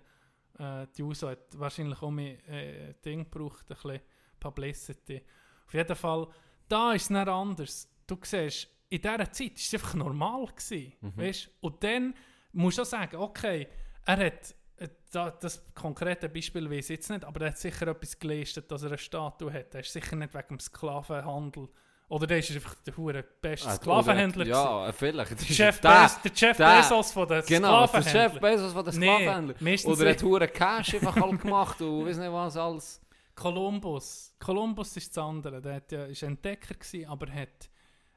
[0.57, 3.99] Äh, die USO hat wahrscheinlich auch mehr äh, Ding gebraucht, ein bisschen
[4.39, 5.21] Publicity.
[5.65, 6.27] Auf jeden Fall,
[6.67, 7.89] da ist es nicht anders.
[8.07, 10.45] Du siehst, in dieser Zeit war es einfach normal.
[10.47, 11.49] Gewesen, weißt?
[11.61, 12.13] Und dann
[12.51, 13.67] musst du auch sagen, okay,
[14.05, 17.87] er hat, äh, da, das konkrete Beispiel weiß ich jetzt nicht, aber er hat sicher
[17.87, 19.73] etwas geleistet, dass er eine Statue hat.
[19.73, 21.69] Er ist sicher nicht wegen dem Sklavenhandel.
[22.13, 24.45] Oder der ist einfach der hure beste Ah, Sklavenhändler.
[24.45, 25.31] Ja, vielleicht.
[25.31, 28.01] Der Jeff, der- Bez, der Jeff der- Bezos von den Genau, der.
[28.03, 29.57] Chef Bezos von den Nee, Sklavenhändlern.
[29.59, 33.01] meistens Oder er hat hure Cash einfach halt gemacht und weiss nicht was alles.
[33.35, 34.35] Columbus.
[34.39, 35.59] Columbus ist das andere.
[35.59, 37.69] Der hat ja, ist Entdecker gewesen, aber hat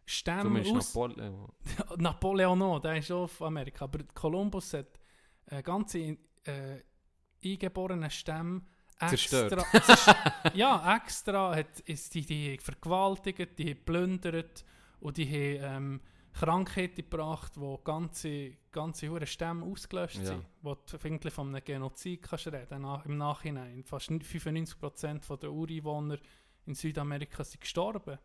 [0.05, 0.94] Stämme Zumindest aus...
[0.94, 1.49] Napoleon.
[1.97, 3.84] Napoleon noch, der ist auch auf Amerika.
[3.86, 5.01] Aber Columbus hat
[5.47, 6.16] äh, ganze äh,
[7.42, 8.61] eingeborene Stämme
[8.99, 9.66] extra, Zerstört.
[9.84, 10.14] zerst-
[10.55, 14.64] ja, extra hat, ist die, die vergewaltigt, die geplündert
[15.01, 15.26] und die
[15.61, 16.01] haben ähm,
[16.32, 20.24] Krankheiten gebracht, die ganze, ganze hure Stämme ausgelöscht Ja.
[20.26, 20.44] sind.
[20.62, 23.82] Wo du eigentlich von einem Genozid kannst reden im Nachhinein.
[23.84, 26.18] Fast 95% der Ureinwohner
[26.66, 28.18] in Südamerika sind gestorben.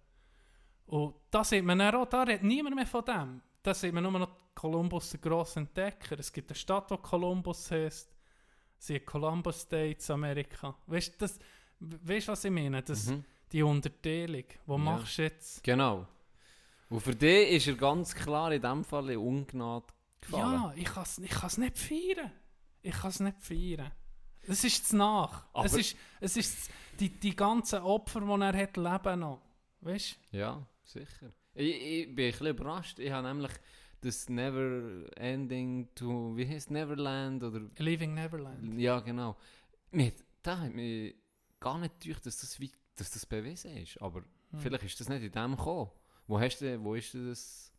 [0.88, 3.42] Und da sieht man auch, da redet niemand mehr von dem.
[3.64, 6.20] Da sieht man nur noch Columbus, der grosse Entdecker.
[6.20, 8.11] Es gibt eine Stadt, die Columbus heißt.
[8.82, 10.76] Sie Columbus States, Amerika.
[10.88, 11.28] Weißt du,
[11.80, 12.82] weißt was ich meine?
[12.82, 13.24] Das, Mhm.
[13.52, 14.46] Die Unterteilung.
[14.66, 15.64] Wo machst du jetzt?
[15.64, 16.08] Genau.
[16.90, 19.86] Und für dich ist er ganz klar in dem Fall in Ungnade
[20.20, 20.54] gefallen.
[20.54, 22.32] Ja, ich kann es ich kann's nicht feiern.
[22.82, 23.92] Ich kann es nicht feiern.
[24.48, 25.46] Es ist zu nach.
[25.54, 29.42] Aber- es ist, es ist die, die ganzen Opfer, die er hat, leben noch.
[29.82, 30.38] Weißt du?
[30.38, 31.32] Ja, sicher.
[31.54, 32.98] Ich, ich bin ein bisschen überrascht.
[33.00, 33.52] Ich habe nämlich
[34.02, 38.80] das Never Ending to, wie heißt Neverland oder Leaving Neverland.
[38.80, 39.38] ja genau.
[39.92, 41.16] Mir, da hat mich
[41.60, 44.02] gar nicht gedacht, dass das, wie, dass das bewiesen ist.
[44.02, 44.60] Aber Hm.
[44.60, 45.92] vielleicht ist das nicht in dem gekommen.
[46.28, 47.72] Wo hast du, wo ist das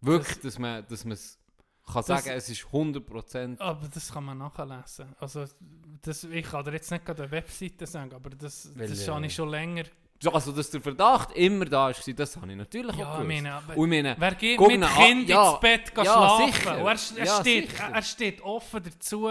[0.00, 1.38] wirklich, dass man, dass man es
[1.86, 5.14] kann sagen, es ist 100% Aber das kann man nachlesen.
[5.18, 5.44] Also,
[6.02, 9.10] das, ich kann dir jetzt nicht gerade eine Webseite sagen, aber das, Weil, das äh,
[9.10, 9.84] habe ich schon länger.
[10.26, 13.28] Also, dass der Verdacht immer da war, das habe ich natürlich Ja, auch gewusst.
[13.28, 16.52] meine, aber Und meine, wer geht mit an- Kind ja, ins Bett ja, schlafen?
[16.52, 16.78] sicher.
[16.78, 17.90] Und er, er, Ja, steht, sicher.
[17.92, 19.28] er steht offen dazu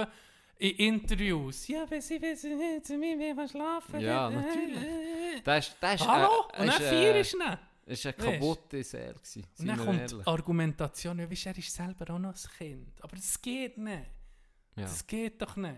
[0.58, 1.68] in Interviews.
[1.68, 4.00] Ja, wenn sie wissen zu mir will schlafen.
[4.00, 5.44] Ja, natürlich.
[5.44, 6.48] das ist, das ist, Hallo?
[6.54, 7.58] äh, Und ist, vier äh, ist nicht.
[7.86, 8.32] ist eine Weisst?
[8.40, 9.16] kaputte Seele.
[9.60, 10.18] Und dann kommt ehrlich.
[10.24, 13.04] die Argumentation, ja, weisst, er ist selber auch noch ein Kind.
[13.04, 14.06] Aber das geht nicht.
[14.76, 14.84] Ja.
[14.84, 15.76] Das geht doch nicht.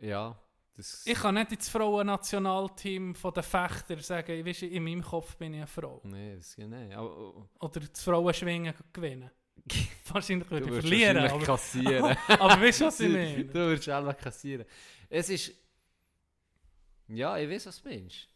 [0.00, 0.34] ja,
[0.74, 1.06] das...
[1.06, 5.58] Ich kann nicht ins Frauennationalteam von den Fechtern sagen, weisst, in meinem Kopf bin ich
[5.58, 6.00] eine Frau.
[6.04, 6.92] Nee, das geht nicht.
[6.94, 9.30] Aber, Oder das Frauenschwingen gewinnen.
[10.12, 11.16] Wahrscheinlich würde du ich verlieren.
[11.16, 12.16] wahrscheinlich Aber, kassieren.
[12.28, 13.54] aber weißt du, was ich du meine?
[13.54, 14.66] wirst selber kassieren.
[15.08, 15.52] Es ist...
[17.08, 18.28] Ja, ich weiß, was du meinst.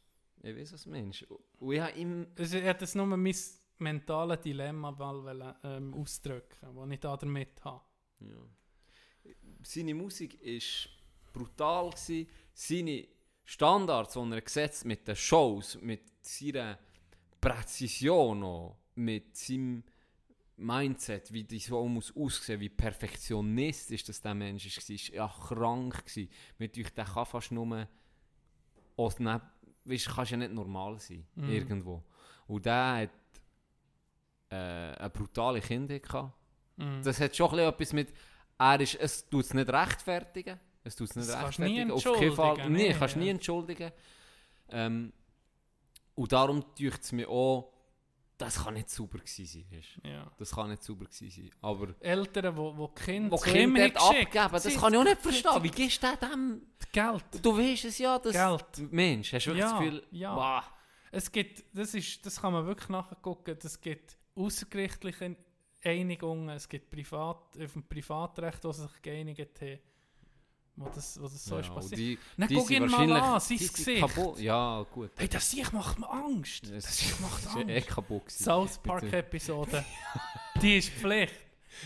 [0.42, 1.22] Ich weiß, was du meinst.
[1.58, 2.26] Und ich habe.
[2.38, 3.34] Also, ich hätte das nur mein
[3.78, 7.84] mentales Dilemma mal wollen, ähm, ausdrücken, das ich da damit habe.
[8.20, 8.36] Ja.
[9.62, 10.95] Seine Musik war
[11.36, 11.90] brutal.
[11.90, 12.28] Gewesen.
[12.52, 13.06] Seine
[13.44, 16.78] Standards, die er gesetzt mit den Shows, mit seiner
[17.40, 19.84] Präzision, auch, mit seinem
[20.56, 26.06] Mindset, wie die Show muss aussehen, wie perfektionistisch das der Mensch war, ist ja krank
[26.06, 26.30] gewesen.
[26.58, 27.86] Mit euch, der kann fast nur
[28.96, 29.40] auch neben,
[29.84, 31.50] weißt, kannst ja nicht normal sein, Mhm.
[31.50, 32.02] irgendwo.
[32.46, 33.10] Und der hat
[34.50, 34.54] äh,
[34.98, 36.32] eine brutale Kindheit gehabt.
[36.76, 37.02] Mhm.
[37.02, 38.12] Das hat schon etwas mit,
[38.58, 40.58] er ist, es tut es nicht rechtfertigen.
[40.86, 41.90] Es tut es nicht Das kannst rechtfertigen.
[41.90, 42.48] Auf keinen Fall.
[42.50, 43.30] entschuldigen, Nee, kannst du nie ja.
[43.32, 43.92] entschuldigen.
[44.70, 45.12] Ähm,
[46.14, 47.72] und darum deucht es mir auch,
[48.38, 49.82] das kann nicht sauber gewesen sein.
[50.04, 50.30] ja.
[50.38, 51.50] Das kann nicht sauber gewesen sein.
[51.60, 55.62] Aber Eltern, die wo, wo Kinder wo Kinder abgeben, das kann ich auch nicht verstehen.
[55.62, 56.62] Wie gibst du dem?
[56.92, 57.24] Geld.
[57.42, 58.32] Du weißt es ja, dass...
[58.32, 58.92] Geld.
[58.92, 60.06] Mensch, hast du wirklich Ja, das Gefühl...
[60.10, 60.34] ja.
[60.34, 60.64] Bah,
[61.10, 65.36] Es gibt, das, ist, das kann man wirklich nachgucken, es gibt außergerichtliche
[65.82, 69.78] Einigungen, es gibt Privat, auf dem Privatrecht, die sich geeinigt haben.
[70.76, 71.98] Wo das, wo das so Ja, ist und passiert.
[71.98, 74.00] die, Dann die guck ihn mal an, sein Gesicht.
[74.00, 74.38] kaputt.
[74.40, 75.10] Ja, gut.
[75.16, 76.64] Hey, das Sieg macht mir Angst.
[76.70, 77.88] Das Das Sieg macht ist eh Angst.
[77.88, 78.44] kaputt gewesen.
[78.44, 79.84] South Park-Episode,
[80.62, 81.34] die ist Pflicht.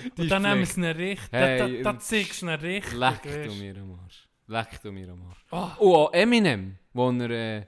[0.05, 2.47] Die Und ist dann nehmen sie ihn richtig, Hey, da, da, da ähm, zeigst du
[2.47, 2.93] ihn richtig.
[2.95, 4.29] Leck du mir am Arsch.
[4.47, 5.45] Leck du mir am Arsch.
[5.51, 5.77] Ah.
[5.81, 7.67] Oh, auch Eminem, wo er, äh,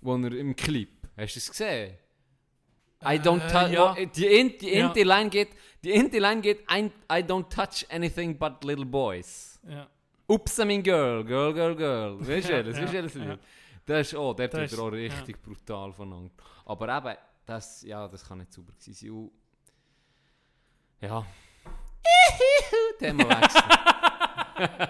[0.00, 1.94] wo er im Clip, hast du es gesehen?
[3.02, 3.92] I don't Äh, touch, ja.
[3.98, 4.92] oh, die, in, die Ja.
[5.18, 5.48] Line geht,
[5.84, 9.60] die Line geht, I, I don't touch anything but little boys.
[9.68, 9.86] Ja.
[10.28, 12.18] Ups, I mean girl, girl, girl, girl.
[12.26, 12.76] Weißt du Ja, das?
[12.76, 13.24] ja, Weißt du das ja.
[13.24, 13.38] Lied?
[13.86, 16.36] Das ist auch, Das wird ist- er auch richtig brutal von Angst.
[16.66, 19.10] Aber eben, das, ja, das kann nicht sauber gewesen sein.
[19.10, 19.30] Und-
[21.00, 21.26] Ja.
[22.98, 23.62] Themawechsel.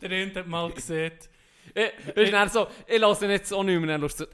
[0.00, 1.12] Der Rind hat mal gesehen,
[1.74, 4.26] Ich, ist dann so, ich lasse ihn jetzt auch nicht mehr, dann lässt so.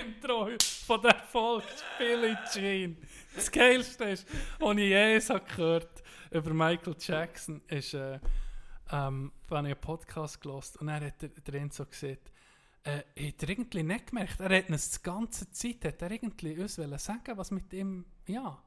[0.00, 0.48] Intro
[0.86, 1.66] von der Folge
[1.98, 2.96] Billie Jean.
[3.34, 4.26] Das Geilste ist,
[4.58, 8.18] was ich je gehört über Michael Jackson, ist, äh,
[8.90, 12.32] ähm, wenn ich einen Podcast gelesen und dann hat Rind so gesagt,
[12.84, 16.58] äh, hat er irgendwie nicht gemerkt, er hat uns die ganze Zeit, hat er irgendwie
[16.58, 18.62] uns wollen sagen, was mit ihm, ja,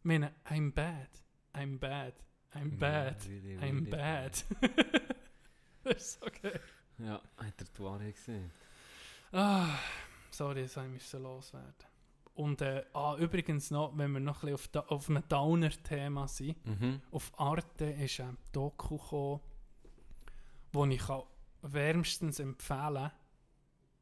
[0.00, 1.08] ich meine, I'm bad,
[1.54, 2.14] I'm bad,
[2.54, 4.44] I'm bad, really, I'm really bad.
[5.84, 6.60] das ist so geil.
[6.98, 8.50] Ja, hat er die Wahrheit gesehen.
[9.32, 9.78] Ah,
[10.36, 11.86] sorry, das musste loswerden.
[12.34, 16.64] Und äh, ah, übrigens noch, wenn wir noch ein bisschen auf, auf einem Downer-Thema sind,
[16.66, 17.00] Mhm.
[17.12, 19.40] auf Arte ist ein Doku gekommen,
[20.72, 21.22] wo ich kann
[21.62, 23.10] wärmstens empfehlen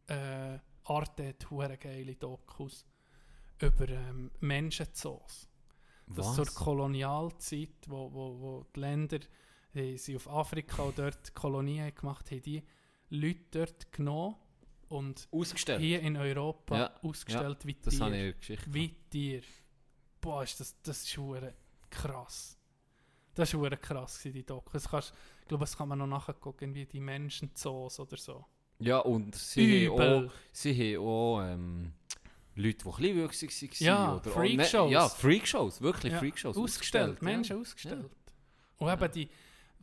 [0.09, 2.87] äh, Arte hat hure geile Dokus
[3.61, 5.49] über ähm, Menschenzoos.
[6.09, 9.21] Das zur Kolonialzeit, wo, wo, wo die Länder
[9.75, 12.63] die sie auf Afrika und dort Kolonien gemacht haben, die
[13.09, 14.37] Leute dort genommen
[14.93, 15.81] und Ausgestellt.
[15.81, 18.21] hier in Europa Ja, ausgestellt wie das habe ich Tier.
[18.21, 18.75] in der Geschichte.
[18.75, 19.43] Wie Tier.
[20.21, 21.19] Boah, ist das, das ist
[21.91, 22.59] krass.
[23.35, 24.71] Das war krass, die Doku.
[24.73, 28.45] Das kannst, ich glaube, das kann man noch nachgucken, wie die Menschenzoos oder so.
[28.79, 30.27] Ja, und sie haben Übel.
[30.27, 31.93] auch, sie haben auch ähm,
[32.55, 33.87] Leute, die kleinwüchsig waren.
[33.87, 34.93] Ja, oder Freakshows.
[34.93, 36.57] Ja, Freakshows, wirklich Ja, Freakshows.
[36.57, 37.25] Ausgestellt, ja.
[37.25, 38.11] Menschen ausgestellt.
[38.77, 39.29] Und eben die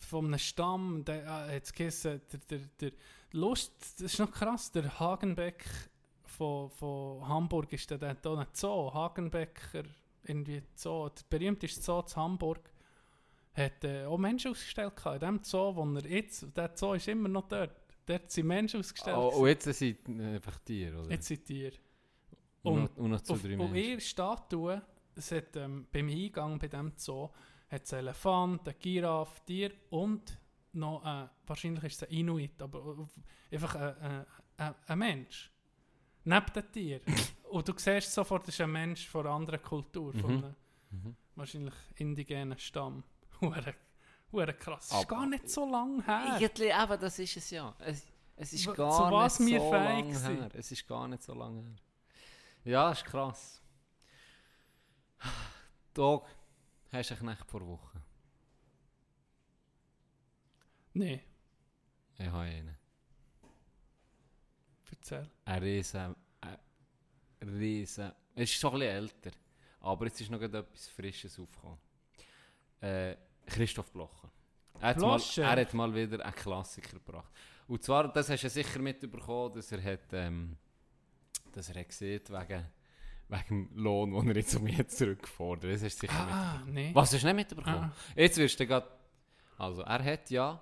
[0.06, 2.92] von einem Stamm, der äh, jetzt geheißen, der, der, der
[3.32, 5.66] Lust, das ist noch krass, der Hagenbeck
[6.24, 9.84] von, von Hamburg ist der, der hat einen Zoo, Hagenbecker,
[10.24, 12.72] irgendwie Zoo, der berühmteste Zoo zu Hamburg,
[13.54, 15.22] hat äh, auch Menschen ausgestellt gehabt.
[15.22, 17.72] in dem Zoo, wo er jetzt, der Zoo ist immer noch dort,
[18.06, 19.18] dort sind Menschen ausgestellt.
[19.18, 21.12] Oh, und jetzt sind äh, einfach Tiere, oder?
[21.12, 21.72] jetzt sind die
[22.62, 23.76] und, noch, und noch zwei, drei auf Menschen.
[23.76, 24.82] ihrer Statue,
[25.16, 27.30] es hat, ähm, beim Eingang bei diesem Zoo,
[27.72, 30.38] hat es einen Elefant, einen Giraffe, Tier und
[30.74, 33.08] noch, äh, wahrscheinlich ist es ein Inuit, aber
[33.52, 34.26] äh, einfach ein, ein,
[34.58, 35.52] ein, ein Mensch.
[36.24, 37.02] Neben dem Tier.
[37.50, 40.44] und du siehst sofort, das ist ein Mensch von einer anderen Kultur, von Mhm.
[40.44, 40.56] einem
[40.92, 41.16] Mhm.
[41.36, 43.04] wahrscheinlich indigenen Stamm.
[44.32, 44.90] Hure krass.
[44.90, 46.38] Das ist Aber- gar nicht so lang her.
[46.40, 47.76] Irgendwie, eben, das ist es ja.
[47.80, 48.06] Es,
[48.36, 50.40] es ist gar zu was nicht so lange sind.
[50.42, 50.50] her.
[50.54, 51.76] Es ist gar nicht so lange her.
[52.66, 53.62] Ja, ist krass.
[55.94, 56.28] Dog,
[56.92, 58.02] hast du einen Knecht vor Woche?
[60.94, 61.22] Nein,
[62.18, 62.76] Ich habe einen.
[64.92, 65.30] erzähl.
[65.46, 66.16] Ein riesen...
[66.42, 68.12] Ein riesen...
[68.36, 69.32] Es ist schon ein bisschen älter.
[69.82, 71.78] Aber jetzt ist noch etwas Frisches aufgekommen.
[72.82, 74.32] Äh, Christoph Blocher.
[74.82, 77.32] Er hat, mal, er hat mal wieder einen Klassiker gebracht.
[77.68, 80.58] Und zwar, das hast du sicher mitbekommen, dass er hat, ähm,
[81.52, 82.66] dass er hat gesehen, wegen,
[83.30, 85.72] wegen dem Lohn, den er jetzt um jetzt zurückfordert.
[85.74, 86.28] Das hast du sicher.
[86.30, 86.94] Ah, nein.
[86.94, 87.92] Was, hast du nicht mitbekommen?
[87.92, 87.96] Ah.
[88.16, 88.88] Jetzt wirst du gerade...
[89.58, 90.62] Also, er hat ja,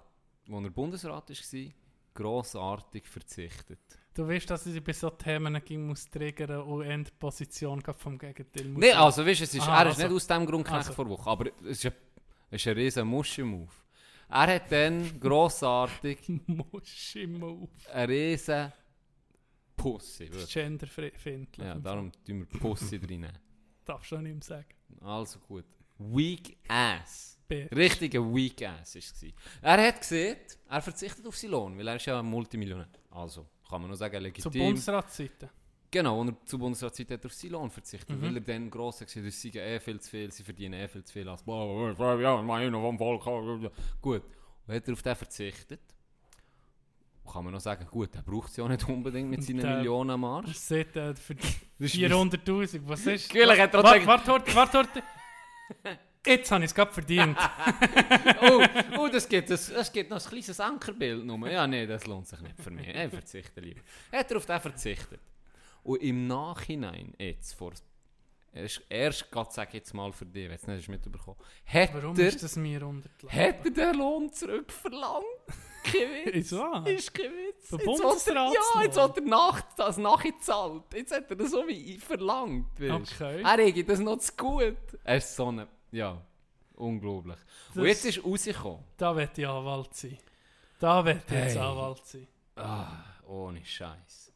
[0.51, 1.71] als er Bundesrat war,
[2.13, 3.79] grossartig verzichtet.
[4.13, 7.99] Du weißt, dass ich bei so Themen ging muss triggern und in die Position gerade
[7.99, 8.81] vom Gegenteil muss.
[8.83, 10.77] Nein, also weißt du, es ist, Aha, er ist also- nicht aus dem Grund Knecht
[10.77, 10.93] also.
[10.93, 11.93] vor Woche, aber es ist ein,
[12.49, 13.71] es ist ein riesen Muschi-Move.
[14.29, 16.17] Er hat dann grossartig
[16.47, 17.67] Muschi-Move.
[17.93, 18.73] einen riesen
[19.77, 20.25] Pussy.
[20.31, 20.53] wirklich.
[20.53, 21.65] Genderfindlich.
[21.65, 23.27] Ja, darum tun wir Pussy drin.
[23.85, 24.65] Darfst du auch nicht mehr sagen.
[25.01, 25.65] Also gut.
[25.99, 27.39] Weak Ass.
[27.49, 29.25] Richtiger Weak Ass war es.
[29.61, 30.37] Er hat gesehen,
[30.69, 32.89] er verzichtet auf seinen Lohn, weil er ist ja ein Multimillionär.
[33.11, 34.51] Also, kann man nur sagen, Zur legitim.
[34.51, 35.49] Bundesratsseite.
[35.89, 38.21] Genau, und er zu Bundesratszeit hat er auf seinen Lohn verzichtet, Mhm.
[38.21, 41.03] weil er dann gross gesagt hat, sie eh viel zu viel, sie verdienen eh viel
[41.05, 41.29] zu viel.
[41.29, 43.23] Als, boah, ja, noch vom Volk.
[44.01, 44.23] Gut,
[44.67, 45.79] und hat er auf den verzichtet.
[47.31, 50.11] Kann man noch sagen, gut, er braucht es ja nicht unbedingt mit seinen Der- Millionen
[50.11, 50.47] am Arsch.
[50.47, 52.81] Das sieht äh, für die Das ist- 400'000.
[52.85, 53.33] Was ist?
[53.33, 54.05] Natürlich hat er auch Warte,
[54.55, 55.03] warte, warte.
[56.25, 57.37] Jetzt habe ich es gerade verdient.
[58.41, 58.61] oh,
[58.99, 61.25] oh, das gibt, das, das gibt noch ein kleines Ankerbild.
[61.25, 61.49] Nur.
[61.49, 62.87] Ja, nee, das lohnt sich nicht für mich.
[62.87, 63.81] Ich verzichte lieber.
[64.11, 65.19] Hat er auf den verzichtet.
[65.83, 67.71] Und im Nachhinein, jetzt, vor
[68.51, 71.93] erst, erst Gott sag jetzt mal für dich, wenn du es nicht hast mitbekommen hat
[71.93, 73.39] Warum er, ist das mir unter die Lappen?
[73.39, 75.23] hat er den Lohn zurückverlangt?
[75.91, 76.51] Kein Witz.
[76.51, 77.69] Ist kein Witz.
[77.69, 78.53] Der Jetzt will er-?
[78.53, 80.83] Ja, jetzt hat er Nacht das nachgezahlt.
[80.93, 82.79] Jetzt hat er das so wie verlangt.
[82.79, 83.13] Weißt.
[83.21, 83.41] Okay.
[83.43, 84.77] Er regt das noch zu gut.
[85.03, 86.21] Er ist so eine, ja,
[86.75, 87.37] unglaublich.
[87.75, 88.83] Und Das- jetzt ist rausgekommen.
[88.97, 90.17] Da wird ich Anwalt sein.
[90.79, 91.61] Da wird ich jetzt Hey.
[91.61, 92.27] Anwalt sein.
[92.55, 94.31] Ah, ohne Scheiß.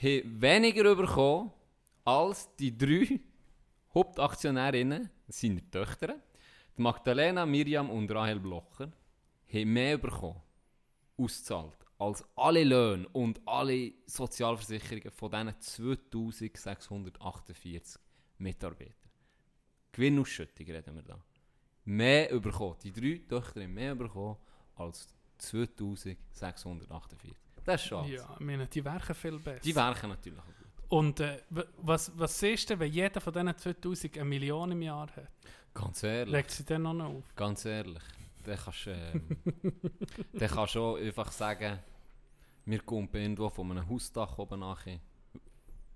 [0.00, 1.50] Haben weniger bekommen
[2.04, 3.20] als die drei
[3.94, 6.20] Hauptaktionärinnen, seine Töchter,
[6.76, 8.92] die Magdalena, Miriam und Rahel Blocher,
[9.52, 10.40] haben mehr bekommen,
[11.16, 18.00] auszahlt, als alle Löhne und alle Sozialversicherungen von diesen 2648
[18.38, 18.94] Mitarbeitern.
[19.90, 21.18] Gewinnausschüttung reden wir da.
[21.88, 22.76] Mehr bekommen.
[22.82, 24.36] Die drei Töchter haben mehr bekommen
[24.76, 25.08] als
[25.38, 27.34] 2648.
[27.64, 28.08] Das ist schade.
[28.10, 29.60] Ja, ich meine, die werken viel besser.
[29.60, 30.54] Die werken natürlich auch gut.
[30.90, 31.40] Und äh,
[31.78, 35.30] was, was siehst du, wenn jeder von diesen 2000 eine Million im Jahr hat?
[35.72, 36.32] Ganz ehrlich.
[36.32, 37.24] Legt sie dann noch auf?
[37.34, 38.02] Ganz ehrlich.
[38.44, 39.36] Dann kannst du ähm,
[40.34, 41.78] dann kannst auch einfach sagen,
[42.66, 45.00] wir kommen irgendwo von einem Hausdach oben nachher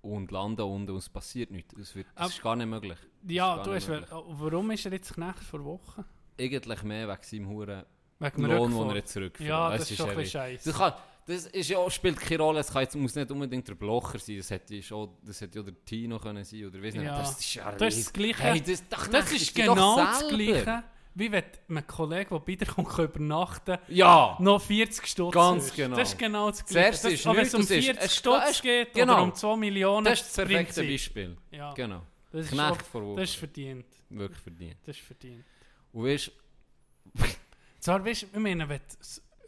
[0.03, 1.73] und landen unten und es passiert nichts.
[1.77, 2.97] Das, wird, das Aber- ist gar nicht möglich.
[3.27, 6.03] Ja, gar du hast, oh, warum ist er jetzt Knecht vor Wochen?
[6.39, 7.83] Eigentlich mehr wegen seinem Huren
[8.19, 9.49] Wegen Lohn, den er jetzt zurückführt.
[9.49, 10.69] Ja, Es das ist schon ein scheiße.
[10.69, 10.93] Das, kann,
[11.25, 14.37] das ist ja, spielt keine Rolle, es kann jetzt, muss nicht unbedingt der Blocher sein,
[14.37, 17.03] das hätte, schon, das hätte ja der Tino können sein oder weiss nicht.
[17.03, 17.17] Ja.
[17.19, 18.43] Das ist ja Das ist das Gleiche.
[18.43, 20.27] Hey, das, Das ist genau das.
[20.27, 20.83] Gleiche,
[21.15, 24.35] wie wenn man einen Kollegen, der dir kommt, kann übernachten Ja!
[24.39, 25.75] noch 40 Stutz Ganz ist.
[25.75, 25.95] genau.
[25.97, 26.73] Das ist genau das Gleiche.
[26.91, 29.13] Zuerst Das, ist aber wenn es um das ist- 40 es- Stutz geht genau.
[29.13, 30.83] oder um 2 Millionen, Das ist das perfekte.
[30.83, 31.37] Beispiel.
[31.51, 32.01] Ja, Genau.
[32.31, 33.15] das ist, Wochen.
[33.15, 33.85] das ist verdient.
[34.09, 34.77] Wirklich verdient.
[34.85, 35.45] Das ist verdient.
[35.91, 36.31] Und weißt
[37.79, 38.95] Zwar, weißt du, ich meine, wenn du,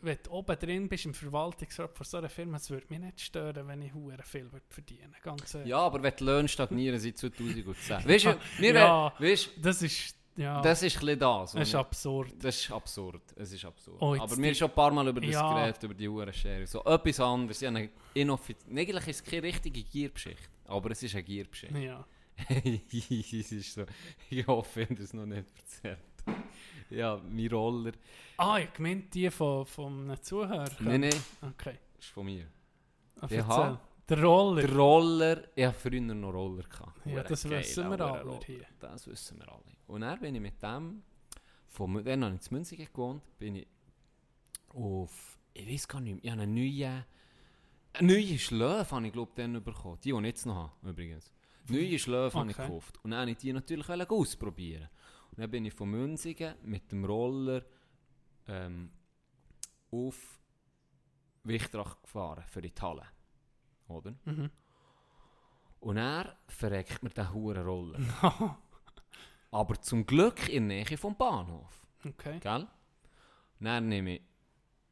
[0.01, 3.21] wenn du oben drin bist im Verwaltungsrat von so einer Firma, es würde mich nicht
[3.21, 5.65] stören, wenn ich hure viel würde verdienen ehrlich.
[5.67, 8.07] ja, aber wenn die Löhne stagnieren seit 2010.
[8.07, 9.13] Weißt du, wir, Ja.
[9.17, 11.53] weißt, Das ist, ja, das ist ein das.
[11.53, 12.33] das ist absurd.
[12.39, 13.21] das ist absurd.
[13.35, 13.97] Es ist absurd.
[14.01, 15.53] Oh, aber wir haben schon ein paar Mal über das Ja.
[15.53, 16.67] geredet, über die Hurenschere.
[16.67, 17.61] So etwas anderes.
[17.61, 21.79] Ja, Eigentlich ist es keine richtige Giergeschichte, aber es ist eine Giergeschichte.
[21.79, 22.05] Ja.
[22.49, 23.85] es ist so.
[24.29, 25.99] Ich hoffe, ich habe das noch nicht erzählt.
[26.89, 27.93] Ja, mein Roller.
[28.37, 30.69] Ah, ich meinte die von, von einem Zuhörer.
[30.79, 31.77] Nein, nein, Okay.
[31.95, 32.45] das ist von mir.
[33.21, 33.77] Erzähl.
[34.07, 34.61] Der Roller.
[34.61, 36.63] Der Roller, ich hatte früher noch Roller.
[36.63, 37.05] Gehabt.
[37.05, 38.39] Ja, das wissen wir alle Roller.
[38.45, 38.65] hier.
[38.79, 39.63] Das wissen wir alle.
[39.87, 41.01] Und dann bin ich mit dem,
[41.67, 43.67] von, dann habe ich in Münzigen gewohnt, bin ich
[44.69, 47.05] auf, ich weiß gar nicht mehr, ich habe eine neue,
[47.93, 49.97] eine neue Schläfe habe ich glaube ich dann bekommen.
[50.03, 51.31] Die, die ich jetzt noch habe, übrigens.
[51.67, 52.67] Neue Schläfe habe ich Okay.
[52.67, 52.99] gekauft.
[53.03, 54.87] Und dann wollte ich die natürlich ausprobieren.
[55.31, 57.63] Und dann bin ich von Münzigen mit dem Roller
[58.47, 58.91] ähm,
[59.91, 60.39] auf
[61.43, 63.03] Wichtrach gefahren, für die Halle.
[63.87, 64.13] Oder?
[64.25, 64.49] Mhm.
[65.79, 67.99] Und er verreckt mir den huren Roller.
[69.51, 71.85] Aber zum Glück in der Nähe vom Bahnhof.
[72.03, 72.39] Okay.
[72.39, 72.67] Gell?
[73.59, 74.21] Dann nehme ich,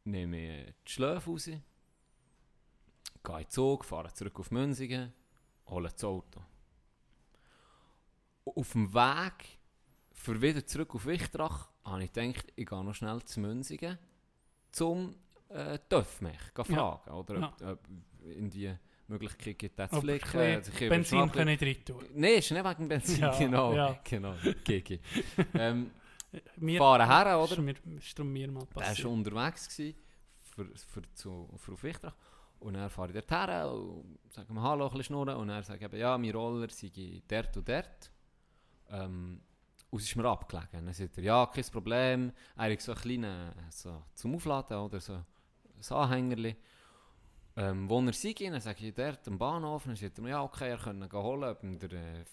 [0.03, 1.61] nehme ich die Schläfe raus, gehe
[3.25, 5.13] in den Zug, fahre zurück auf Münzigen,
[5.67, 6.41] hole das Auto.
[8.45, 9.59] Auf dem Weg
[10.11, 13.97] für wieder zurück auf Wichtrach habe ich gedacht, ich gehe noch schnell zu Münzigen
[14.71, 15.15] zum
[15.49, 17.11] äh, TÜV-Mech fragen.
[17.11, 17.79] Oder ob, ob
[18.25, 18.73] irgendwie
[19.07, 20.61] Möglichkeit gibt, das zu ein flicken.
[20.89, 22.05] Benzin kann ich rein tun.
[22.13, 23.73] Nein, ist nicht wegen Benzin, Ja, genau.
[23.75, 23.99] ja.
[24.03, 24.35] genau.
[24.63, 24.99] Gigi.
[25.53, 25.91] ähm,
[26.57, 27.51] Mir, fahren her, oder?
[27.51, 28.97] Ist mir, ist darum mir mal Der war passiert.
[28.99, 29.95] schon unterwegs gewesen,
[30.41, 32.15] für, für, zu, für auf Wichtrach.
[32.59, 35.35] Und dann fahre ich dort her und sage mir Hallo, ein bisschen schnurren.
[35.35, 38.11] Und sage ich eben, ja, mein Roller sei dort und dort.
[38.89, 39.41] Ähm,
[39.89, 40.85] und es ist mir abgelegen.
[40.85, 42.31] Dann sagt er, ja, kein Problem.
[42.55, 45.25] Er hat so einen kleinen, so zum Aufladen oder so ein
[45.97, 46.55] Anhängerli.
[47.55, 49.83] Ähm, wo er sei, dann sage ich dort am Bahnhof.
[49.85, 52.25] Dann sagt er mir, ja, okay, er könnte ihn holen, ob ihm der äh,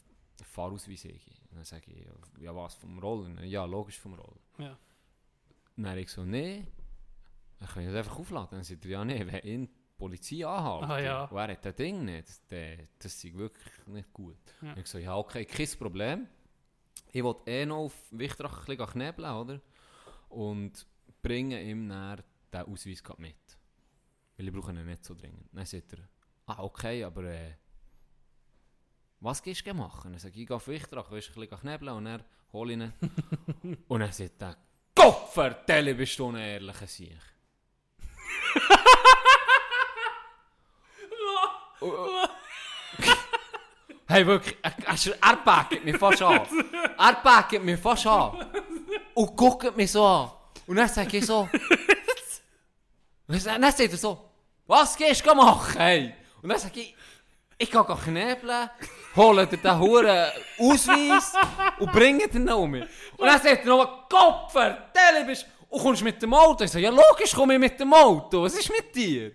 [0.42, 1.20] Fahrausweis sei.
[1.52, 3.44] Dann sage ich, ja, was, vom Roller?
[3.44, 4.40] Ja, logisch vom Roller.
[4.58, 4.78] Ja.
[5.76, 6.66] Dann ich so, nee,
[7.58, 8.48] dann kann ich das einfach aufladen.
[8.52, 11.24] Dann sagt er, ja, nee, wenn ihn die Polizei anhalten Ah, ja.
[11.24, 12.42] und er hat das Ding nicht, das,
[12.98, 14.38] das, ist wirklich nicht gut.
[14.62, 14.76] Ja.
[14.76, 16.26] Ich so, ja, okay, kein Problem.
[17.12, 19.60] Ich wollte eh noch auf Wichtrach ein bisschen knebeln, oder?
[20.30, 20.86] Und
[21.22, 22.22] bringe ihm dann
[22.52, 23.34] den Ausweis mit.
[24.40, 25.50] Weil ich brauche ihn nicht so dringend.
[25.52, 25.98] Dann sagt er,
[26.46, 27.56] ah, okay, aber äh,
[29.20, 30.12] was gehst du machen?
[30.12, 31.94] Dann sage ich, ich gehe auf Wichtrach, willst du ein bisschen knebeln?
[31.94, 32.92] Und er hole ihn.
[33.88, 34.56] und dann sagt er,
[34.94, 37.18] Gott vertelle, bist du ein ehrlicher Sieg.
[44.06, 46.44] Hey, wirklich, er, er, er packt mich fast an.
[46.98, 48.44] Er packt mich fast an.
[49.14, 50.32] Und guckt mich so an.
[50.66, 51.48] Und dann sage ich so...
[53.28, 54.29] Und dann sagt er so,
[54.70, 56.14] was gehst du machen, hey?
[56.40, 56.94] Und dann sage ich,
[57.58, 58.70] ich gehe knebeln,
[59.16, 61.32] hole dir den Huren Ausweis
[61.80, 62.74] und bringe noch um.
[62.74, 62.88] Und
[63.18, 66.64] dann sagt er noch, Gott, vertelle, bist und kommst mit dem Auto.
[66.64, 69.32] Ich so, ja logisch komme ich mit dem Auto, was ist mit dir?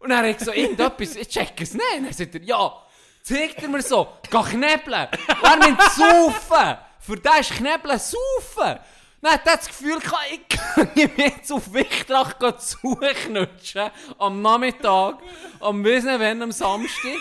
[0.00, 1.84] Und dann habe ich so, irgendetwas, ich check es nicht.
[1.96, 2.82] Und dann sagt er, ja,
[3.22, 5.08] zeigt er mir so, geh knebeln.
[5.40, 6.78] Und er nimmt saufen.
[6.98, 8.80] Für den ist knebeln saufen.
[9.20, 9.98] Er das Gefühl,
[10.30, 13.90] ich kann mich jetzt auf Wichtrach zuknutschen.
[14.16, 15.18] Am Nachmittag,
[15.60, 17.18] am Wissen, wenn am Samstag.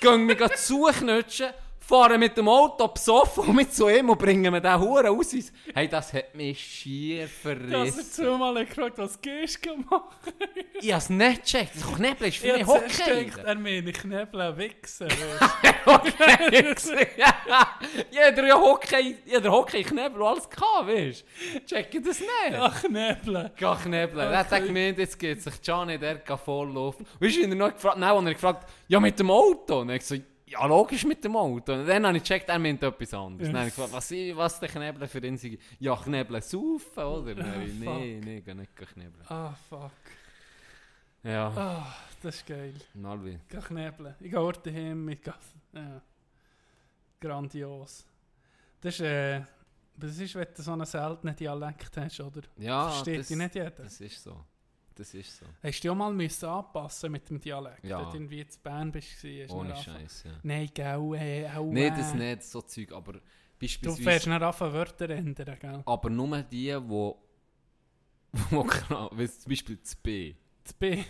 [0.00, 1.50] Gehen mich zuknutschen.
[1.84, 5.32] Fahren mit dem Auto besoffen und mit zu ihm und bringen mir den Huren aus.
[5.74, 8.04] Hey, das hat mich schier Dass er verrissen.
[8.04, 10.14] zweimal gefragt was gehst du machen?
[10.80, 11.72] Ich hab's nicht gecheckt.
[11.96, 13.24] Knebeln ist für Ich mich Hockey.
[13.24, 15.08] gedacht, er meine Knebeln wichsen.
[18.10, 21.60] Jeder ja Hockey, jeder Hockey Knebel alles gehabt, weißt du?
[21.66, 22.30] Check das nicht.
[22.58, 23.50] Ach, Knebeln.
[23.56, 24.32] Geh knebeln.
[24.32, 27.06] Er hat gemeint, jetzt geht sich Gianni der voll laufen.
[27.20, 29.80] Weißt du, er noch gefragt Nein, und er gefragt, ja mit dem Auto.
[29.80, 30.16] Und ich so,
[30.52, 31.72] ja logisch mit dem Auto.
[31.72, 33.48] Und dann habe ich gecheckt, er meint etwas anderes.
[33.48, 35.58] Dann habe ich gefragt, was, ich- was der Knebeln für ihn sei.
[35.80, 37.34] Ja, Knebeln saufen, oder?
[37.34, 39.24] Dann habe ich, nee, nee, geh nicht knebeln.
[39.28, 39.90] Ah, fuck.
[41.24, 42.74] Ja, Ah, das ist geil.
[42.94, 43.38] Nalvi.
[43.48, 44.14] Geh knebeln.
[44.20, 45.54] Ich gehe heute hin mit Gas.
[45.72, 46.00] Ja.
[47.20, 48.04] Grandios.
[48.80, 49.42] Das ist, äh,
[49.96, 52.40] das ist, wenn du so einen seltenen Dialekt hast, oder?
[52.58, 53.70] Ja, Versteht das, dich nicht jeder.
[53.70, 54.44] das ist so.
[54.94, 55.46] Das ist so.
[55.62, 57.84] Hast du auch mal müssen anpassen mit dem Dialekt?
[57.84, 57.98] Ja.
[58.00, 60.30] Wenn du irgendwie zu Bern bist, du Ohne dann angefangen- Scheiß, ja.
[60.42, 63.20] Nein, gell, äh, auch Nein, das nicht, so Zeug, aber Du
[63.60, 64.02] beispielsweise...
[64.02, 65.82] fährst nicht anfangen, Wörter ändern, gell?
[65.86, 67.22] Aber nur die, wo...
[68.50, 70.34] wo genau, wie zum Beispiel das B.
[70.64, 71.04] Das B,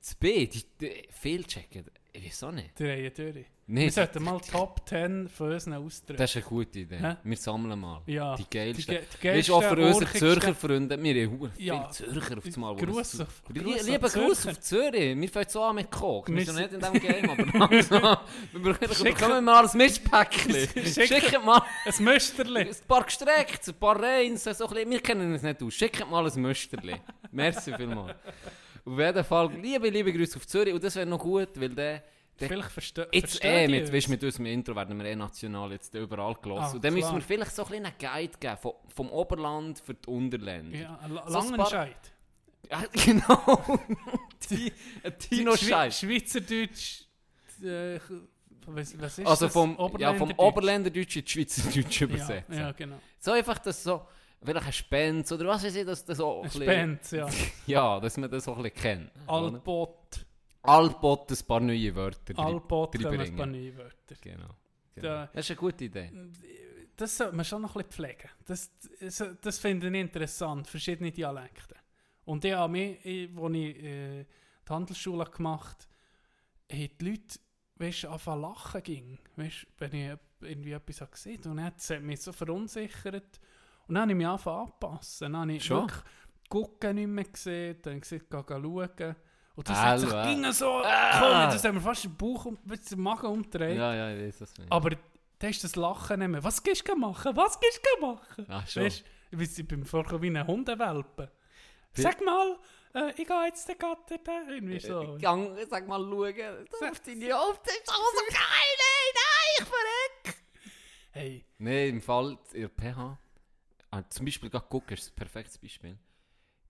[0.00, 1.86] Das B, die, die fehlchecken.
[2.16, 2.78] Ich weiß auch nicht.
[2.78, 3.44] die Reihe durch.
[3.66, 6.18] Nee, Wir sollten mal Top 10 von unseren ausdrücken.
[6.18, 6.98] Das ist eine gute Idee.
[6.98, 7.16] Hä?
[7.24, 8.02] Wir sammeln mal.
[8.06, 8.36] Ja.
[8.36, 8.98] Die geilsten.
[8.98, 11.88] Die die Weißt du, auch für geilsten, unsere Zürcher Freunde, wir haben Ja.
[11.90, 12.70] viele Zürcher auf das Mal.
[12.78, 15.18] wo Gruß auf- Gruß Lieber Gruß auf Zürich.
[15.18, 16.28] Wir fangen so an mit Koch.
[16.28, 18.18] Wir sind nicht in diesem Game, aber also,
[18.52, 20.52] wir bekommen- mal ein Mischpäckchen.
[20.84, 22.60] Schickt mal Ein Müsterli.
[22.60, 24.90] ein paar gestreckt, ein paar Reins, so ein bisschen.
[24.90, 25.74] Wir kennen uns nicht aus.
[25.74, 26.94] Schickt mal ein Müsterli.
[27.32, 28.14] Merci vielmals.
[28.86, 30.74] Auf jeden Fall, liebe, liebe Grüße auf Zürich.
[30.74, 32.02] Und das wäre noch gut, weil der...
[32.38, 35.72] der Vielleicht verste Jetzt eh, die mit, weißt, mit unserem Intro werden wir eh national
[35.72, 36.62] jetzt überall gelassen.
[36.72, 37.16] Ah, und dann müssen klar.
[37.16, 40.76] wir vielleicht so ein einen Guide geben vom, vom Oberland für die Unterländer.
[40.78, 41.96] Ja, ein La- So Langenscheid.
[42.70, 43.78] Ja, genau.
[45.18, 46.00] Tino Scheiß.
[46.00, 47.04] Schweizerdeutsch.
[47.62, 47.98] Äh,
[48.66, 49.52] was, was ist Also das?
[49.52, 50.38] vom, ja, vom Oberländerdeutsch?
[50.38, 52.54] Oberländerdeutsch in Schweizerdeutsch Ja, übersetzen.
[52.58, 52.98] ja, genau.
[53.20, 54.06] So einfach, dass so,
[54.44, 57.28] vielleicht ein Spenz oder was weiß ich, dass das so ein bisschen- Spenz, ja.
[57.66, 59.10] Ja, dass man das so ein bisschen kennt.
[59.26, 59.32] oder?
[59.54, 60.26] Albot.
[60.62, 64.14] Albot ein paar neue Wörter kommen ein paar neue Wörter.
[64.20, 64.46] Genau.
[64.48, 65.28] Da- genau.
[65.32, 66.10] Das ist eine gute Idee.
[66.96, 68.30] Das sollte man schon noch ein bisschen pflegen.
[68.46, 71.74] Das, das, das finde ich interessant, verschiedene Dialekte.
[72.24, 74.24] Und ich habe mich, ich- als ich äh,
[74.66, 75.88] die Handelsschule gemacht
[76.70, 77.38] habe, haben die Leute
[77.76, 81.48] weißt, anfangen zu lachen ging, weißt, wenn ich irgendwie etwas gesehen habe.
[81.50, 83.40] Und dann hat mich so verunsichert.
[83.88, 85.32] Und dann habe ich mich angefangen anzupassen.
[85.32, 85.82] Dann habe ich Schon?
[85.82, 86.00] wirklich
[86.48, 89.16] Gucken nicht mehr gesehen, dann gesagt, geh schauen.
[89.56, 90.34] Und das hat sich Hallo, äh.
[90.34, 91.10] ging so, Ah.
[91.18, 93.76] komm, das haben wir fast den Bauch, um- den Magen umgedreht.
[93.78, 94.70] Ja, ja, ich weiß das nicht.
[94.70, 94.90] Aber
[95.38, 96.44] da ist das Lachen nicht mehr.
[96.44, 97.36] Was gehst du machen?
[97.36, 98.46] Was gehst du machen?
[98.48, 98.84] Ach schon.
[98.84, 101.30] Weißt du, ich bin Vorkommen wie ein Hundewelpe.
[101.94, 102.58] Wie- Sag mal,
[102.94, 104.42] äh, ich gehe jetzt den Gatter da.
[104.48, 105.14] Irgendwie so.
[105.16, 106.66] Ich gang, sag mal, schauen.
[106.70, 108.72] Das auf deine Hälfte ist auch so geil.
[108.78, 110.36] Nein, nein, ich verreck.
[111.12, 113.18] Hey, Nein, im Fall der PH,
[113.98, 115.96] ah, zum Beispiel gerade gucken, ist ein perfektes Beispiel.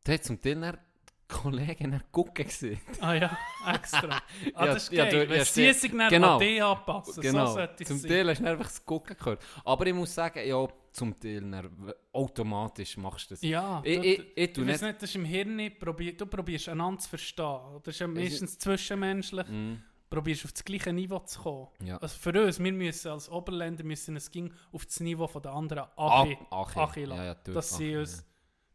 [0.05, 0.78] Da hat zum Teil dann
[1.26, 2.78] Kollegen dann gucken gesehen.
[3.01, 3.38] Ah ja,
[3.74, 4.18] extra.
[4.18, 4.22] Ah,
[4.66, 5.24] Ja, das ist ja, geil.
[5.26, 6.34] du- Wenn ja, sie sich dann genau.
[6.34, 7.22] an dich anpassen.
[7.22, 8.02] Genau, So sollte zum.
[8.02, 9.42] Teil hast du einfach das Gucken gehört.
[9.64, 13.42] Aber ich muss sagen, ja, zum Teil dann, automatisch machst du das.
[13.42, 16.68] Ja, Ich- du- ich- ich ich nicht- nicht, das ist im Hirn, probier, du probierst
[16.68, 17.59] einander zu verstehen.
[17.82, 19.48] Das ist ja meistens zwischenmenschlich.
[19.48, 19.82] Mhm.
[20.15, 21.69] Probierst auf das gleiche Niveau zu kommen.
[21.82, 21.97] Ja.
[21.99, 25.53] Also für uns, wir müssen als Oberländer müssen es ging auf das Niveau von der
[25.53, 26.78] anderen Ah, Achi, Achi.
[26.81, 27.01] Achi.
[27.09, 28.24] Ja, ja, dass sie Achi, uns,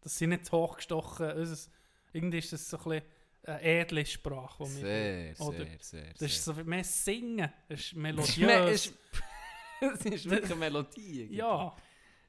[0.02, 1.70] dass sie nicht hochgestochen, unser,
[2.14, 3.04] irgendwie ist das so ein bisschen
[3.44, 4.64] eine edle Sprache.
[4.64, 6.14] die wir- Sehr, sehr, Oder- sehr, sehr.
[6.14, 8.94] Das ist so mehr Singen, das ist melodiös.
[9.82, 11.22] Es ist wirklich eine Melodie.
[11.22, 11.36] irgendwie.
[11.38, 11.76] ja,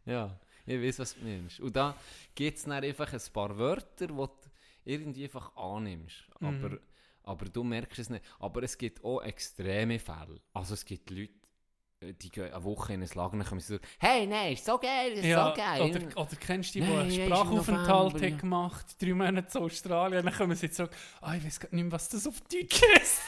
[0.06, 1.58] Ja, ich weiß, was du meinst.
[1.60, 1.96] Und da
[2.34, 4.28] gibt es dann einfach ein paar Wörter, die du
[4.84, 6.24] irgendwie einfach annimmst.
[6.40, 6.78] Aber,
[7.30, 8.24] aber du merkst es nicht.
[8.38, 10.40] Aber es gibt auch extreme Fälle.
[10.52, 11.32] Also es gibt Leute,
[12.00, 14.78] äh, die gehen eine Woche in ein Lager und kommen so, hey, nein, ist so
[14.78, 15.48] geil, ist ja.
[15.48, 15.82] so geil.
[15.82, 20.34] Oder, oder kennst du die, die einen Sprachaufenthalt haben gemacht drei Monate zu Australien, dann
[20.34, 20.88] kommen sie jetzt so,
[21.20, 23.20] ah, ich weiß gar nicht mehr, was das auf Deutsch ist.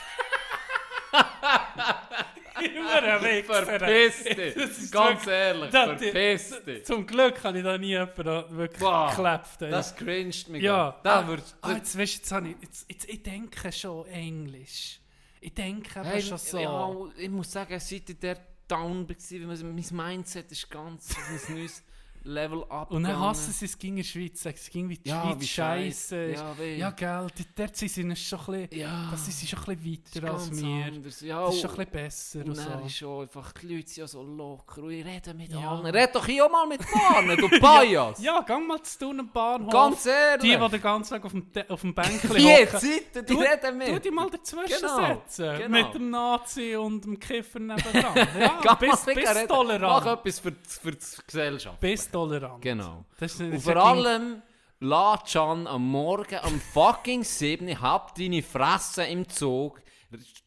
[2.63, 3.67] Ein Wichser.
[3.67, 4.57] Verpiss dich!
[4.57, 6.85] ist Ganz ehrlich, verpiss dich!
[6.85, 9.71] Zum Glück habe ich da nie jemanden wirklich ey.
[9.71, 11.01] Das cringed mich ja.
[11.03, 14.07] Da ah, würdest ah, jetzt, weißt, du, jetzt, habe ich, jetzt, jetzt, ich denke schon
[14.07, 15.01] Englisch.
[15.41, 16.59] Ich denke eben Hey, schon so.
[16.59, 21.15] ja, ich muss sagen, seit ich der down war, mein Mindset ist ganz
[21.49, 21.83] neues
[22.25, 22.91] Level ab.
[22.91, 25.41] Und dann hassen sie es gegen die Schweiz, sagen sie ging wie die Ja, Schweiz
[25.41, 26.39] wie scheiße ist.
[26.41, 26.77] Ja, weh.
[26.79, 27.27] Ja, gell,
[27.57, 30.33] dort- sind sie schon ein bisschen, Ja, das sie schon ein bisschen das ist weiter
[30.35, 30.85] als wir.
[30.87, 31.21] anders.
[31.21, 32.87] Ja, Das ist schon und- ein bisschen besser und Und dann so.
[32.87, 35.71] ist schon einfach, die Leute sind ja so locker und ich rede mit Ja.
[35.73, 35.87] allen.
[35.87, 38.23] Red doch hier auch mal mit Bahnen, du Bias!
[38.23, 39.73] Ja, gang mal zu tun am Bahnhof.
[39.73, 40.43] Ganz ehrlich!
[40.55, 42.81] die, die den ganzen Tag auf dem, De- auf dem Bänkchen hocken.
[42.81, 43.89] Seiten, die Du- reden mit!
[43.89, 45.59] Tu dich mal dazwischen Genau, setzen.
[45.59, 45.69] genau.
[45.69, 47.93] Mit dem Nazi und dem Kiffer nebendran.
[48.39, 49.47] Ja, Geh mal bis, mit bis reden.
[49.49, 50.07] Mach tolerant.
[50.21, 51.81] etwas für, die- für die Gesellschaft.
[51.81, 52.63] Bis tolerant.
[52.63, 53.05] Genau.
[53.19, 54.43] Das ist, Und das vor allem,
[54.81, 57.81] lass Can am Morgen am fucking 7.
[57.81, 59.81] hab deine Fresse im Zug.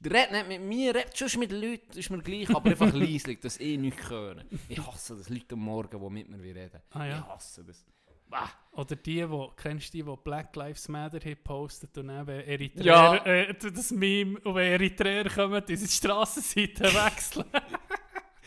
[0.06, 3.58] Red nicht mit mir, red schon mit Leuten, ist mir gleich, aber einfach leislich, dass
[3.58, 4.48] ich nichts hören.
[4.70, 6.82] Ich hasse das, Leute am Morgen, die mit mir reden.
[6.92, 7.20] Ah, ja.
[7.20, 7.84] Ich hasse das.
[8.30, 8.50] Bah.
[8.74, 12.42] Oder die, wo, kennst du die, die Black Lives Matter haben postet und dann, wenn
[12.42, 13.16] Eritreer, Ja.
[13.26, 17.46] äh, das Meme, und wenn Eritreer kommen, diese Strassenseite wechseln.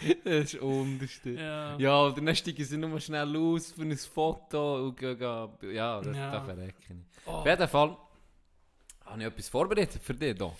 [0.25, 1.31] Das ist unterste.
[1.31, 1.77] ja.
[1.79, 6.01] Ja, oder dann steigen sie nur schnell aus für ein Foto und gehen, gehen- ja,
[6.01, 6.31] das, Ja.
[6.33, 6.97] das verrecke ich.
[7.27, 7.31] Oh.
[7.33, 7.97] Auf jeden Fall
[9.07, 10.53] habe ich etwas vorbereitet für dich hier.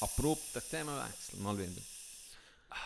[0.00, 1.80] Abrupt den Themenwechsel, mal wieder.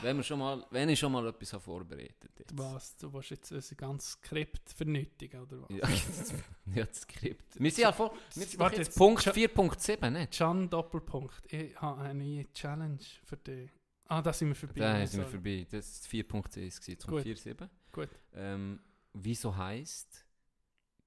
[0.02, 2.58] Wenn, wir schon mal, wenn ich schon mal etwas habe vorbereitet jetzt.
[2.58, 5.68] Was, du willst jetzt unser ganzes Skript vernötigen, oder was?
[5.70, 5.88] Ja,
[6.74, 7.58] ja, das Skript.
[7.60, 10.36] Wir sind ja vor, wir sind doch Warte, jetzt jetzt- Punkt Scha- 4.7, nicht?
[10.36, 11.34] Can Doppelpunkt.
[11.52, 13.70] Ich habe eine neue Challenge für dich.
[14.08, 14.74] Ah, da sind wir vorbei.
[14.80, 15.66] Da sind wir vorbei.
[15.70, 17.24] Das war 4.1, gewesen, zum Gut.
[17.24, 17.68] 4.7.
[17.92, 18.08] Gut.
[18.34, 18.80] Ähm,
[19.12, 20.24] wieso heisst,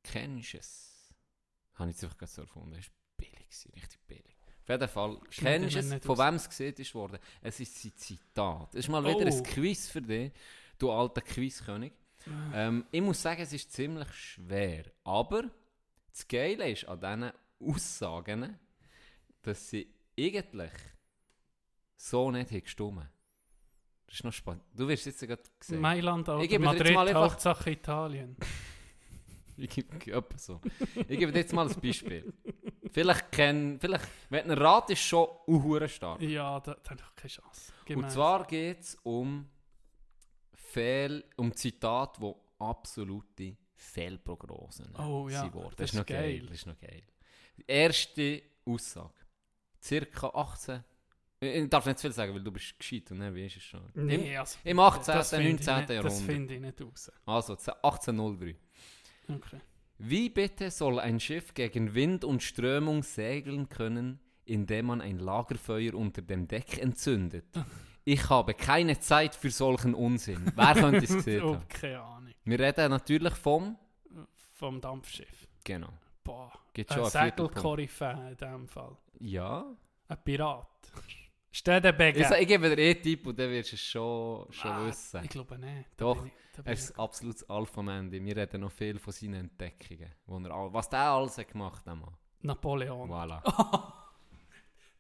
[0.04, 1.14] kennst du es?
[1.76, 2.72] Habe ich jetzt einfach gerade so erfunden.
[2.72, 4.38] Das war billig, richtig billig.
[4.64, 6.06] Auf jeden Fall, kennst du es?
[6.06, 7.18] Von wem es gesehen ist worden?
[7.42, 8.70] Es ist sein Zitat.
[8.76, 9.38] Es ist mal wieder Oh.
[9.38, 10.32] ein Quiz für dich,
[10.78, 11.94] du alter Quizkönig.
[12.54, 14.84] Ähm, ich muss sagen, es ist ziemlich schwer.
[15.06, 15.50] Aber
[16.12, 17.32] das Geile ist an diesen
[17.74, 18.60] Aussagen,
[19.42, 20.72] dass sie eigentlich
[22.02, 23.08] so nicht haben gestimmt.
[24.08, 24.64] Das ist noch spannend.
[24.74, 25.82] Du wirst jetzt gerade sehen.
[25.82, 28.36] Mailand oder Ich gebe dir jetzt Madrid, mal einfach- Hauptsache Italien.
[29.62, 30.62] Ich gebe so.
[30.96, 32.34] Ich gebe dir jetzt mal ein Beispiel.
[32.94, 36.22] vielleicht kennen, vielleicht, wenn du Rat ist schon uhure stark.
[36.22, 37.74] Ja, da, da ich keine Chance.
[37.84, 39.50] Gib Und zwar geht es um
[40.54, 46.38] Fehl, um Zitate, die absolute Fehlprognosen Oh ja, sind das Das, ist noch geil.
[46.40, 46.46] geil.
[46.48, 47.04] Das ist noch geil.
[47.58, 49.14] Die erste Aussage.
[49.82, 50.84] Circa 18.
[51.42, 53.60] Ich ich darf nicht zu viel sagen, weil du bist gescheit und dann weißt du
[53.60, 53.82] es schon.
[53.96, 55.76] Nee, also, Im 18., das finde ich 19.
[55.78, 56.22] nicht- Das Jahrhundert.
[56.36, 57.12] finde ich nicht raus.
[57.26, 58.56] Also 1803.
[59.30, 59.58] Okay.
[60.00, 65.94] Wie bitte soll ein Schiff gegen Wind und Strömung segeln können, indem man ein Lagerfeuer
[65.94, 67.46] unter dem Deck entzündet?
[68.06, 70.52] Ich habe keine Zeit für solchen Unsinn.
[70.56, 71.68] Wer könnte es gesehen haben?
[71.68, 72.34] keine Ahnung.
[72.44, 73.78] Wir reden natürlich vom...
[74.56, 75.48] Vom Dampfschiff.
[75.64, 75.90] Genau.
[76.24, 76.52] Boah.
[76.74, 77.54] Gibt Ein schon Viertelpunkt.
[77.56, 78.98] Segelkoryphäe in diesem Fall.
[79.20, 79.64] Ja.
[80.08, 80.92] Ein Pirat.
[81.52, 82.36] Stedenbeger.
[82.36, 85.24] Ich, ich gebe dir eh Tipp und dann wirst du es schon, schon Ah, wissen.
[85.24, 85.90] Ich glaube nicht.
[85.98, 88.24] Doch, bin ich- da Er ist ein absolutes Alpha-Mandy.
[88.24, 90.14] Wir reden noch viel von seinen Entdeckungen.
[90.26, 91.98] Wo er, was der alles hat gemacht hat.
[92.42, 93.10] Napoleon.
[93.10, 93.42] Voilà.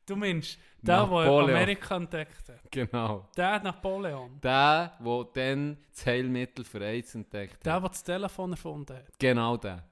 [0.06, 1.14] Du meinst, der, der.
[1.40, 2.72] Amerika entdeckt hat.
[2.72, 3.28] Genau.
[3.38, 4.40] Der Napoleon.
[4.42, 7.84] Der, der dann das Heilmittel für AIDS entdeckt Der, hat.
[7.84, 9.20] der das Telefon erfunden hat.
[9.20, 9.88] Genau der.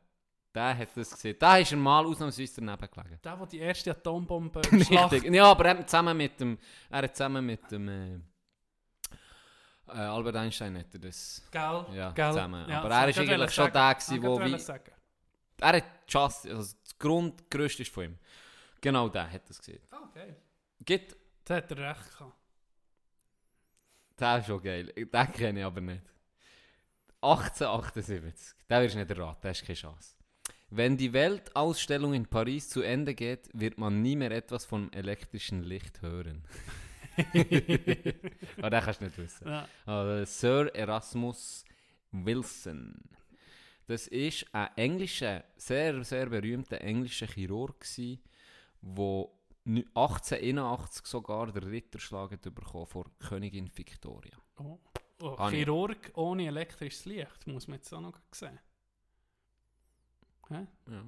[0.57, 1.35] Der hat das gesehen.
[1.37, 3.19] Da ist er mal ausnahmsweise daneben gelegen.
[3.23, 4.59] Der, der die erste Atombombe.
[4.71, 5.25] Richtig.
[5.25, 6.57] Ja, aber er hat zusammen mit dem,
[6.89, 8.15] er hat zusammen mit dem äh,
[9.87, 11.43] äh, Albert Einstein hat er das.
[11.51, 11.85] Gell?
[11.93, 12.31] Ja, Gell?
[12.31, 12.67] zusammen.
[12.67, 14.59] Ja, aber er ist ich eigentlich schon der gewesen, wo gerade wie...
[14.59, 14.91] sagen.
[15.59, 18.17] Er hat Just, also das Grundgerüst ist von ihm.
[18.81, 19.83] Genau der hat das gesehen.
[19.91, 20.37] Ah, geil.
[20.83, 21.15] Gibt,
[21.45, 22.33] Da hat er recht gehabt.
[24.19, 24.87] der ist schon geil.
[24.87, 26.03] Den kenne ich aber nicht.
[27.21, 28.55] 1878.
[28.67, 30.16] Den wirst nicht erraten, der hast keine Chance.
[30.69, 35.63] Wenn die Weltausstellung in Paris zu Ende geht, wird man nie mehr etwas vom elektrischen
[35.63, 36.43] Licht hören.
[38.57, 39.47] Aber den kannst du nicht wissen.
[39.47, 39.67] Ja.
[39.85, 41.63] Also, Sir Erasmus
[42.11, 43.01] Wilson.
[43.87, 49.25] Das ist ein englischer, sehr, sehr berühmter englischer Chirurg, der
[49.65, 54.37] 1881 sogar den Ritterschlag bekommen vor Königin Victoria.
[54.57, 54.79] Oh.
[55.21, 55.49] Oh.
[55.49, 58.59] Chirurg ohne elektrisches Licht, muss man jetzt auch noch sehen.
[60.49, 60.67] Hä?
[60.89, 61.03] Ja.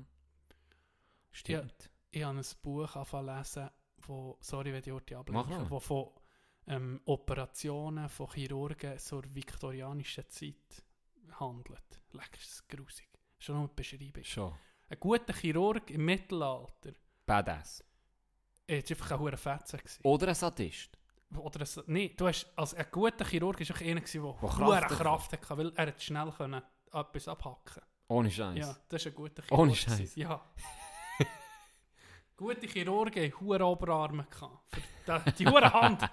[1.32, 1.90] Stimmt.
[2.12, 6.10] Ich habe ein Buch angefangen lesen, wo, sorry, wenn ich Mach ablenke, wo von
[6.68, 10.84] ähm, Operationen von Chirurgen zur viktorianischen Zeit
[11.40, 12.02] handelt.
[12.12, 13.10] Leck, ist das grusig.
[13.38, 14.24] Schon nur die Beschreibung.
[14.24, 14.54] Schon.
[14.90, 16.94] Ein guter Chirurg im Mittelalter
[17.26, 17.84] Badass.
[18.66, 19.78] er war einfach ein hoher Fetzer.
[19.78, 20.02] gewesen.
[20.04, 20.98] Oder ein Sadist.
[21.36, 25.32] Oder ein, nee, du hast, also ein guter Chirurg war einer, gewesen, der hohe Kraft
[25.32, 25.58] hatte.
[25.58, 28.58] Weil er hat schnell können etwas abhacken Ohne Scheiß.
[28.58, 29.60] Ja, das ist ein guter Chirurg.
[29.60, 29.76] Ohne.
[29.76, 30.16] Scheiß.
[30.16, 30.42] Ja.
[32.38, 34.26] Gute Chirurgen hatten hohe Oberarme.
[35.06, 36.02] da- Die hohe Hand.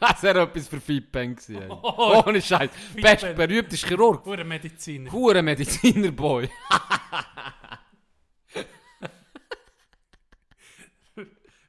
[0.00, 1.66] Das wäre etwas für Feedbang gewesen.
[1.70, 2.70] Oh, Ohne Scheiß.
[2.94, 4.24] Best berühmtester Chirurg.
[4.26, 5.10] hohe Mediziner.
[5.10, 6.48] Hure Medizinerboy.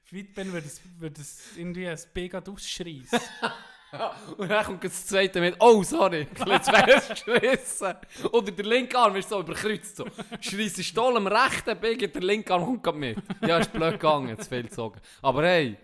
[0.03, 3.19] Feedback würde es, würde es irgendwie ein B gerade ausschreissen.
[4.37, 7.93] Und dann kommt das zweite mit, oh sorry, jetzt wärst du gerissen.
[8.31, 9.97] Oder der linke Arm ist so überkreuzt.
[9.97, 10.05] So.
[10.41, 13.17] Schreissest du Stoll am rechten Bein, der linke Arm kommt mit.
[13.45, 14.99] Ja, ist blöd gegangen, zu viel gezogen.
[15.21, 15.77] Aber hey,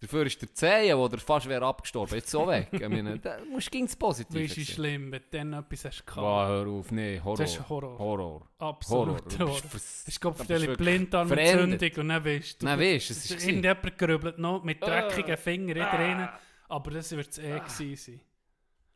[0.00, 2.68] dafür ist der Zehe, wo der fast wäre abgestorben, jetzt so weg.
[2.72, 4.64] Ich meine, da musst du gegen das Positive wie sehen.
[4.64, 6.20] schlimm, wenn du dann etwas hast gehabt.
[6.20, 7.36] Boah, hör auf, nee, Horror.
[7.36, 7.98] Das ist Horror.
[7.98, 8.48] Horror.
[8.58, 9.56] Absolut Horror.
[9.56, 11.98] Es da gibt bist viele wirklich Blinddarmentzündung verendet.
[11.98, 14.86] und dann weißt du, Nein, weißt du, es ist irgendjemand grübelt noch mit Ah.
[14.86, 16.28] dreckigen Fingern in drin,
[16.72, 18.20] aber das wird es eh gewesen sein.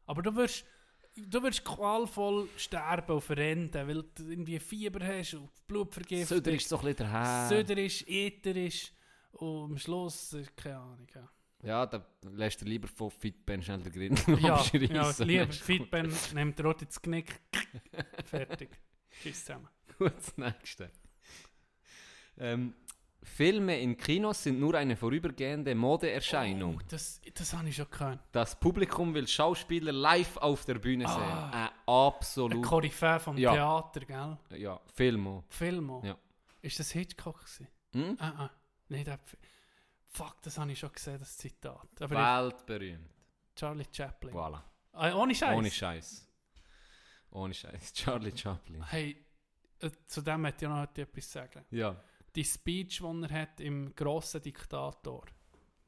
[0.07, 0.65] Aber du wirst,
[1.15, 6.39] du wirst qualvoll sterben und verenden, weil du irgendwie Fieber hast und Blutvergiftung.
[6.39, 7.49] Söder ist so ein bisschen daher.
[7.49, 8.93] Söder ist,
[9.33, 11.07] und am Schluss, äh, keine Ahnung.
[11.15, 11.29] Ja,
[11.63, 15.53] Ja, da lässt du lieber von Fitben schnell den Grind ja, ja lieber.
[15.53, 17.41] Fitben nimmt rot ins Knick.
[18.25, 18.71] Fertig.
[19.23, 19.69] Tschüss zusammen.
[19.99, 20.91] Gut, das nächste.
[22.39, 22.73] Ähm,
[23.27, 26.77] Filme in Kinos sind nur eine vorübergehende Modeerscheinung.
[26.77, 28.21] Oh, das, das habe ich schon gehört.
[28.33, 31.17] Das Publikum will Schauspieler live auf der Bühne sehen.
[31.21, 31.51] Ah.
[31.51, 32.65] Ein Ein absolut.
[32.65, 33.53] Koryphäe vom Ja.
[33.53, 34.39] Theater, gell?
[34.59, 35.45] ja, Film auch.
[35.49, 36.05] Film auch.
[36.05, 36.17] Ja.
[36.63, 37.69] Ist das Hitchcock gewesen?
[37.93, 38.17] Hm?
[38.21, 38.51] Ah, ah.
[38.89, 39.19] Nein, der
[40.07, 41.89] Fuck, das habe ich schon gesehen, das Zitat.
[42.01, 43.11] Aber Weltberühmt.
[43.55, 44.33] Charlie Chaplin.
[44.35, 44.63] Voilà.
[44.93, 45.57] Ah, ohne Scheiß.
[45.57, 46.29] Ohne Scheiß.
[47.31, 47.93] Ohne Scheiß.
[47.93, 48.83] Charlie Chaplin.
[48.85, 49.17] Hey,
[49.81, 51.65] äh, zu dem möchte ich noch etwas sagen.
[51.71, 51.97] Ja.
[52.37, 55.25] Die Speech, die er hat im «Grossen Diktator»,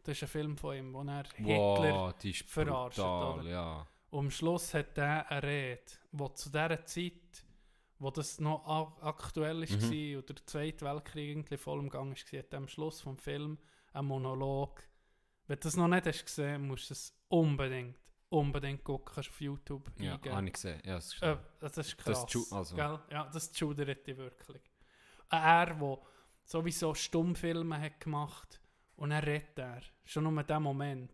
[0.02, 1.56] das ist ein Film von ihm, wo er Hitler...
[1.56, 3.48] Wow, die verarscht, brutal, oder?
[3.50, 3.86] ja.
[4.10, 7.44] Und am Schluss hat er eine Rede, wo zu dieser Zeit,
[7.98, 8.64] wo das noch
[9.02, 9.90] aktuell ist, Mhm.
[10.14, 13.58] war, oder der Zweite Weltkrieg irgendwie voll im Gang war, hat am Schluss vom Film
[13.92, 14.82] einen Monolog.
[15.46, 17.98] Wenn du das noch nicht hast gesehen, musst du es unbedingt,
[18.30, 19.12] unbedingt gucken.
[19.14, 20.34] Kannst auf YouTube Ja, eingeben.
[20.36, 20.80] habe ich gesehen.
[20.86, 22.24] Ja, das ist Äh, das ist krass.
[22.26, 22.98] Das also- gell?
[23.10, 24.62] Ja, das schudert dich wirklich.
[25.30, 25.98] Er, der
[26.48, 28.60] sowieso Stummfilme hat gemacht
[28.96, 29.82] und er redet er.
[30.04, 31.12] Schon nur in dem Moment.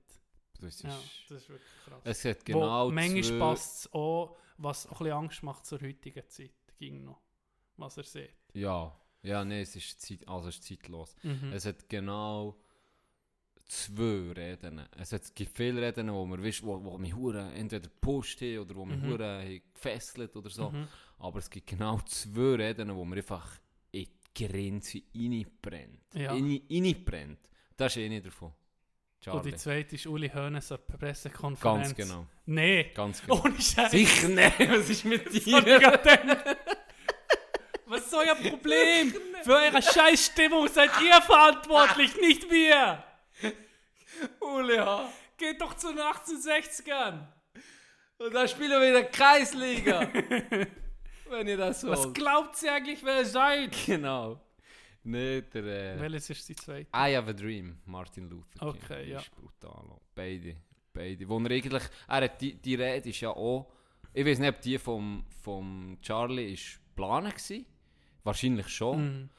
[0.61, 0.99] das ist, Ja,
[1.29, 2.01] das ist wirklich krass.
[2.05, 5.81] es hat genau Wo, manchmal passt es auch, was auch ein bisschen Angst macht zur
[5.81, 6.53] heutigen Zeit.
[6.79, 7.21] Ging noch,
[7.77, 8.35] was er sieht.
[8.53, 11.17] Ja, ja, nee, es ist, Zeit, also es ist zeitlos.
[11.23, 11.53] Mhm.
[11.53, 12.57] Es hat genau
[13.67, 14.87] zwei Reden.
[14.97, 15.23] Es hat,
[15.55, 17.15] viele Reden, wo man wo, wo mich
[17.57, 19.63] entweder gepusht haben oder wo mich Mhm.
[19.73, 20.71] gefesselt oder so.
[20.71, 20.87] Mhm.
[21.19, 23.59] Aber es gibt genau zwei Reden, wo man einfach
[24.35, 26.01] Grenze reinbrennt.
[26.15, 26.33] Ja.
[26.33, 27.39] Rein- Reinbrennt.
[27.77, 28.49] Das ist eine davon.
[28.49, 28.55] Und
[29.21, 29.51] Charlie.
[29.53, 31.83] die zweite ist Uli Hoeneß an der Pressekonferenz.
[31.89, 32.27] Ganz genau.
[32.47, 33.43] Nee, Ganz genau.
[33.43, 33.91] ohne Scheiß.
[33.91, 35.63] Sicher nicht, was ist mit dir?
[37.87, 39.15] Was ist euer Problem?
[39.45, 43.05] Für eure Scheißstimmung seid ihr verantwortlich, nicht wir.
[44.41, 45.13] Uli, ja.
[45.37, 47.27] Geht doch zu den 1860ern.
[48.19, 50.09] Und dann spielen wir wieder Kreisliga.
[51.29, 52.15] Wenn ihr das Was wollt.
[52.15, 53.77] glaubt ihr eigentlich, wer ihr seid?
[53.87, 54.41] Genau.
[55.07, 55.97] Nee, der...
[55.97, 56.89] Äh, Welches ist die zweite?
[56.95, 58.69] I Have a Dream, Martin Luther King.
[58.69, 59.19] Okay, ja.
[59.19, 60.01] ist brutal.
[60.15, 60.57] Beide.
[60.93, 61.29] Beide.
[61.29, 61.83] Wo er eigentlich...
[62.09, 63.71] Er hat die, die Rede ist ja auch...
[64.15, 67.59] Ich weiß nicht, ob die vom, vom Charlie ist planen war.
[68.23, 69.05] Wahrscheinlich schon.
[69.05, 69.31] Mhm.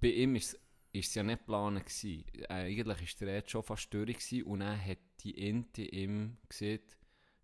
[0.00, 0.58] Bei ihm ist
[0.92, 2.24] es ja nicht geplant gewesen.
[2.48, 6.36] Äh, eigentlich war die Rede schon fast durch gewesen und dann hat die Inti ihm
[6.48, 6.98] gesagt,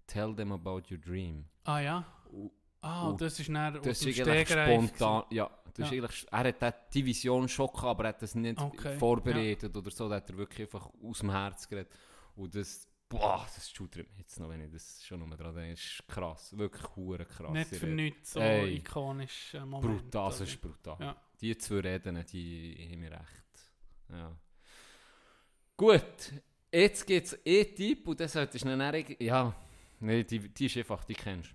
[0.07, 2.05] «Tell them about your dream.» Ah ja?
[2.31, 2.51] Und,
[2.83, 5.25] Ah, Und das ist dann aus Das dem ist eigentlich Stegreif spontan.
[5.31, 5.85] Ja, das Ja.
[5.85, 8.97] ist eigentlich, er hat dort die Vision schon gehabt, aber er hat das nicht Okay,
[8.99, 10.09] vorbereitet oder so.
[10.09, 11.93] Da hat er wirklich einfach aus dem Herz geredet.
[12.37, 15.73] Und das, boah, das schudert mich jetzt noch, wenn ich das schon nur dran denke.
[15.73, 17.53] Das ist krass, wirklich hure krass.
[17.53, 18.77] Nicht für nichts so Ey.
[18.77, 19.83] ikonisch Moment.
[19.83, 20.51] Brutal, das oder?
[20.51, 20.97] ist brutal.
[21.01, 21.17] Ja.
[21.41, 23.73] Die zwei Reden, die haben mir recht.
[24.11, 24.37] Ja.
[25.77, 26.33] Gut,
[26.73, 27.39] jetzt gibt es
[27.75, 29.55] Tipp und das solltest du dann Ja,
[30.01, 31.55] nee, die, die ist einfach, die kennst du.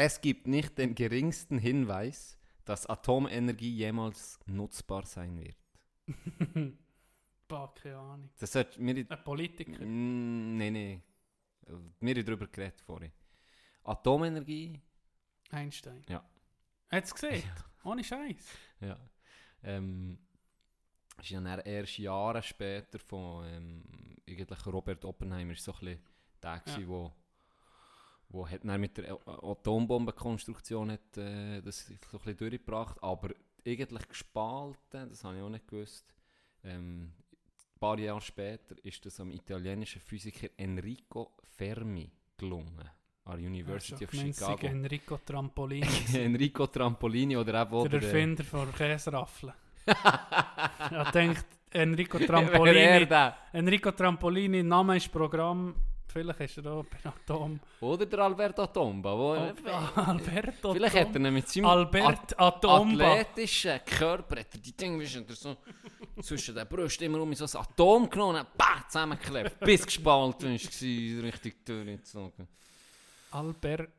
[0.00, 5.56] Es gibt nicht den geringsten Hinweis, dass Atomenergie jemals nutzbar sein wird.
[7.48, 8.30] Bah, keine Ahnung.
[8.38, 9.78] Das sollte mir Ein Politiker.
[9.82, 11.02] Nein, nein.
[11.98, 13.10] Wir haben darüber geredet vorhin.
[13.84, 14.78] Atomenergie,
[15.50, 16.04] Einstein.
[16.10, 16.22] Ja.
[16.90, 17.42] Hat es gesehen?
[17.84, 18.54] Ohne Scheiß.
[18.80, 18.98] ja.
[19.62, 20.18] Ähm,
[21.20, 23.82] ist ja dann erst Jahre später von ähm,
[24.28, 26.02] eigentlich Robert Oppenheimer so ein bisschen
[26.42, 26.78] der, Ja.
[26.78, 26.86] ja.
[26.86, 27.12] wo,
[28.30, 33.30] wo hat dann mit der Atombombenkonstruktion hat, äh, das so ein bisschen durchgebracht, aber
[33.66, 36.14] eigentlich gespalten, das habe ich auch nicht gewusst.
[36.64, 37.12] Ähm,
[37.74, 42.90] ein paar Jahre später ist das am italienischen Physiker Enrico Fermi gelungen,
[43.24, 44.66] an der University of Chicago.
[44.66, 45.86] Enrico Trampolini.
[46.14, 49.52] Enrico Trampolini oder eben auch der der, Erfinder von Käseraffeln.
[49.86, 53.06] ich denkt Enrico Trampolini.
[53.52, 55.74] Enrico Trampolini, Name ist Programm.
[56.10, 57.60] Vielleicht ist er auch bei Atom.
[57.80, 59.16] Oder der Alberto Tomba.
[59.16, 63.12] Wo, Alberto vielleicht hat er ihn mit seinem Albert Atomba.
[63.12, 65.56] athletischen Körper hat er die Dinge so
[66.22, 69.60] zwischen den Brüsten immer um so ein Atom genommen und bah, zusammengeklebt.
[69.60, 72.48] bis gespalten war, richtig durchgezogen.
[73.30, 73.90] Albert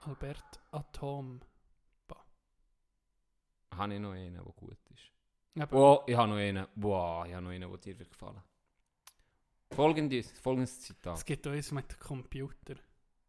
[0.00, 1.40] Albert Atom.
[3.76, 5.72] Habe ich noch einen, der gut ist.
[5.72, 6.66] Oh, ich habe noch einen.
[6.76, 8.42] Wow, ich habe noch einen, der dir wird gefallen.
[9.70, 11.16] Folgendes, folgendes Zitat.
[11.18, 12.74] Es gibt auch eins mit dem Computer.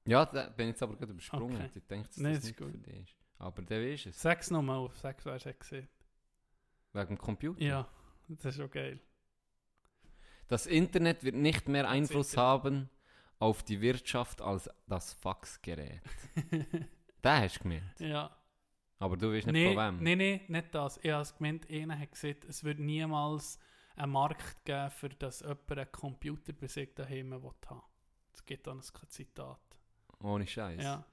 [0.06, 1.56] Ja, da bin ich jetzt aber gerade übersprungen.
[1.58, 1.70] Okay.
[1.76, 2.72] Ich denke, dass Nein, das das ist nicht gut.
[2.72, 3.16] für dich ist.
[3.40, 4.22] Aber der ist es.
[4.22, 5.88] Sag's nochmal auf, sag's, wer es gesehen
[6.94, 7.62] Wegen dem Computer.
[7.62, 7.88] Ja,
[8.30, 9.00] das ist schon geil.
[10.48, 12.90] Das Internet wird nicht mehr Einfluss haben
[13.40, 16.02] auf die Wirtschaft als das Faxgerät.
[16.52, 18.00] Den hast du gemeint.
[18.00, 18.34] ja.
[19.00, 20.04] Aber du weißt nicht Nee, von wem.
[20.04, 20.98] nee, nee, nicht das.
[21.04, 23.60] Ich habe es gemeint, einer hat gesagt, es wird niemals
[23.98, 27.82] einen Markt geben, für das jemand einen Computer bei sich daheim will haben.
[28.34, 29.60] Es gibt dann ein Zitat.
[30.22, 30.84] Ohne Scheiß.
[30.84, 31.06] Ja.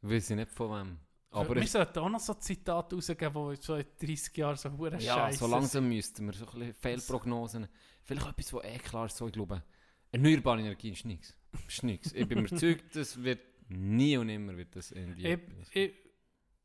[0.00, 0.98] Weiß ich nicht von wem.
[1.30, 4.98] Aber wir sollten auch noch so Zitate rausgeben, die so in 30 Jahren so hure
[4.98, 7.68] ja, Scheiße so langsam müssten wir so ein bisschen Fehlprognosen.
[8.02, 9.62] Vielleicht etwas, was eh klar ist, so ich glaube.
[10.10, 11.34] Erneuerbare Energie ist nichts.
[11.66, 12.12] Ist nichts.
[12.12, 15.26] Ich bin überzeugt, das wird nie und nimmer wird das irgendwie.
[15.26, 15.94] Ich, ich,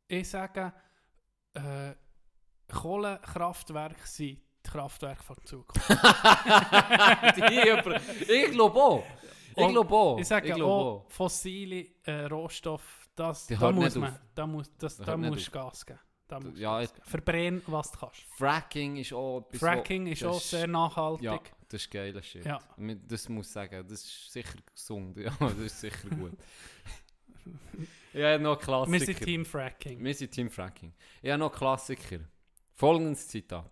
[0.09, 0.73] ich sage,
[1.53, 1.93] äh,
[2.67, 4.41] Kohlekraftwerke sind
[4.71, 5.89] die Kraftwerke von Zukunft.
[8.27, 9.03] Ich glaube auch.
[9.55, 10.19] Ich glaube auch.
[10.19, 15.17] Ich sage glaube auch, fossile äh, Rohstoffe, das, da muss man, da muss, das, da
[15.17, 15.51] musst.
[15.51, 15.99] Gas geben.
[16.27, 17.05] Da musst Ja, Gas geben.
[17.07, 18.21] Verbrenn, was du kannst.
[18.37, 21.23] Fracking ist auch Fracking wo- ist auch sehr nachhaltig.
[21.23, 21.39] Ja,
[21.69, 22.45] das ist geiler Shit.
[22.45, 22.59] Ja.
[23.07, 25.17] Das muss ich sagen, das ist sicher gesund.
[25.23, 26.33] Ja, das ist sicher gut.
[28.13, 28.91] ja, noch Klassiker.
[28.99, 30.03] Wir sind Team Fracking.
[30.03, 30.93] Wir sind Team Fracking.
[31.23, 32.19] Ja, noch Klassiker.
[32.75, 33.71] Folgendes Zitat.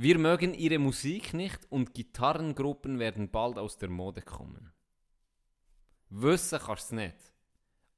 [0.00, 4.72] Wir mögen ihre Musik nicht und Gitarrengruppen werden bald aus der Mode kommen.
[6.10, 7.32] Wissen kannst du es nicht.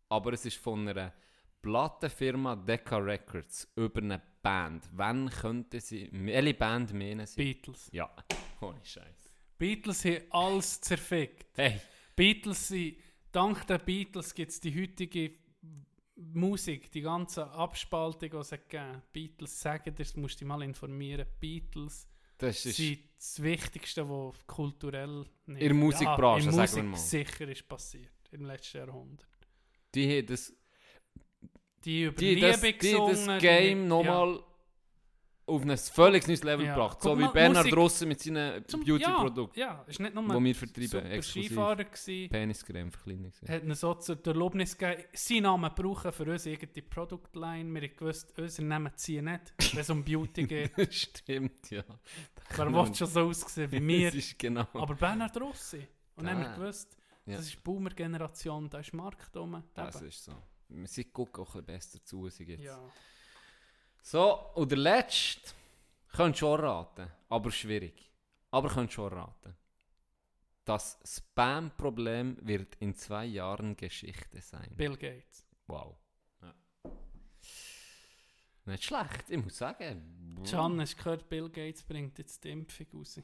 [0.09, 1.13] Aber es ist von einer
[1.61, 4.89] Plattenfirma Decca Records über eine Band.
[4.93, 6.09] Wann könnte sie...
[6.11, 7.37] Welche Band meinen sie?
[7.37, 7.91] Beatles.
[7.93, 8.11] Ja,
[8.63, 9.35] ohne Scheiß.
[9.59, 11.49] Beatles haben alles zerfickt.
[11.55, 11.83] Hey,
[12.17, 12.97] Beatles sind,
[13.31, 15.33] dank der Beatles gibt es die heutige
[16.33, 20.49] Musik, die ganze Abspaltung, die es hat gegeben Beatles sagen dir, das musst du dich
[20.49, 21.27] mal informieren.
[21.41, 22.77] Beatles das ist...
[22.77, 26.97] sind das Wichtigste, was kulturell nicht, In der Musikbranche, ja, in Musik mal.
[26.97, 29.27] sicher ist passiert im letzten Jahrhundert.
[29.95, 30.53] Die haben das,
[31.85, 34.39] Die über die, Liebe das, die das Game ja.
[35.51, 36.75] Auf ein völlig neues Level Ja.
[36.75, 36.99] gebracht.
[37.01, 40.25] Guck So wie mal, Bernhard Musik- Russen mit seinen Beauty-Produkten, Ja, ja, ist nicht nur
[40.39, 41.07] die wir vertreiben.
[41.11, 41.47] Exklusiv.
[41.51, 42.31] Skifahrer gewesen.
[42.31, 43.49] Peniscreme gewesen.
[43.49, 47.73] hat ihnen so zur Erlaubnis gegeben, seinen Namen brauchen für unsere eigene Produktline.
[47.81, 50.95] Wir haben gewusst, unseren Namen ziehen nicht, wenn es um Beauty geht.
[50.95, 51.83] Stimmt, ja.
[52.57, 54.67] Wer will schon so aussehen wie ist genau.
[54.73, 55.87] Aber Bernhard Rossi.
[56.17, 56.97] Und dann haben wir gewusst,
[57.27, 57.37] Ja.
[57.37, 59.63] das ist die Boomer-Generation, da ist Markt rum.
[59.75, 60.09] Das Eben.
[60.09, 60.33] ist so.
[60.85, 62.63] Sie gucken auch ein bisschen besser zu sie jetzt.
[62.65, 62.79] Ja.
[64.03, 65.53] So, und der letzte,
[66.13, 68.11] könntest du schon raten, aber schwierig.
[68.51, 69.57] Aber könntest schon raten.
[70.65, 74.71] Das Spam-Problem wird in zwei Jahren Geschichte sein.
[74.77, 75.47] Bill Gates.
[75.67, 75.97] Wow.
[76.43, 76.55] Ja.
[78.67, 80.39] Nicht schlecht, ich muss sagen.
[80.49, 83.21] Can, hast du gehört, Bill Gates bringt jetzt die Impfung raus.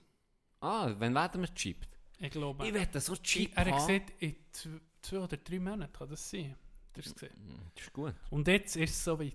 [0.61, 1.89] Ah, wann werden wir gechippt?
[2.19, 5.93] Ich glaube, Ich wette so Chip er hat gesagt, in zw- zwei oder drei Monaten,
[5.93, 6.57] kann das sein?
[6.97, 8.15] Mm, Das ist gut.
[8.31, 9.35] Und jetzt ist es soweit.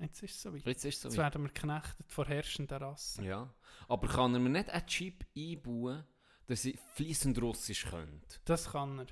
[0.00, 0.64] Jetzt ist es soweit.
[0.66, 1.24] Jetzt ist so Jetzt weit.
[1.34, 3.24] werden wir geknechtet von herrschenden Rassen.
[3.24, 3.52] Ja.
[3.88, 6.04] Aber kann er mir nicht einen Chip einbauen,
[6.46, 8.36] dass ich fließend Russisch könnte?
[8.44, 9.06] Das kann er.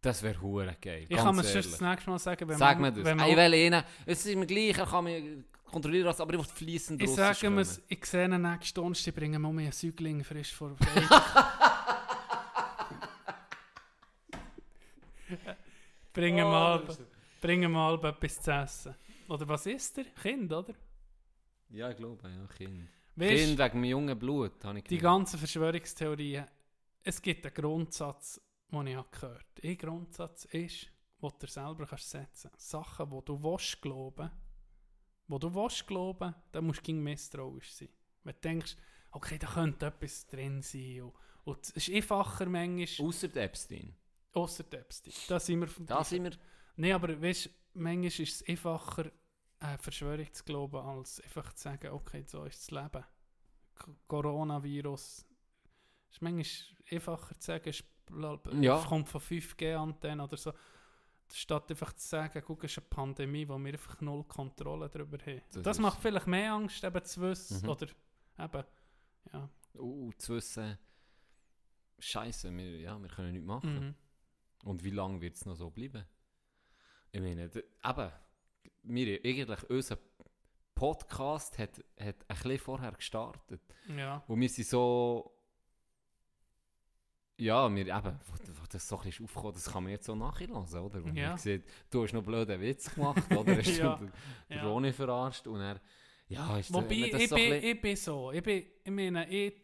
[0.00, 1.06] Das wäre hure geil.
[1.08, 3.04] Ich kann mir sonst das nächste Mal sagen, wenn Sag man, mir das.
[3.10, 6.22] Wenn Ah, ich man, will ihnen, es ist mir gleich, er kann mich kontrollieren, lassen,
[6.22, 9.52] aber ich will fließend ich Russisch sage mir, ich sehe ihn nächsten Donnerstag, bringen wir
[9.52, 10.76] mir einen Säugling frisch vor
[16.12, 16.82] Bringen Oh, mal,
[17.40, 18.94] bringen mal etwas zu essen.
[19.28, 20.04] Oder was ist der?
[20.04, 20.74] Kind, oder?
[21.70, 22.88] Ja, ich glaube, ja, Kind.
[23.16, 26.46] Weißt, kind wegen dem jungen Blut, habe ich die ganzen Verschwörungstheorien,
[27.02, 28.40] es gibt einen Grundsatz,
[28.70, 29.68] den ich habe gehört habe.
[29.68, 30.88] Ein Grundsatz ist,
[31.22, 32.70] den du selber kannst setzen kannst.
[32.70, 34.30] Sachen, die du willst glauben,
[35.28, 37.88] wo du willst glauben, da musst du gegen misstrauisch sein.
[38.24, 38.76] Wenn du denkst,
[39.12, 41.02] okay, da könnte etwas drin sein.
[41.02, 41.14] Und,
[41.44, 43.94] und es ist einfacher manchmal, Ausser der Epstein.
[44.32, 45.14] außer der Epstein.
[45.28, 46.32] Da sind wir Da sind wir...
[46.76, 49.10] Nein, aber weißt, manchmal ist es einfacher,
[49.60, 53.04] eine Verschwörung zu glauben, als einfach zu sagen, okay, so ist das Leben.
[53.74, 55.26] K Coronavirus.
[56.08, 56.46] Es ist manchmal
[56.90, 57.82] einfacher zu sagen, es
[58.60, 58.82] Ja.
[58.84, 60.52] kommt von 5G-Antennen oder so.
[61.32, 65.18] Statt einfach zu sagen, guck, es ist eine Pandemie, wo wir einfach null Kontrolle darüber
[65.18, 65.40] haben.
[65.52, 67.62] Das Das, macht vielleicht mehr Angst, eben zu wissen.
[67.62, 67.68] Mhm.
[67.68, 67.86] Oder
[68.38, 68.64] eben,
[69.32, 69.48] ja.
[69.74, 70.78] Uh, zu wissen...
[71.98, 73.74] Scheiße, wir, ja, wir können nichts machen.
[73.74, 73.94] Mhm.
[74.68, 76.04] Und wie lange wird es noch so bleiben?
[77.14, 78.12] Ich meine, eben,
[78.82, 79.98] wir, eigentlich unser
[80.74, 83.60] Podcast hat, hat ein bisschen vorher gestartet.
[83.96, 84.24] Ja.
[84.26, 85.30] Und wir sind so...
[87.36, 90.16] Ja, wir eben, wo, wo das so ein bisschen aufkommt, das kann man jetzt so
[90.16, 91.04] nachhören, oder?
[91.04, 91.28] Wenn Ja.
[91.30, 93.56] man sieht, du hast noch blöden Witz gemacht, oder?
[93.58, 94.10] Hast Ja, du
[94.50, 94.58] den.
[94.66, 95.80] Ronny verarscht und er...
[96.26, 98.32] Ja, ist Wobei, das ich, so bin, ich bin so.
[98.32, 99.54] Ich, bin, ich meine, ich,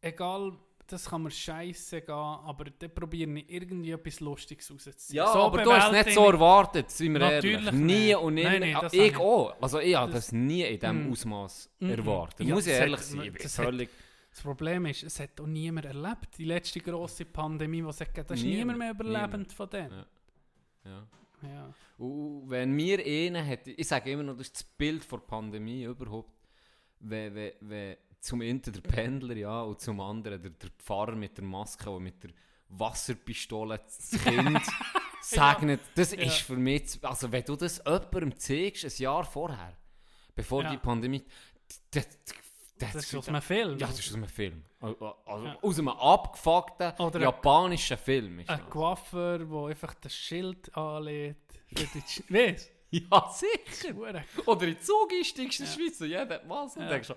[0.00, 0.58] egal,
[0.92, 5.16] das kann mir scheiße gehen, aber dann probiere ich irgendwie etwas Lustiges rauszuziehen.
[5.16, 7.72] Ja, so aber du hast es nicht so erwartet, sind wir Natürlich ehrlich.
[7.72, 8.16] Nie nicht.
[8.16, 9.54] und Nein, nein, das ich ich- auch.
[9.60, 11.12] Also ich habe Das- das nie in diesem Mm.
[11.12, 11.90] Ausmaß Mm, mm.
[11.90, 12.46] erwartet.
[12.46, 13.34] Ja, Muss ich ehrlich hat- sein.
[13.42, 13.88] Das hat- völlig...
[13.88, 13.96] ich.
[14.32, 16.28] Das Problem ist, es hat auch niemand erlebt.
[16.38, 18.58] Die letzte grosse Pandemie, die es gegeben hat, da ist Niemand.
[18.58, 19.52] niemand mehr überlebend Niemand.
[19.52, 19.90] von denen.
[19.90, 20.06] Ja.
[20.84, 21.06] Ja.
[21.42, 21.74] Ja.
[21.98, 25.84] Und wenn wir einen hätten, ich sage immer noch, das ist das Bild der Pandemie
[25.84, 26.30] überhaupt,
[27.00, 31.36] wenn, wenn, wenn zum einen der Pendler ja, und zum anderen der, der Pfarrer mit
[31.36, 32.30] der Maske und mit der
[32.68, 34.60] Wasserpistole das Kind
[35.22, 36.20] segnet, das Ja.
[36.22, 39.76] ist für mich, also wenn du das jemandem zeigst, ein Jahr vorher,
[40.34, 40.70] bevor Ja.
[40.70, 41.22] die Pandemie,
[41.90, 42.06] das,
[42.78, 43.78] das, Das ist aus einem Film.
[43.78, 44.64] ja, das ist aus einem Film.
[44.80, 45.58] Also, also Ja.
[45.62, 48.38] Aus einem abgefuckten Oder- japanischen Film.
[48.40, 48.70] Ist Ein das.
[48.70, 51.52] Coiffeur, der einfach das Schild anlegt.
[52.28, 53.94] Weißt Ja, sicher.
[54.46, 55.80] Oder in den Zug einsteigst in der Ja.
[55.80, 56.90] Schweiz und jeder hat Maske und Ja.
[56.90, 57.14] denkst so,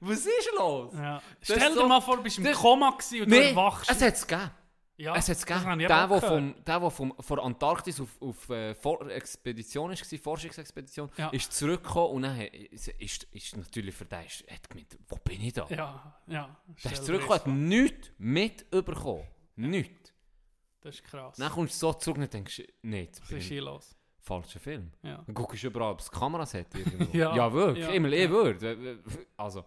[0.00, 0.92] was ist los?
[0.94, 1.20] Ja.
[1.40, 3.90] Stell dir so- mal vor, du bist im das- Koma gewesen und du Nein, erwachst.
[3.90, 4.50] es hat es gegeben.
[4.96, 5.80] ja, es hat es das gegeben.
[5.80, 8.72] ich Der, der, vom, der, der vom, von Antarktis auf, auf äh,
[9.14, 11.28] Expedition ist, war, Forschungsexpedition, Ja.
[11.30, 15.40] ist zurückgekommen und dann ist, ist, ist natürlich für den, ist, hat gemeint, wo bin
[15.42, 15.66] ich da?
[15.70, 16.56] Ja, ja.
[16.84, 19.26] Der ist zurückgekommen, hat nichts mitbekommen.
[19.56, 20.12] Nichts.
[20.80, 21.36] Das ist krass.
[21.36, 23.94] Dann kommst du so zurück und denkst, nee, Was ist ich hier los?
[24.20, 24.92] falscher Film.
[25.02, 25.22] Ja.
[25.24, 27.10] Dann guckst du überall, ob es Kameras hat irgendwo.
[27.16, 27.84] Ja, ja, wirklich.
[27.86, 28.28] ja, Immer, ich ja.
[28.30, 29.02] würde.
[29.38, 29.64] Also,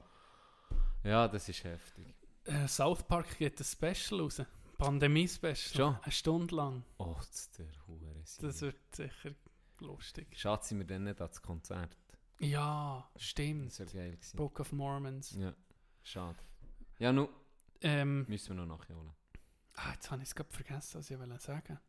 [1.03, 2.13] ja, das ist heftig.
[2.45, 4.41] Äh, South Park geht ein Special raus.
[4.77, 5.55] Pandemie-Special.
[5.55, 5.95] Schon?
[6.01, 6.83] Eine Stunde lang.
[6.97, 8.23] Oh, das ist der Hure.
[8.39, 9.35] Das wird sicher
[9.79, 10.27] lustig.
[10.39, 11.95] Schade, sind wir dann nicht ans Konzert.
[12.39, 13.77] Ja, Das stimmt.
[13.79, 14.37] wäre geil gewesen.
[14.37, 15.31] Book of Mormons.
[15.37, 15.53] Ja,
[16.03, 16.37] schade.
[16.97, 17.29] Ja, nun
[17.81, 19.13] Ähm, müssen wir noch nachholen.
[19.75, 21.79] ah, jetzt habe ich es gerade vergessen, was ich wollte sagen.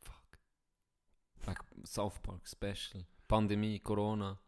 [0.00, 1.56] Fuck.
[1.84, 3.04] South Park Special.
[3.28, 4.38] Pandemie, Corona.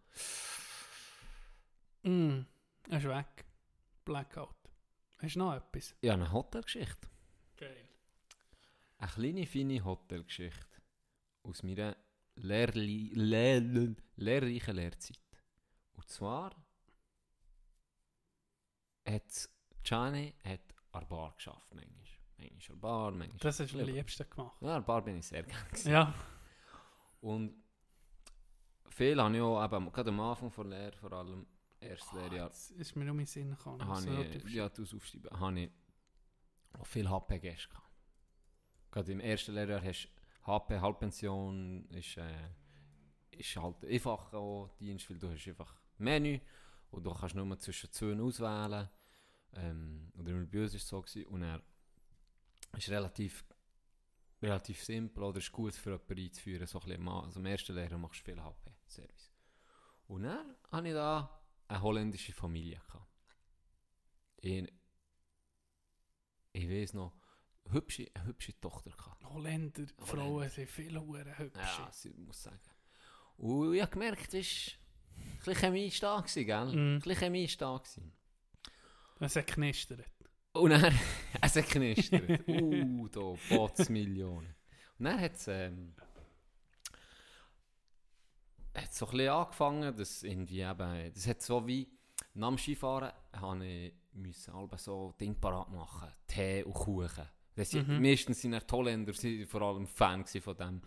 [2.03, 2.41] Mm,
[2.89, 3.45] er ist weg.
[4.05, 4.57] Blackout.
[5.19, 5.95] Hast du noch etwas?
[6.01, 7.09] Ja, eine Hotelgeschichte.
[7.57, 7.89] Geil.
[8.99, 10.83] Eine kleine, feine Hotelgeschichte.
[11.43, 11.97] Aus meiner
[12.37, 13.61] lehrli lehr
[14.17, 15.19] lehrreichen Lehrzeit.
[15.95, 16.55] Und zwar
[19.07, 19.49] hat
[19.83, 20.61] Gianni hat
[20.93, 22.05] an der Bar geschafft, manchmal.
[22.37, 23.39] Manchmal an der Bar, manchmal...
[23.39, 24.63] Das hast du am liebsten gemacht.
[24.63, 25.67] Ja, an der Bar bin ich sehr gerne.
[25.85, 26.15] Ja.
[27.21, 27.63] Und
[28.91, 31.47] viel habe ich auch, eben, gerade am Anfang der Lehre, vor allem
[31.81, 33.87] erstes Lehrjahr, Jetzt ist mir nur mein Sinn gekommen.
[33.87, 35.71] habe ich, ja, du aufschreiben, habe ich
[36.79, 37.89] auch viel HP-Gäste gehabt.
[38.91, 42.51] Gerade im ersten Lehrjahr hast du HP, Halbpension, ist, äh,
[43.31, 46.41] ist halt einfach auch Dienst, weil du hast einfach Menü
[46.91, 48.89] und du kannst nur zwischen zwei auswählen.
[49.55, 51.63] Ähm, oder bei uns war es so, gewesen, und er
[52.77, 53.45] ist relativ,
[54.43, 56.67] relativ simpel oder ist gut für jemanden einzuführen.
[56.67, 59.33] So ein bisschen, also im ersten Lehrjahr machst du viel HP-Service.
[60.07, 61.38] Und dann hatte ich da
[61.69, 62.81] eine holländische Familie.
[62.87, 63.07] Gehabt.
[64.41, 64.73] Ich,
[66.53, 67.15] ich weiß noch,
[67.71, 69.25] hübsche, eine hübsche Tochter gehabt.
[69.25, 71.59] Holländer, Frauen sind viel hure hübsch.
[71.59, 72.61] Ja, sie muss sagen.
[73.37, 74.77] Und ich habe gemerkt, es
[75.45, 76.67] war ein Chemie da gell?
[76.67, 77.03] Mhm.
[77.05, 77.83] Ein Chemie da.
[79.21, 80.05] Es hat knistert.
[80.53, 80.99] Und dann,
[81.43, 82.49] es hat knistert.
[82.49, 84.55] uh, da, Botsmillionen.
[84.99, 85.95] Und dann hat es, ähm,
[88.83, 91.89] hat so ein bisschen angefangen, dass irgendwie eben, das hat so wie,
[92.35, 97.29] nach dem Skifahren habe ich müssen alle so Ding parat machen, Tee und Kuchen.
[97.55, 98.03] Das sind, Mhm.
[98.03, 100.83] Meistens sind die Holländer sie vor allem Fan von dem.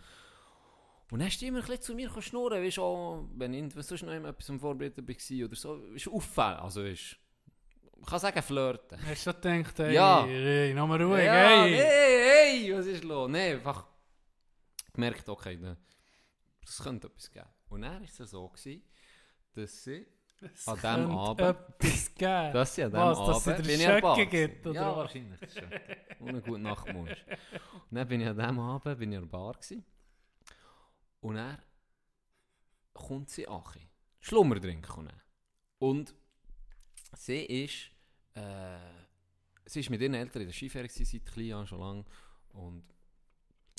[1.11, 3.73] Und dann hast du immer ein bisschen zu mir schnurren, weißt du, auch, wenn ich
[3.85, 7.17] sonst noch immer etwas am Vorbereiten war oder so, ist auffällig, also ist,
[7.99, 8.97] ich kann sagen flirten.
[9.05, 10.25] Hast du gedacht, ey, Ja.
[10.25, 11.73] ey, nochmal ruhig, ja, ey.
[11.75, 13.29] hey, hey, was ist los?
[13.29, 13.85] Nein, einfach
[14.93, 15.59] gemerkt, okay,
[16.65, 17.45] das könnte etwas geben.
[17.71, 18.83] Und dann war es so, gewesen,
[19.53, 20.05] dass sie
[20.41, 21.39] Es an könnte Abend-
[21.79, 22.53] etwas geben.
[22.53, 25.39] Dass sie an diesem dass Abend dir bin ich an Schöcke gibt, oder Ja, wahrscheinlich.
[26.19, 27.25] Und einen guten Nachtmunsch.
[27.89, 29.85] Und dann bin ich an diesem Abend bin ich an der Bar gewesen.
[31.21, 31.57] Und dann
[32.93, 33.63] kommt sie an.
[34.19, 35.13] Schlummerdrink kommt.
[35.79, 36.13] Und
[37.15, 37.91] sie ist,
[38.33, 38.77] äh,
[39.65, 40.53] sie ist mit ihren Eltern in der
[40.83, 42.05] gewesen, seit klein an, schon lange.
[42.49, 42.83] Und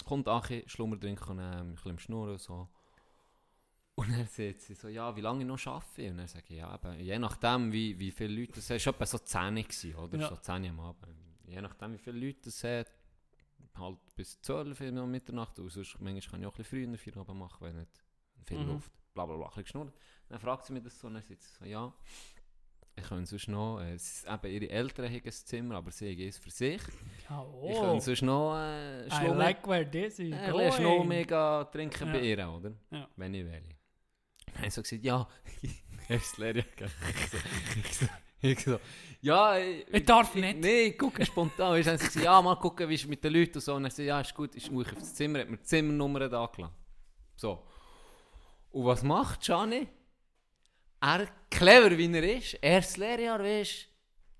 [0.04, 2.68] kommt Achi, Schlummerdrink kommt ein bisschen Schnurren und so.
[3.94, 6.10] Und dann sagt sie so, ja, wie lange ich noch arbeite.
[6.10, 8.94] Und dann sage ich, ja, eben, je nachdem, wie, wie viele Leute das Es war
[8.94, 10.18] etwa so 10 gewesen, oder?
[10.18, 10.28] Ja.
[10.28, 11.14] So 10 am Abend.
[11.46, 12.90] Je nachdem, wie viele Leute das hat,
[13.74, 15.58] halt bis 12 Uhr noch Mitternacht.
[15.58, 17.90] Und sonst, manchmal kann ich auch ein bisschen früher Feierabend machen, wenn nicht
[18.46, 18.68] viel Mhm.
[18.68, 18.90] Luft.
[19.14, 19.94] Bla bla bla, ein bisschen geschnurrt.
[20.28, 21.92] Dann fragt sie mich das so und dann sagt sie so, ja,
[22.96, 26.10] ich kann sonst noch, äh, es ist eben ihre Eltern haben ein Zimmer, aber sie
[26.12, 26.80] haben es für sich.
[27.28, 27.80] Ja, Ich oh.
[27.80, 30.50] kann sonst noch äh, I like where this is ein
[30.82, 31.08] going.
[31.08, 32.12] mega trinken Ja.
[32.12, 32.72] bei ihr, oder?
[32.90, 33.08] Ja.
[33.16, 33.62] Wenn ich will.
[34.52, 35.28] Dann habe ich so gesagt, ja,
[36.08, 37.36] hast du Lehrer ich so,
[37.88, 38.06] ich so,
[38.40, 38.78] ich so,
[39.20, 40.58] ja, ich, Ich darf nicht.
[40.58, 41.74] Nee, ich gucke spontan.
[41.74, 43.74] Haben sie gesagt, ja, mal gucken, wie es mit den Leuten und so.
[43.74, 46.28] Und dann gesagt, ja, ist gut, ist ruhig auf das Zimmer, hat mir die Zimmernummer
[46.28, 46.74] da gelassen.
[47.36, 47.62] So.
[48.70, 49.86] Und was macht Gianni?
[51.00, 53.88] Er, clever wie er ist, erstes Lehrjahr, weißt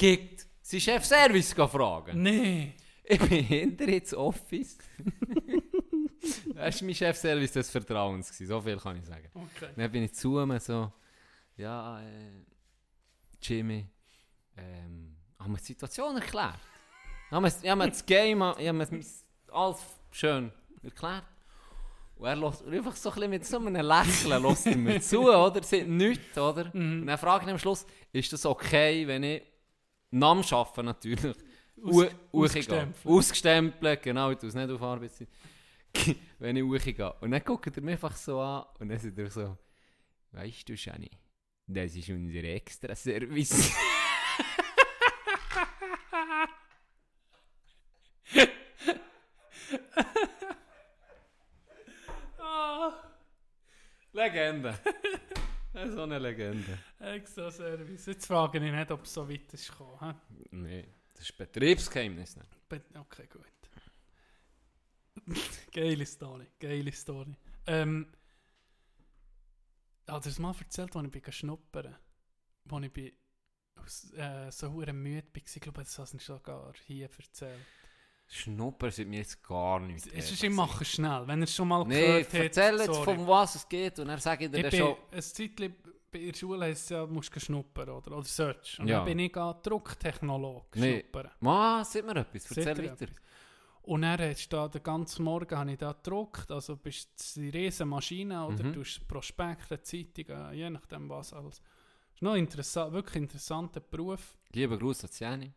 [0.02, 2.22] geht seinen Chef-Service fragen.
[2.22, 2.74] Nee.
[3.04, 4.78] Ich bin hinter ins Office.
[6.54, 8.30] das war mein Chefservice des Vertrauens.
[8.30, 8.46] Gewesen.
[8.46, 9.28] So viel kann ich sagen.
[9.34, 9.70] Okay.
[9.76, 10.92] Dann bin ich zu ihm so,
[11.56, 12.44] ja, äh,
[13.42, 13.86] Jimmy,
[14.56, 16.58] ähm, haben wir die Situation erklärt?
[17.30, 19.78] Haben wir, haben wir das Game, haben wir es alles
[20.10, 21.24] schön erklärt?
[22.16, 25.22] Und er lässt einfach so ein bisschen mit so einem Lächeln lässt er mir zu,
[25.22, 25.62] oder?
[25.62, 26.72] Sieht nichts, oder?
[26.72, 29.42] Und dann frage ich am Schluss, ist das okay, wenn ich
[30.10, 31.36] nach dem Arbeiten natürlich
[31.82, 33.06] Aus- ausgestempelt.
[33.06, 35.26] Ausgestempelt, genau, ich tue es nicht auf Arbeitszeit.
[36.38, 37.12] Wenn ich hochgehe.
[37.20, 39.58] Und dann guckt er mich einfach so an und dann sagt er so,
[40.32, 41.10] weißt du, Shani,
[41.66, 43.72] das ist unser Extra-Service.
[54.12, 54.74] Legende.
[55.94, 56.78] so eine Legende.
[57.00, 58.06] Extra Service.
[58.06, 59.98] Jetzt frage ich nicht, ob es so weit ist gekommen.
[60.00, 60.14] hä?
[60.50, 62.36] Nee, das ist Betriebsgeheimnis.
[62.36, 62.68] Nicht?
[62.68, 63.46] Be- Okay, gut.
[65.72, 67.34] geile Story, geile Story.
[67.66, 68.06] Ähm,
[70.08, 71.96] hat er es mal erzählt, als ich bin schnuppern
[72.70, 73.12] Als ich bin
[73.76, 75.42] aus, äh, so hure müde war.
[75.54, 77.60] Ich glaube, das hast du sogar hier erzählt.
[78.28, 80.06] Schnupper sind mir jetzt gar nichts.
[80.06, 81.26] Es ist, ich mache schnell.
[81.26, 83.04] Wenn er es schon mal Nee, gehört hat, erzähl jetzt, sorry.
[83.04, 84.96] von was es geht und dann sage ich dir Ich bin schon.
[85.10, 85.74] ein Zeitchen
[86.10, 88.78] bei der Schule heisst es ja, du musst schnuppern oder, oder Search.
[88.80, 88.98] Und Ja.
[88.98, 91.00] dann bin ich an Drucktechnolog Nee.
[91.00, 91.30] schnuppern.
[91.40, 93.06] Ma, sag mir etwas, erzähl er weiter.
[93.84, 97.40] Und dann hast du da den ganzen Morgen habe ich da gedruckt, also bist du
[97.40, 98.72] die riesen Maschine oder Mhm.
[98.74, 101.58] du hast Prospekte, Zeitungen, je nachdem was alles.
[101.58, 104.36] Das ist noch interessant, wirklich interessanter Beruf.
[104.52, 105.52] Lieber Gruß an Ziani.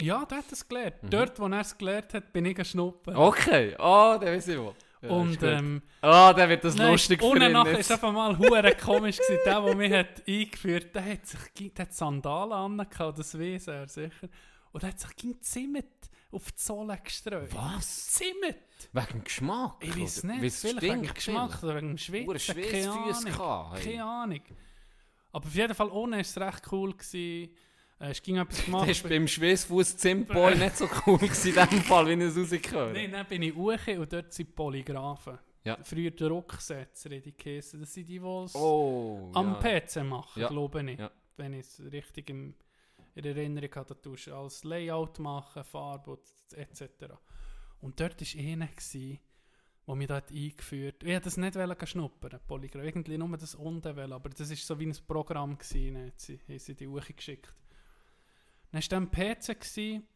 [0.00, 1.02] Ja, der hat es gelernt.
[1.02, 1.10] Mhm.
[1.10, 3.16] Dort, wo er es gelernt hat, bin ich geschnuppert.
[3.16, 4.74] Okay, oh, der weiß ich wohl.
[5.02, 7.80] Ja, und ähm, Ah, der wird das nein, lustig und für ihn nachher jetzt.
[7.80, 9.40] ist einfach mal hure komisch gewesen.
[9.44, 13.88] Der, der mich hat eingeführt, der hat sich der hat Sandalen angehabt, das weiß er
[13.88, 14.28] sicher.
[14.72, 15.84] Und der hat sich gegen Zimt
[16.34, 17.54] auf die Sohle gestreut.
[17.54, 18.12] Was?
[18.12, 18.56] Zimt?
[18.92, 19.76] Wegen dem Geschmack?
[19.80, 23.72] Ich weiß nicht, Weil's vielleicht wegen Geschmack oder wegen dem Schwitzen, keine Ahnung.
[23.74, 23.84] hey.
[23.92, 24.40] Keine Ahnung.
[25.32, 26.92] Aber auf jeden Fall ohne war es recht cool.
[26.92, 27.54] Gewesen.
[28.00, 28.88] Äh, es ging etwas Das gemacht.
[29.04, 32.92] war beim Schweissfuss Zimtboy nicht so cool gewesen in dem Fall, wie ich es rausgehört
[32.94, 35.38] Nein, dann bin ich hoch und dort sind Polygraphen.
[35.64, 35.78] Ja.
[35.82, 37.80] Früher die Rucksetzer, die geheissen.
[37.80, 39.80] Das sind die, die es Oh, am ja.
[39.80, 40.48] PC machen, Ja.
[40.48, 40.98] glaube ich.
[41.36, 42.54] Wenn ich es richtig im,
[43.14, 46.18] in Erinnerung habe, dann tust alles Layout machen, Farbe
[46.54, 47.14] etc.
[47.80, 48.68] Und dort war einer,
[49.86, 52.84] der mich hat eingeführt Ich wollte das nicht schnuppern, Polygraph.
[52.84, 55.58] Irgendwie nur das unten wollen, aber das war so wie ein Programm.
[55.58, 57.54] Gewesen, hat sie, haben sie die hochgeschickt.
[58.72, 60.08] Dann war dann PC, gewesen,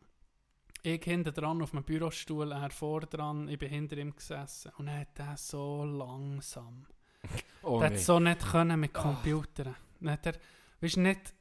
[0.83, 4.73] ich hinten dran auf dem Bürostuhl, er vor dran, ich bin hinter ihm gesessen.
[4.79, 6.87] Und er hat er so langsam.
[7.63, 7.97] Oh, der nee.
[7.97, 9.75] hat so nicht können mit Computern.
[10.01, 10.35] Dann hat er,
[10.81, 11.35] weißt nicht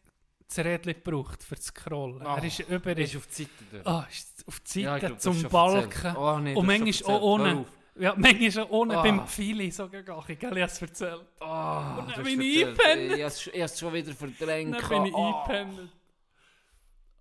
[0.47, 2.25] das Rädchen gebraucht für das Scrollen.
[2.25, 3.87] Ah, er ist über Er ist auf die Seite durch.
[3.87, 6.15] ah, ist auf die Ja, Seite ich glaub, zum Balken.
[6.15, 7.55] Oh, nee, Und manchmal auch ohne.
[7.59, 7.67] auf.
[7.99, 9.01] Ja, manchmal auch ohne Ah.
[9.01, 10.23] beim Fili so gegangen.
[10.27, 11.25] Ich habe es erzählt.
[11.39, 13.11] Ah, Und dann bin ich eingepennt.
[13.13, 14.75] Ich Ich habe es schon wieder verdrängt.
[14.81, 15.43] Dann bin ich Ah.
[15.43, 15.89] eingepennt.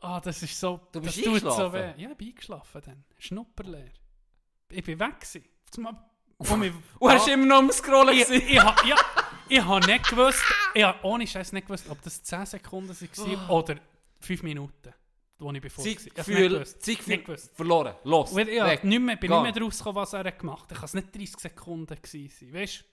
[0.00, 0.80] Ah, das ist so.
[0.92, 1.72] Du bist tut so eingeschlafen?
[1.72, 2.02] weh.
[2.02, 3.04] Ja, ich bin eingeschlafen dann.
[3.18, 3.90] Schnupperleer.
[4.70, 5.44] Ich bin weg gewesen.
[6.60, 7.32] Mich, Und hast Ah.
[7.32, 8.96] immer noch am Scrollen ich, ich, ha- ja,
[9.48, 10.42] ich habe nicht gewusst,
[10.74, 13.76] ich habe ohne Scheiß nicht gewusst, ob das 10 Sekunden waren oder
[14.20, 14.92] 5 Minuten,
[15.38, 15.84] wo ich bevor.
[15.86, 16.66] Ich nicht Zeitgefühl.
[16.66, 17.56] Zeitgefühl Nicht gewusst.
[17.56, 17.94] verloren.
[18.04, 18.84] Los, Und ich weg.
[18.84, 19.42] nicht mehr, bin Geh.
[19.42, 20.72] nicht mehr draus gekommen, was er gemacht hat.
[20.72, 22.84] Ich kann es nicht 30 Sekunden gewesen sein, weißt du?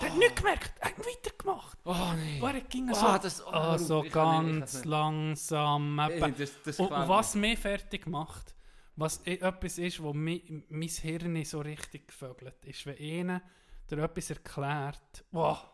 [0.00, 1.78] Er hat nichts gemerkt, er hat weitergemacht.
[1.84, 2.40] Oh nee.
[2.40, 4.84] Und er ging Ah, so, das- oh, ah, so nicht, ganz nicht.
[4.84, 5.96] langsam.
[6.36, 8.54] Das- das und, was mich fertig macht,
[8.94, 13.42] was etwas ist, wo mi, mein Hirn so richtig gevögelt ist, wenn einer
[13.90, 15.64] dir etwas erklärt, wow,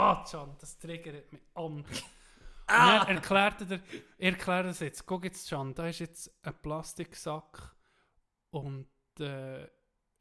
[0.00, 1.84] ah, John, das triggert mich an.
[2.72, 3.04] Ah!
[3.08, 3.80] Er erklärt er,
[4.18, 7.74] er erklärt es jetzt, guck jetzt, John, da ist jetzt ein Plastiksack
[8.50, 8.86] und
[9.18, 9.62] äh,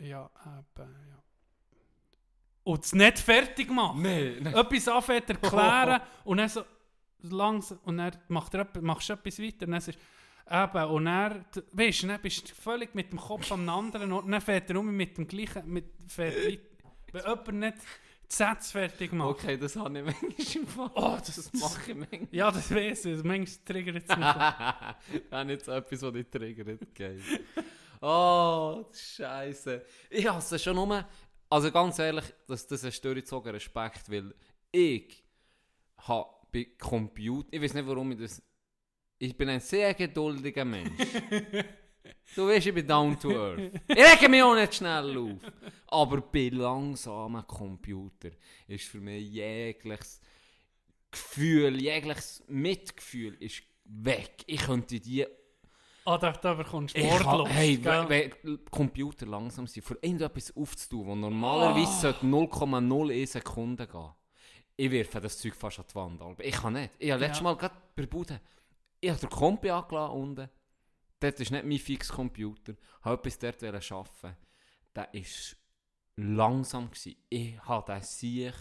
[0.02, 1.24] ja, eben, ja.
[2.64, 4.50] Und es nicht fertig machen Nee, nee.
[4.50, 6.64] etwas anfängt erklären und dann so
[7.22, 10.00] langsam und dann macht er, etwas- machst du etwas weiter und dann sagst
[10.50, 11.06] eben, und
[11.56, 14.42] d- weißt du, dann bist du völlig mit dem Kopf am anderen Ort und dann
[14.42, 16.36] fährt er um mit dem gleichen, mit, fährt
[17.12, 17.78] wenn jemand nicht
[18.32, 19.30] Sätze fertig macht.
[19.30, 20.06] Okay, das habe ich
[20.38, 20.92] manchmal im Fall.
[20.94, 22.28] Oh, das- das mache ich manchmal.
[22.32, 24.26] Ja, das weiß ich, manchmal triggert es mich.
[25.26, 26.96] Ich habe nicht so etwas, was dich triggert.
[26.96, 27.22] Geil.
[28.02, 29.84] Oh, Scheiße.
[30.12, 31.06] Ich hasse schon nur.
[31.50, 34.34] Also ganz ehrlich, das, das ist durchgezogen Respekt, weil
[34.72, 35.24] ich
[35.98, 37.50] habe bei Computer.
[37.52, 38.42] Ich weiß nicht, warum ich das.
[39.18, 40.92] Ich bin ein sehr geduldiger Mensch.
[42.36, 43.60] du weißt, ich bin down to earth.
[43.88, 45.52] Ich rege mich auch nicht schnell auf.
[45.88, 48.30] Aber bei langsamen Computer
[48.68, 50.22] ist für mich jegliches
[51.12, 54.44] Gefühl, jegliches Mitgefühl ist weg.
[54.46, 55.26] Ich könnte die
[56.06, 57.50] Ah, da, da bekommst du Wortlos.
[57.50, 58.06] hey, gell?
[58.08, 64.10] wenn wenn Computer langsam sind, für irgendetwas aufzutun, wo normalerweise sollte 0,01 Sekunden gehen.
[64.76, 66.22] Ich werfe das Zeug fast an die Wand.
[66.22, 66.92] Aber ich kann nicht.
[66.98, 67.44] Ich habe letztes Ja.
[67.44, 68.40] Mal gerade bei Bude,
[69.02, 70.50] ich habe den Kompi angelassen unten.
[71.20, 72.74] Dort ist nicht mein Fixcomputer.
[73.00, 74.38] Ich wollte etwas dort arbeiten.
[74.96, 75.22] Der war
[76.16, 76.90] langsam.
[76.92, 77.16] Gewesen.
[77.30, 78.54] Ich habe den Sieg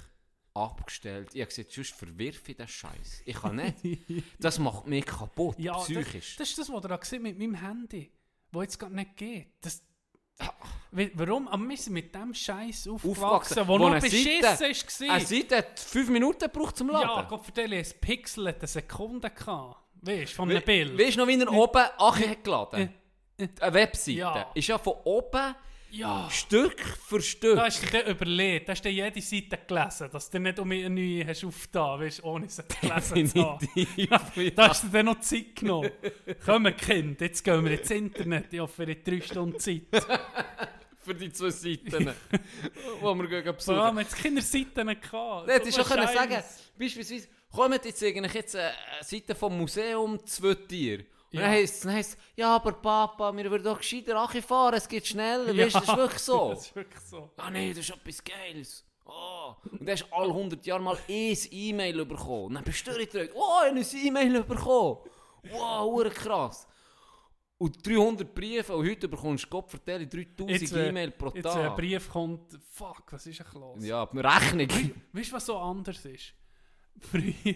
[0.54, 1.30] abgestellt.
[1.34, 3.22] Ich habe gesagt, sonst verwirf ich den Scheiß.
[3.24, 3.76] Ich kann nicht.
[4.40, 6.36] Das macht mich kaputt, Ja, das, psychisch.
[6.36, 8.12] das ist das, was ihr mit meinem Handy,
[8.50, 9.52] wo jetzt gerade nicht geht.
[9.60, 9.82] Das,
[10.90, 11.48] Warum?
[11.48, 15.14] Aber wir sind mit dem Scheiß aufgewachsen, wo wo eine beschissen Seite- war.
[15.16, 17.08] Eine Seite hat 5 Minuten gebraucht zum Laden.
[17.08, 19.76] Ja, Gott vertelle, ein Pixel hat eine Sekunde gehabt.
[20.02, 20.98] Weißt du, von einem Bild.
[20.98, 22.94] Weißt du noch, wie er oben Achi hat geladen
[23.60, 24.18] Eine Webseite.
[24.18, 24.50] Ja.
[24.54, 25.54] Ist ja von oben
[25.90, 26.28] Ja.
[26.30, 27.56] Stück für Stück.
[27.56, 30.70] Da hast du dir überlegt, da hast du jede Seite gelesen, dass du nicht um
[30.70, 33.68] eine neue hast aufgetan, weißt, ohne sie gelesen zu haben.
[34.54, 35.90] Da hast du dir noch Zeit genommen.
[36.44, 38.52] Komm, Kind, jetzt gehen wir ins Internet.
[38.52, 39.82] Ich hoffe, in drei Stunden Zeit.
[41.08, 42.12] für die zwei Seiten,
[43.00, 43.76] wo wir gehen besuchen.
[43.78, 45.48] haben wir jetzt keine Seiten gehabt.
[45.48, 46.14] Du hättest So schon können Scheiß.
[46.14, 46.44] sagen,
[46.78, 48.72] beispielsweise, kommt jetzt eigentlich jetzt eine
[49.02, 51.04] Seite vom Museum zwei Tiere.
[51.30, 51.42] Und Ja.
[51.42, 55.56] dann heisst es, ja, aber Papa, wir würden doch gescheiter Achi fahren, es geht schneller.
[55.56, 56.48] Weißt du, das ist wirklich so.
[56.54, 57.30] Das ist wirklich so.
[57.36, 58.84] Ah nee, das ist etwas Geiles.
[59.06, 59.54] Oh.
[59.70, 62.44] Und dann hast du alle 100 Jahre mal ein E-Mail bekommen.
[62.46, 63.32] Und dann bist du durchgedrückt.
[63.34, 64.98] Oh, ich habe ein E-Mail bekommen.
[65.50, 66.66] Wow, krass.
[67.58, 68.74] Und 300 Briefe.
[68.76, 71.76] Und heute bekommst du Gott vertelle 3000 Jetzt, äh, E-Mail pro Jetzt ein Tag.
[71.76, 73.84] Brief kommt, fuck, was ist denn los?
[73.84, 74.68] ja, die Rechnung.
[75.12, 76.34] Weißt du, was so anders ist?
[77.00, 77.54] Früher,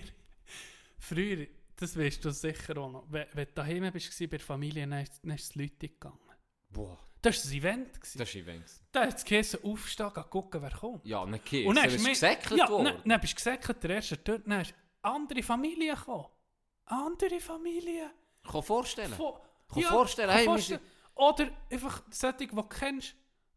[0.98, 1.46] früher,
[1.76, 5.00] das weißt du sicher auch noch, wenn, wenn du daheim bist bei der Familie, dann
[5.02, 6.18] ist, dann ist es Leute gegangen.
[6.70, 7.94] Boah, Das war ein Event.
[8.00, 8.18] gewesen.
[8.18, 8.82] das ist Events.
[8.92, 11.04] Da hat es geheißen, aufstehen, gucken, wer kommt.
[11.06, 11.66] Ja, nicht Kies.
[11.66, 12.84] Und dann ist ist mir- gesäckelt ja, worden.
[12.84, 16.26] Dann, dann bist du gesäckelt, der erste dort, dann ist andere Familie gekommen.
[16.86, 18.10] Andere Familie.
[18.48, 19.12] Kann vorstellen.
[19.12, 19.34] Von,
[19.72, 20.80] Kann vorstellen, hey, vorstellen.
[21.14, 23.14] Oder einfach solche, die du kennst,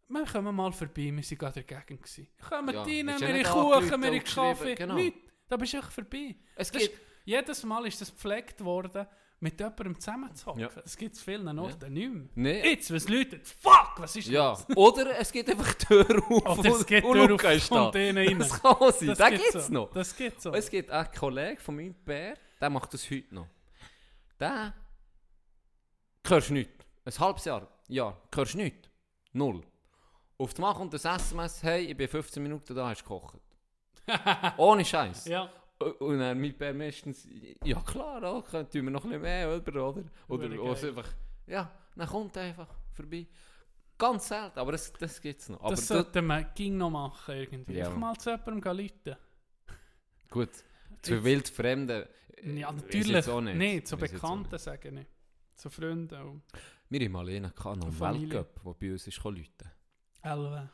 [0.08, 2.04] wir kommen mal vorbei, wir waren gerade in der Gegend.
[2.04, 2.28] gewesen.
[2.48, 4.96] Kommen Ja, rein, wir Kuchen, wir Kaffee, genau.
[4.96, 5.20] nichts.
[5.48, 6.36] Da bist du einfach vorbei.
[6.56, 6.94] Es Das gibt...
[6.94, 9.08] ist, jedes Mal ist das gepflegt worden,
[9.40, 10.62] mit jemandem zusammenzuhocken.
[10.62, 10.70] Ja.
[10.70, 12.28] Das gibt es vielen Orten nicht mehr.
[12.36, 12.70] Nee.
[12.72, 14.66] Jetzt, was Leute, fuck, was ist Ja, das?
[14.78, 17.72] oder es geht einfach die Tür auf Oder es geht und Tür Luca auf ist
[17.72, 17.86] da.
[17.86, 18.40] und denen rein.
[18.40, 19.74] Das kann auch sein, Das gibt's gibt es so.
[19.74, 19.92] noch.
[19.92, 20.54] Das gibt so.
[20.54, 23.48] Es gibt einen Kollegen von meinem Bär, der macht das heute noch.
[24.40, 24.74] Der
[26.30, 26.86] hörst nichts.
[27.06, 28.90] Ein halbes Jahr, ja, hörst nichts.
[29.34, 29.62] Null.
[30.38, 33.40] Auf die Mal kommt das SMS, hey, ich bin 15 Minuten da, hast gekocht.
[34.58, 35.26] Ohne Scheiß.
[35.26, 35.50] Ja,
[36.00, 37.28] Und dann mein Bär meistens,
[37.64, 39.86] ja klar, auch, tun wir noch ein bisschen mehr, oder?
[39.86, 40.90] Oder, oder, geil.
[40.90, 41.10] einfach,
[41.48, 43.28] ja, Dann kommt einfach vorbei.
[43.98, 45.62] Ganz selten, aber das, das gibt es noch.
[45.62, 47.76] Aber das sollte man ging noch machen irgendwie.
[47.76, 47.86] Ja.
[47.86, 49.16] Einfach mal zu jemandem gehen
[50.30, 50.50] gut,
[51.02, 52.04] zu wildfremden.
[52.36, 53.30] äh, Ja, natürlich.
[53.30, 53.58] auch nicht.
[53.58, 55.10] Nein, zu Bekannten sagen nicht.
[55.56, 56.42] Zu Freunden auch.
[56.90, 58.30] Wir haben mal einen gehabt, noch einen.
[58.32, 59.46] Weltcup, der bei uns ist rufen.
[60.22, 60.70] Elwe.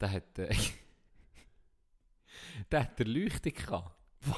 [0.00, 0.54] Der hat, äh,
[2.70, 3.90] der hat Erleuchtung gehabt.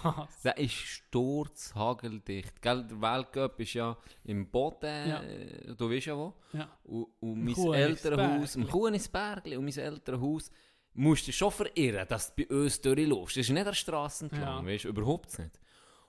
[0.02, 0.42] Was?
[0.42, 2.60] Der ist sturzhageldicht.
[2.60, 5.22] Gell, der Weltcup ist ja im Boden, Ja.
[5.22, 6.34] äh, du weißt ja wo.
[6.52, 6.68] Ja.
[6.84, 7.54] Und, und mein.
[7.74, 10.50] Elternhaus, im Kuhnisbergli und mein Elternhaus,
[10.94, 13.36] musst du schon verirren, dass du bei uns durchläufst.
[13.36, 14.72] Das ist nicht der Straße entlang, Ja.
[14.72, 15.60] weißt du, überhaupt nicht.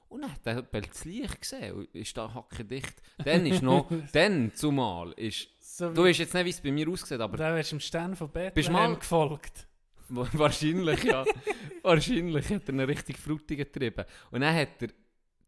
[0.10, 2.94] Und dann hat er das Licht gesehen und ist da hackendicht.
[3.24, 6.88] Dann ist noch, dann zumal, ist, So du weißt jetzt nicht, wie es bei mir
[6.90, 9.68] aussieht, aber Da wärst du dem Stern von Bist Bethlehem mal- gefolgt.
[10.10, 11.26] Wahrscheinlich, ja.
[11.84, 14.06] Wahrscheinlich hat er einen richtig frutigen getrieben.
[14.32, 14.90] Und dann hat er,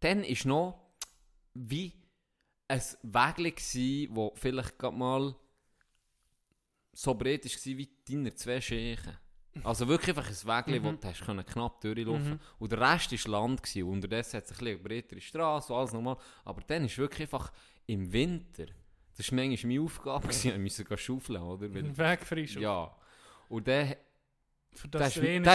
[0.01, 0.77] dann ist noch
[1.53, 1.93] wie
[2.67, 2.81] ein
[3.55, 5.33] gsi, wo vielleicht gerade mal
[6.93, 9.17] so breit war wie deine zwei Schächen.
[9.63, 10.47] Also wirklich einfach ein
[10.83, 10.99] wo Mhm.
[10.99, 12.39] du hast können knapp durchlaufen Mhm.
[12.59, 13.63] Und der Rest war Land.
[13.63, 13.83] Gewesen.
[13.83, 16.17] Unterdessen hat es ein bisschen breitere Straße und alles normal.
[16.45, 17.51] Aber dann ist wirklich einfach
[17.87, 18.65] im Winter,
[19.17, 21.73] das war manchmal meine Aufgabe, gewesen, ich musste schaufeln, oder?
[21.73, 22.55] Weil, Weg frisch.
[22.55, 22.95] ja.
[23.49, 23.95] Und dann
[24.73, 25.13] Für das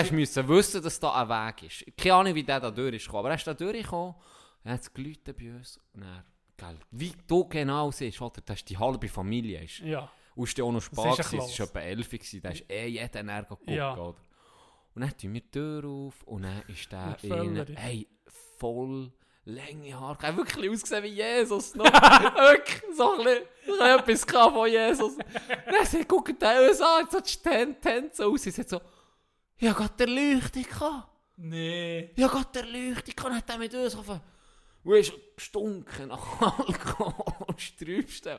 [0.09, 1.97] du müssen wissen, dass da ein Weg ist.
[1.97, 3.09] Keine Ahnung, wie der da durch ist.
[3.14, 4.14] Aber er ist da durchgekommen,
[4.64, 4.90] er hat es
[5.32, 5.81] bei uns.
[5.93, 6.24] Und er,
[6.56, 9.78] gell, wie du genau siehst, oder, dass die halbe Familie ist.
[9.78, 10.10] Ja.
[10.36, 12.86] Und es war auch noch spät, gewesen, es war etwa 11 Uhr, da ist eh
[12.89, 13.93] jeder näher geguckt, Ja.
[13.94, 14.16] oder?
[14.94, 17.66] Und dann tun wir die Tür auf und dann ist der Völler.
[17.77, 18.06] hey,
[18.59, 19.12] voll
[19.44, 20.19] lange Haare.
[20.23, 21.85] Er hat wirklich ausgesehen wie Jesus noch.
[22.97, 25.16] so ein bisschen, so etwas gehabt von Jesus.
[25.66, 28.81] Dann sagt, guckt er uns an, so die Tän- Tänze aus, sie sagt so,
[29.59, 31.09] ja, Gott, der Leuchtung gehabt.
[31.36, 32.11] Nee.
[32.16, 34.06] Ja, Gott, der Leuchtung kann hat er mit uns auf.
[34.85, 38.39] Und ist gestunken nach Alkohol und Strübsten.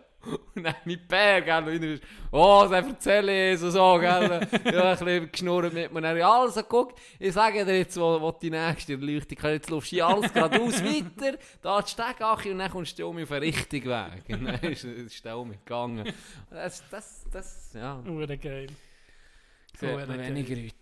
[0.53, 4.47] Und dann mein Bär, gell, und ist, oh, das erzähle ich so, so, gell.
[4.71, 5.97] Ja, ein bisschen geschnurrt mit mir.
[5.97, 9.51] Und dann, also, guck, ich sage dir jetzt, wo, wo die nächste Leuchtung kann.
[9.53, 13.29] Jetzt laufst du alles geradeaus weiter, da die Stegache und dann kommst du um auf
[13.29, 14.23] den richtigen Weg.
[14.29, 16.13] Und dann ist, ist der um gegangen.
[16.49, 18.67] Das, das, das, ja, Ure geil.
[19.79, 20.19] sieht man geil.
[20.19, 20.75] weniger heute.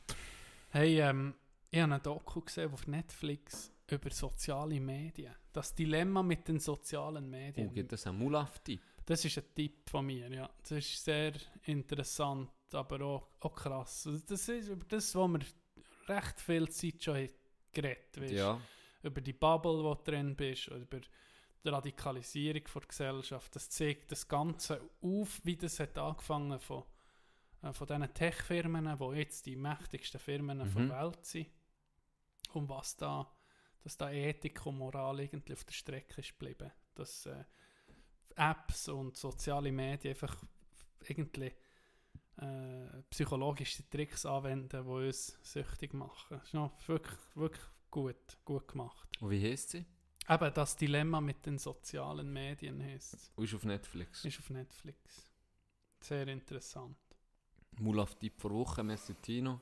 [0.71, 1.35] Hey, ähm,
[1.71, 5.33] ich habe einen Doku gesehen auf Netflix über soziale Medien.
[5.53, 7.69] Das Dilemma mit den sozialen Medien.
[7.69, 8.81] Oh, gibt es einen Mulaf-Tipp?
[9.05, 10.49] Das ist ein Tipp von mir, ja.
[10.61, 14.07] Das ist sehr interessant, aber auch, auch krass.
[14.07, 15.39] Also Das ist über das, wo wir
[16.07, 17.29] recht viel Zeit schon
[17.71, 18.33] geredet haben.
[18.33, 18.59] Ja.
[19.03, 20.99] Über die Bubble, wo du drin bist, über
[21.63, 23.55] die Radikalisierung der Gesellschaft.
[23.55, 26.83] Das zeigt das Ganze auf, wie das hat angefangen von,
[27.61, 30.89] äh, von diesen Tech-Firmen, die jetzt die mächtigsten Firmen Mhm.
[30.89, 31.47] der Welt sind.
[32.53, 33.29] Und was da,
[33.83, 36.71] dass da Ethik und Moral irgendwie auf der Strecke ist geblieben.
[36.95, 37.43] Dass äh,
[38.35, 40.35] Apps und soziale Medien einfach
[41.07, 41.51] irgendwie
[42.37, 46.37] äh, psychologische Tricks anwenden, die uns süchtig machen.
[46.37, 49.07] Das ist noch wirklich, wirklich gut, gut gemacht.
[49.19, 49.85] Und wie heisst sie?
[50.29, 54.23] Eben das Dilemma mit den sozialen Medien heisst Und ist auf Netflix.
[54.23, 55.29] Ist auf Netflix.
[55.99, 56.97] Sehr interessant.
[57.79, 59.55] Mulaf-Tipp vor Woche, Messi Tino.
[59.55, 59.61] We-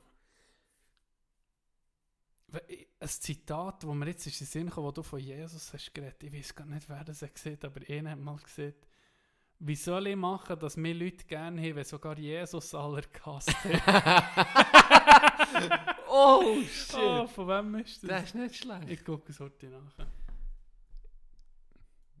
[2.52, 5.94] Ein Zitat, wo mir jetzt ist in den Sinn kam, wo du von Jesus hast
[5.94, 6.22] geredet.
[6.22, 8.74] Ich weiß gar nicht, wer das hat gesehen aber einer hat mal gesehen.
[9.58, 14.34] Wie soll ich machen, dass mir Leute gerne haben, wenn sogar Jesus aller gehasst hat?
[16.08, 16.96] oh, shit!
[16.96, 18.08] oh, von wem ist das?
[18.10, 18.90] das ist nicht schlecht.
[18.90, 20.08] Ich gucke es heute nachher.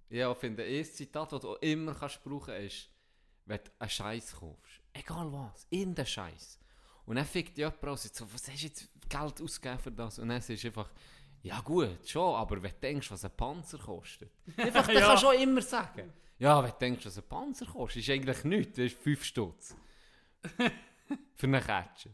[0.08, 2.88] Ja, ich finde, das Zitat, das du immer kannst brauchen ist,
[3.46, 4.80] wenn du einen Scheiß kaufst.
[4.92, 6.60] Egal was, irgendein Scheiß.
[7.06, 8.88] Und dann fickt jemand aus, so, was hast du jetzt
[9.18, 10.18] Geld ausgegeben für das?
[10.18, 10.90] Und dann ist einfach,
[11.42, 14.30] ja gut, schon, aber wenn du denkst, was ein Panzer kostet.
[14.56, 15.06] Einfach, das Ja.
[15.08, 16.12] kannst du auch immer sagen.
[16.38, 19.76] Ja, wenn du denkst, was ein Panzer kostet, ist eigentlich nichts, das ist 5 Stutz.
[21.36, 22.10] für eine Ketsche.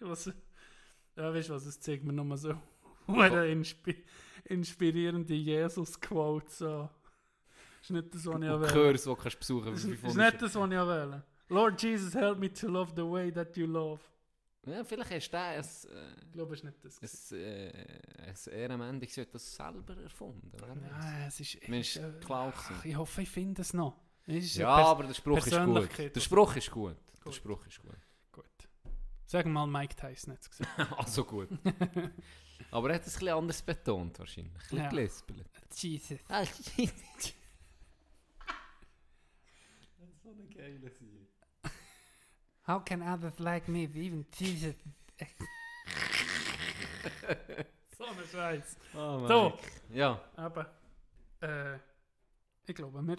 [0.00, 0.26] Was,
[1.16, 2.54] ja, weißt du was, es zeigt mir nochmal so
[3.06, 3.96] eine inspi
[4.44, 6.50] inspirierende Jesus-Quote.
[6.50, 6.88] So.
[7.80, 8.68] Ist nicht das, was ich will.
[8.68, 11.22] Kurs, die du besuchen Ist, für ist 500 nicht das, was ich will.
[11.48, 14.00] Lord Jesus, help me to love the way that you love.
[14.64, 15.90] Ja, vielleicht hast du den als, äh,
[16.24, 16.96] Ich glaube, es ist nicht das.
[16.96, 17.34] gewesen.
[17.36, 20.50] ein, äh, ein Ehrenmensch hat das selber erfunden.
[20.54, 20.74] Oder?
[20.76, 21.56] Nein, es ist...
[21.56, 22.84] Es ist ist, äh, klar ach.
[22.84, 23.96] Ich hoffe, ich finde es noch.
[24.26, 25.98] Es ist Ja, aber der Spruch ist gut.
[26.14, 26.96] Der Spruch ist gut.
[26.96, 27.34] Der Gut.
[27.34, 27.96] Spruch ist gut.
[28.30, 28.44] Gut.
[29.26, 30.70] Sag mal, Mike Tyson hat es gesagt.
[30.98, 31.48] also gut.
[32.70, 34.52] aber er hat es ein bisschen anders betont wahrscheinlich.
[34.54, 34.88] Ein bisschen Ja.
[34.90, 35.46] gelispelt.
[35.74, 36.18] Jesus.
[36.28, 36.92] Ah, shit.
[40.22, 41.11] so eine geile Sieg.
[42.66, 44.74] How can others like me, even Jesus...
[47.98, 48.76] so ein Scheiß.
[48.94, 49.58] Oh, So.
[49.92, 50.20] Ja.
[50.36, 50.70] Aber,
[51.40, 51.76] äh,
[52.66, 53.16] ich glaube, wir...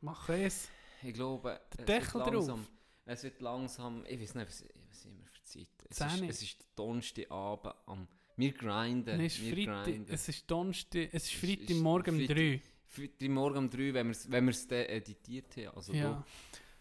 [0.00, 0.68] Mach es.
[1.02, 2.32] Ich glaube, Der es Deckel wird drauf.
[2.34, 2.66] langsam,
[3.06, 5.68] es wird langsam, ich weiß nicht, was, was immer für Zeit.
[5.88, 10.12] Es ist, es ist der Donnerstagabend am, wir grinden, Nein, es ist wir Freitag, grinden.
[10.12, 12.36] es ist Donnerstag, es ist Es Freitag ist morgen um Freitag.
[12.36, 12.62] 3.
[12.86, 15.76] Freitag morgen um 3, wenn wir es wenn wir's editiert haben.
[15.76, 16.24] Also Ja.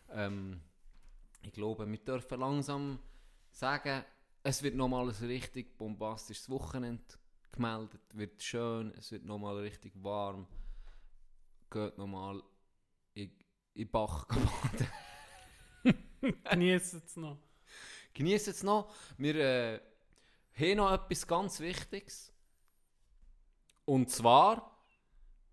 [0.09, 0.61] da, ähm,
[1.41, 2.99] ich glaube, wir dürfen langsam
[3.51, 4.03] sagen,
[4.43, 7.03] es wird nochmal ein richtig bombastisches Wochenende
[7.51, 10.47] gemeldet, wird schön, es wird nochmal richtig warm,
[11.69, 12.41] geht nochmal
[13.13, 13.31] in,
[13.73, 14.87] in Bach baden.
[16.51, 17.37] Genießt es noch.
[18.13, 18.93] Genießt es noch.
[19.17, 19.79] Wir äh,
[20.53, 22.33] haben noch etwas ganz Wichtiges.
[23.85, 24.77] Und zwar,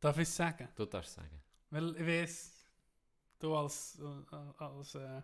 [0.01, 0.69] Darf ich es sagen?
[0.75, 1.41] du darfst sagen,
[1.71, 2.67] Weil ich weiß,
[3.39, 5.23] du als, äh, als äh,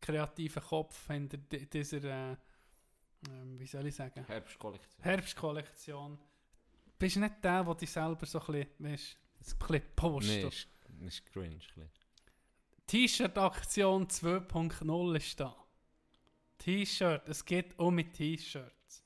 [0.00, 2.02] kreativer Kopf hinter di- dieser,
[2.32, 2.36] äh,
[3.28, 5.02] ähm, wie soll ich sagen, Herbstkollektion.
[5.04, 6.18] Herbstkollektion,
[6.98, 10.42] bist du nicht der, der dich selber so ein bisschen, weißt, ein bisschen postet.
[10.42, 10.68] Nee, ist,
[11.22, 11.58] ist cringe.
[12.86, 15.54] T-Shirt-Aktion 2.0 ist da.
[16.58, 19.04] T-Shirt, es geht auch mit T-Shirts.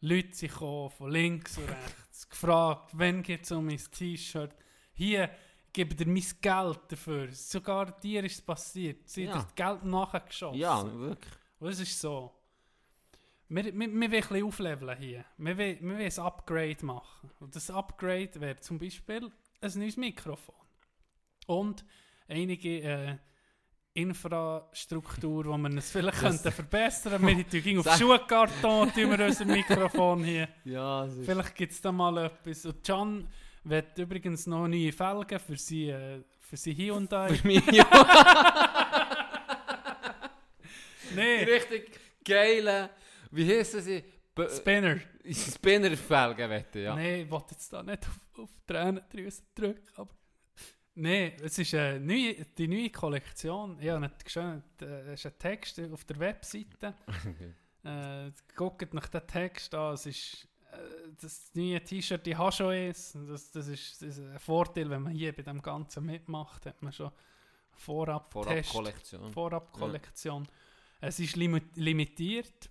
[0.00, 4.54] Leute sind gekommen, von links und rechts, gefragt, wann geht es um mein T-Shirt.
[4.94, 5.30] Hier,
[5.72, 7.32] gebe dir mein Geld dafür.
[7.32, 9.08] Sogar dir ist es passiert.
[9.08, 9.34] Sie Ja.
[9.34, 10.58] hat das Geld nachgeschossen.
[10.58, 11.32] Ja, wirklich.
[11.58, 12.32] Und es ist so.
[13.48, 15.24] Wir, wir, wir wollen ein aufleveln hier.
[15.36, 17.30] Wir wollen, wir wollen ein Upgrade machen.
[17.40, 19.30] Und das Upgrade wäre zum Beispiel
[19.60, 20.54] ein neues Mikrofon.
[21.46, 21.84] Und
[22.28, 23.16] einige äh,
[23.94, 27.52] Infrastruktur, wo man es vielleicht Das- könnte verbessern könnte.
[27.52, 30.48] Wir tun auf Schuhkarton tun wir unser Mikrofon hier.
[30.64, 31.06] Ja.
[31.24, 32.64] Vielleicht gibt es da mal etwas.
[32.64, 33.28] Und Can
[33.64, 37.34] wird übrigens noch neue Felgen für sie, äh, für sie Hyundai.
[37.34, 37.64] Für mich.
[41.14, 42.90] Nein, richtig geile,
[43.30, 44.02] wie heissen sie?
[44.34, 44.98] Be Spinner.
[45.30, 46.94] Spinnerfelgen, wette, ja.
[46.94, 50.10] Nein, ich wollte jetzt da nicht auf, auf Tränendrüsen drücken, aber...
[50.94, 53.78] Nein, es ist eine neue, die neue Kollektion.
[53.80, 56.94] Ich habe nicht gesehen, äh, es ist ein Text auf der Webseite.
[57.84, 59.94] äh, guckt nach den Text an.
[59.94, 60.48] Es ist
[61.20, 63.16] das neue T-Shirt, ich habe schon eins.
[63.28, 66.82] Das, das, ist, das ist ein Vorteil, wenn man hier bei dem Ganzen mitmacht, hat
[66.82, 67.10] man schon
[67.72, 69.32] vorab Vorab Test, Kollektion.
[69.32, 70.46] vorab Kollektion.
[71.00, 72.70] Es ist limi limitiert.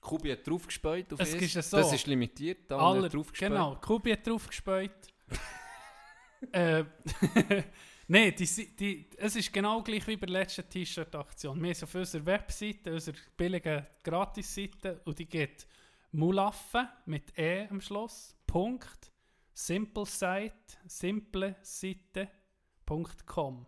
[0.00, 1.78] Kubi hat draufgespäut auf Es ist ja so.
[1.78, 3.50] Das ist limitiert, da Aller, draufgespäut.
[3.50, 4.90] genau, Kubi hat drauf gespäut.
[6.52, 6.84] äh,
[8.06, 11.62] Nein, die, die, es ist genau gleich wie bei der letzten T-Shirt-Aktion.
[11.62, 15.66] Wir sind auf unserer Webseite, unserer billigen Gratis-Seite, und die geht
[16.14, 19.12] Mulaffe mit E am Schluss, Punkt,
[19.52, 20.52] simplesite,
[20.86, 23.66] simpleseite.com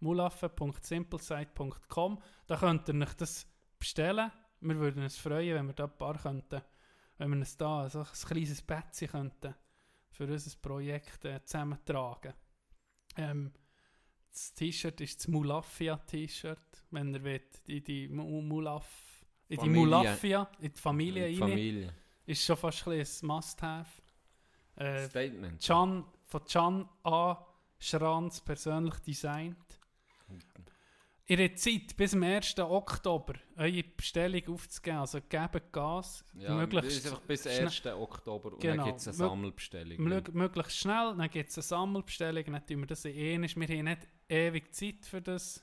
[0.00, 3.46] mulaffe.simplesite.com Da könnt ihr euch das
[3.78, 4.30] bestellen.
[4.60, 6.62] Wir würden uns freuen, wenn wir da ein paar könnten,
[7.18, 9.54] wenn wir uns da so ein kleines Bettchen könnten
[10.10, 12.34] für unser Projekt äh, zusammentragen.
[13.16, 13.52] Ähm,
[14.30, 19.09] das T-Shirt ist das Mulafia-T-Shirt, wenn ihr wollt, die Mu- Mulaf,
[19.50, 19.68] in die.
[19.68, 21.94] Mulafia, in die Familie Die rein, Familie.
[22.26, 24.02] ist schon fast ein ein Must-Have.
[24.76, 25.62] Äh, Statement.
[25.62, 27.46] Can, von Can A.
[27.78, 29.56] Schranz persönlich designt.
[31.26, 32.58] Ihre Zeit bis zum 1.
[32.58, 37.86] Oktober eure Bestellung aufzugeben, also gebt Gas, Ja, möglichst, das ist einfach bis schnell- 1.
[37.94, 38.76] Oktober und Genau.
[38.78, 39.98] dann gibt es eine Sammelbestellung.
[39.98, 43.54] mö- möglichst schnell, dann gibt es eine Sammelbestellung, dann tun wir das in ähnlich.
[43.56, 45.62] Wir haben nicht ewig Zeit für das.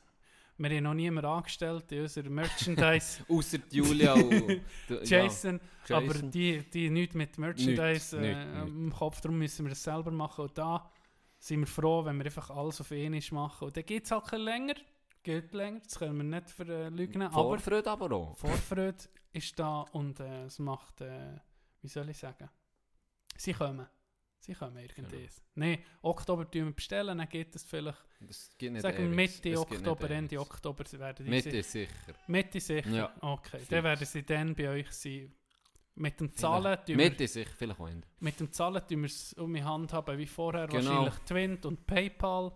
[0.59, 3.23] Wir haben noch niemanden angestellt in unserer Merchandise.
[3.29, 4.61] Außer Julia und
[5.03, 9.65] Jason, ja, aber die, die nichts mit Merchandise Nichts, äh, nichts, im Kopf, darum müssen
[9.65, 10.45] wir das selber machen.
[10.45, 10.89] Und da
[11.38, 13.67] sind wir froh, wenn wir einfach alles auf einmal machen.
[13.67, 14.73] Und dann geht es halt ein bisschen länger,
[15.21, 18.35] geht länger, das können wir nicht verleugnen, aber Vorfreude aber auch.
[18.35, 18.95] Vorfreude
[19.34, 21.35] ist da und äh, es macht, äh,
[21.81, 22.49] wie soll ich sagen,
[23.35, 23.88] sie kommen.
[24.47, 25.01] Sie kommen irgendwie.
[25.17, 25.29] Genau.
[25.55, 29.05] Nein, Oktober wir bestellen, dann geht es vielleicht, Das geht nicht sagen wir.
[29.15, 30.09] Mitte Es nicht Oktober.
[30.09, 31.91] Ende Oktober werden die Mitte ist sicher.
[32.27, 32.89] Mitte sicher?
[32.89, 33.13] Ja.
[33.21, 33.67] Okay, Fix.
[33.67, 35.33] dann werden sie dann bei euch sein.
[35.95, 38.07] Mit dem Zahlen tun wir, Mitte sicher, vielleicht auch Ende.
[38.19, 40.85] mit dem Zahlen tun wir es um die Hand haben wie vorher, Genau.
[40.91, 42.51] wahrscheinlich Twint und Paypal.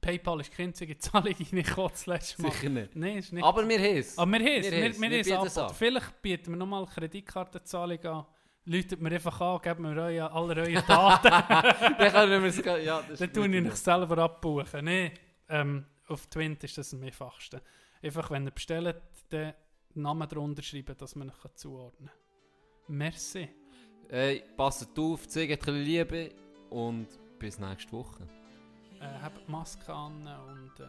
[0.00, 2.52] Paypal ist die einzige Zahlung, die ich das letzte Mal.
[2.52, 2.94] Sicher nicht.
[2.96, 3.44] Nein, ist nicht.
[3.44, 4.16] Aber wir haben es.
[4.16, 5.00] Aber wir haben es, Wir wir, es.
[5.00, 5.74] wir, Wir es es an.
[5.74, 8.26] Vielleicht bieten wir nochmal Kreditkartenzahlung an.
[8.70, 11.28] Läutet mir einfach an, geben mir eure, alle eure Daten.
[11.98, 12.84] Dann können wir es...
[12.84, 14.84] Ja, das Dann tue ich mich selber abbuchen.
[14.84, 15.10] Nein,
[15.48, 17.60] ähm, auf Twint ist das am einfachsten.
[18.00, 19.02] Einfach, wenn ihr bestellt,
[19.32, 19.54] den
[19.94, 22.96] Namen drunter schreiben, dass man euch zuordnen kann.
[22.96, 23.48] Merci.
[24.08, 26.30] Hey, passt auf, zeigt ein Liebe
[26.70, 27.08] und
[27.40, 28.22] bis nächste Woche.
[29.00, 30.88] Äh, habt Maske an und äh,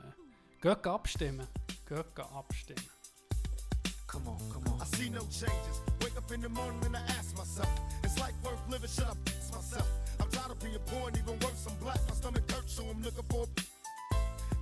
[0.61, 1.47] geht abstimmen.
[1.87, 3.00] Geht abstimmen.
[4.11, 4.81] Come on, come on.
[4.81, 5.79] I see no changes.
[6.01, 7.71] Wake up in the morning and I ask myself,
[8.03, 8.89] is life worth living?
[8.89, 9.87] Should I fix myself?
[10.19, 11.97] I'm tired of being poor and even worse, I'm black.
[12.09, 13.47] My stomach hurts, so I'm looking for.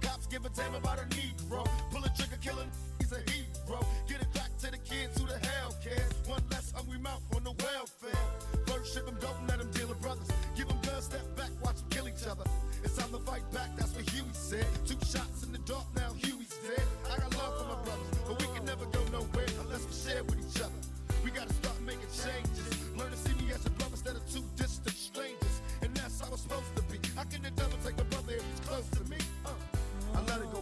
[0.01, 1.67] Cops give a damn about a Negro.
[1.89, 2.65] Pull a trigger, kill a
[2.99, 3.81] he's a hero.
[4.07, 6.13] Get it back to the kids who the hell cares.
[6.27, 8.21] One less hungry mouth on the welfare.
[8.67, 10.29] First ship 'em, don't let 'em deal with brothers.
[10.55, 12.45] Give 'em guns, step back, watch 'em kill each other.
[12.83, 14.67] It's time to fight back, that's what Huey said.
[14.85, 16.85] Two shots in the dark, now Huey's dead.
[17.09, 18.18] I got love for my brothers,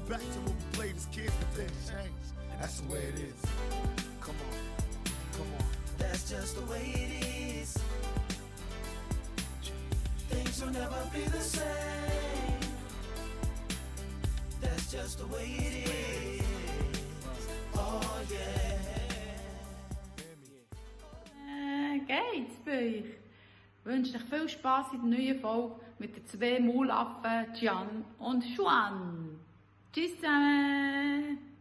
[0.08, 2.32] back to when we played as kids, but then changed.
[2.60, 3.42] That's the way it is.
[4.22, 4.58] Come on,
[5.34, 5.66] come on.
[5.98, 7.78] That's just the way it is.
[10.30, 11.64] Things will never be the same.
[14.62, 16.46] That's just the way it is.
[17.76, 18.02] Oh
[18.32, 18.78] yeah.
[21.50, 23.04] Äh, geht's bei euch?
[23.80, 28.44] Ich wünsche euch viel Spaß in der neuen Folge mit den zwei Maulaffen Gian und
[28.56, 29.37] Juan.
[29.98, 31.57] Tschüss zusammen!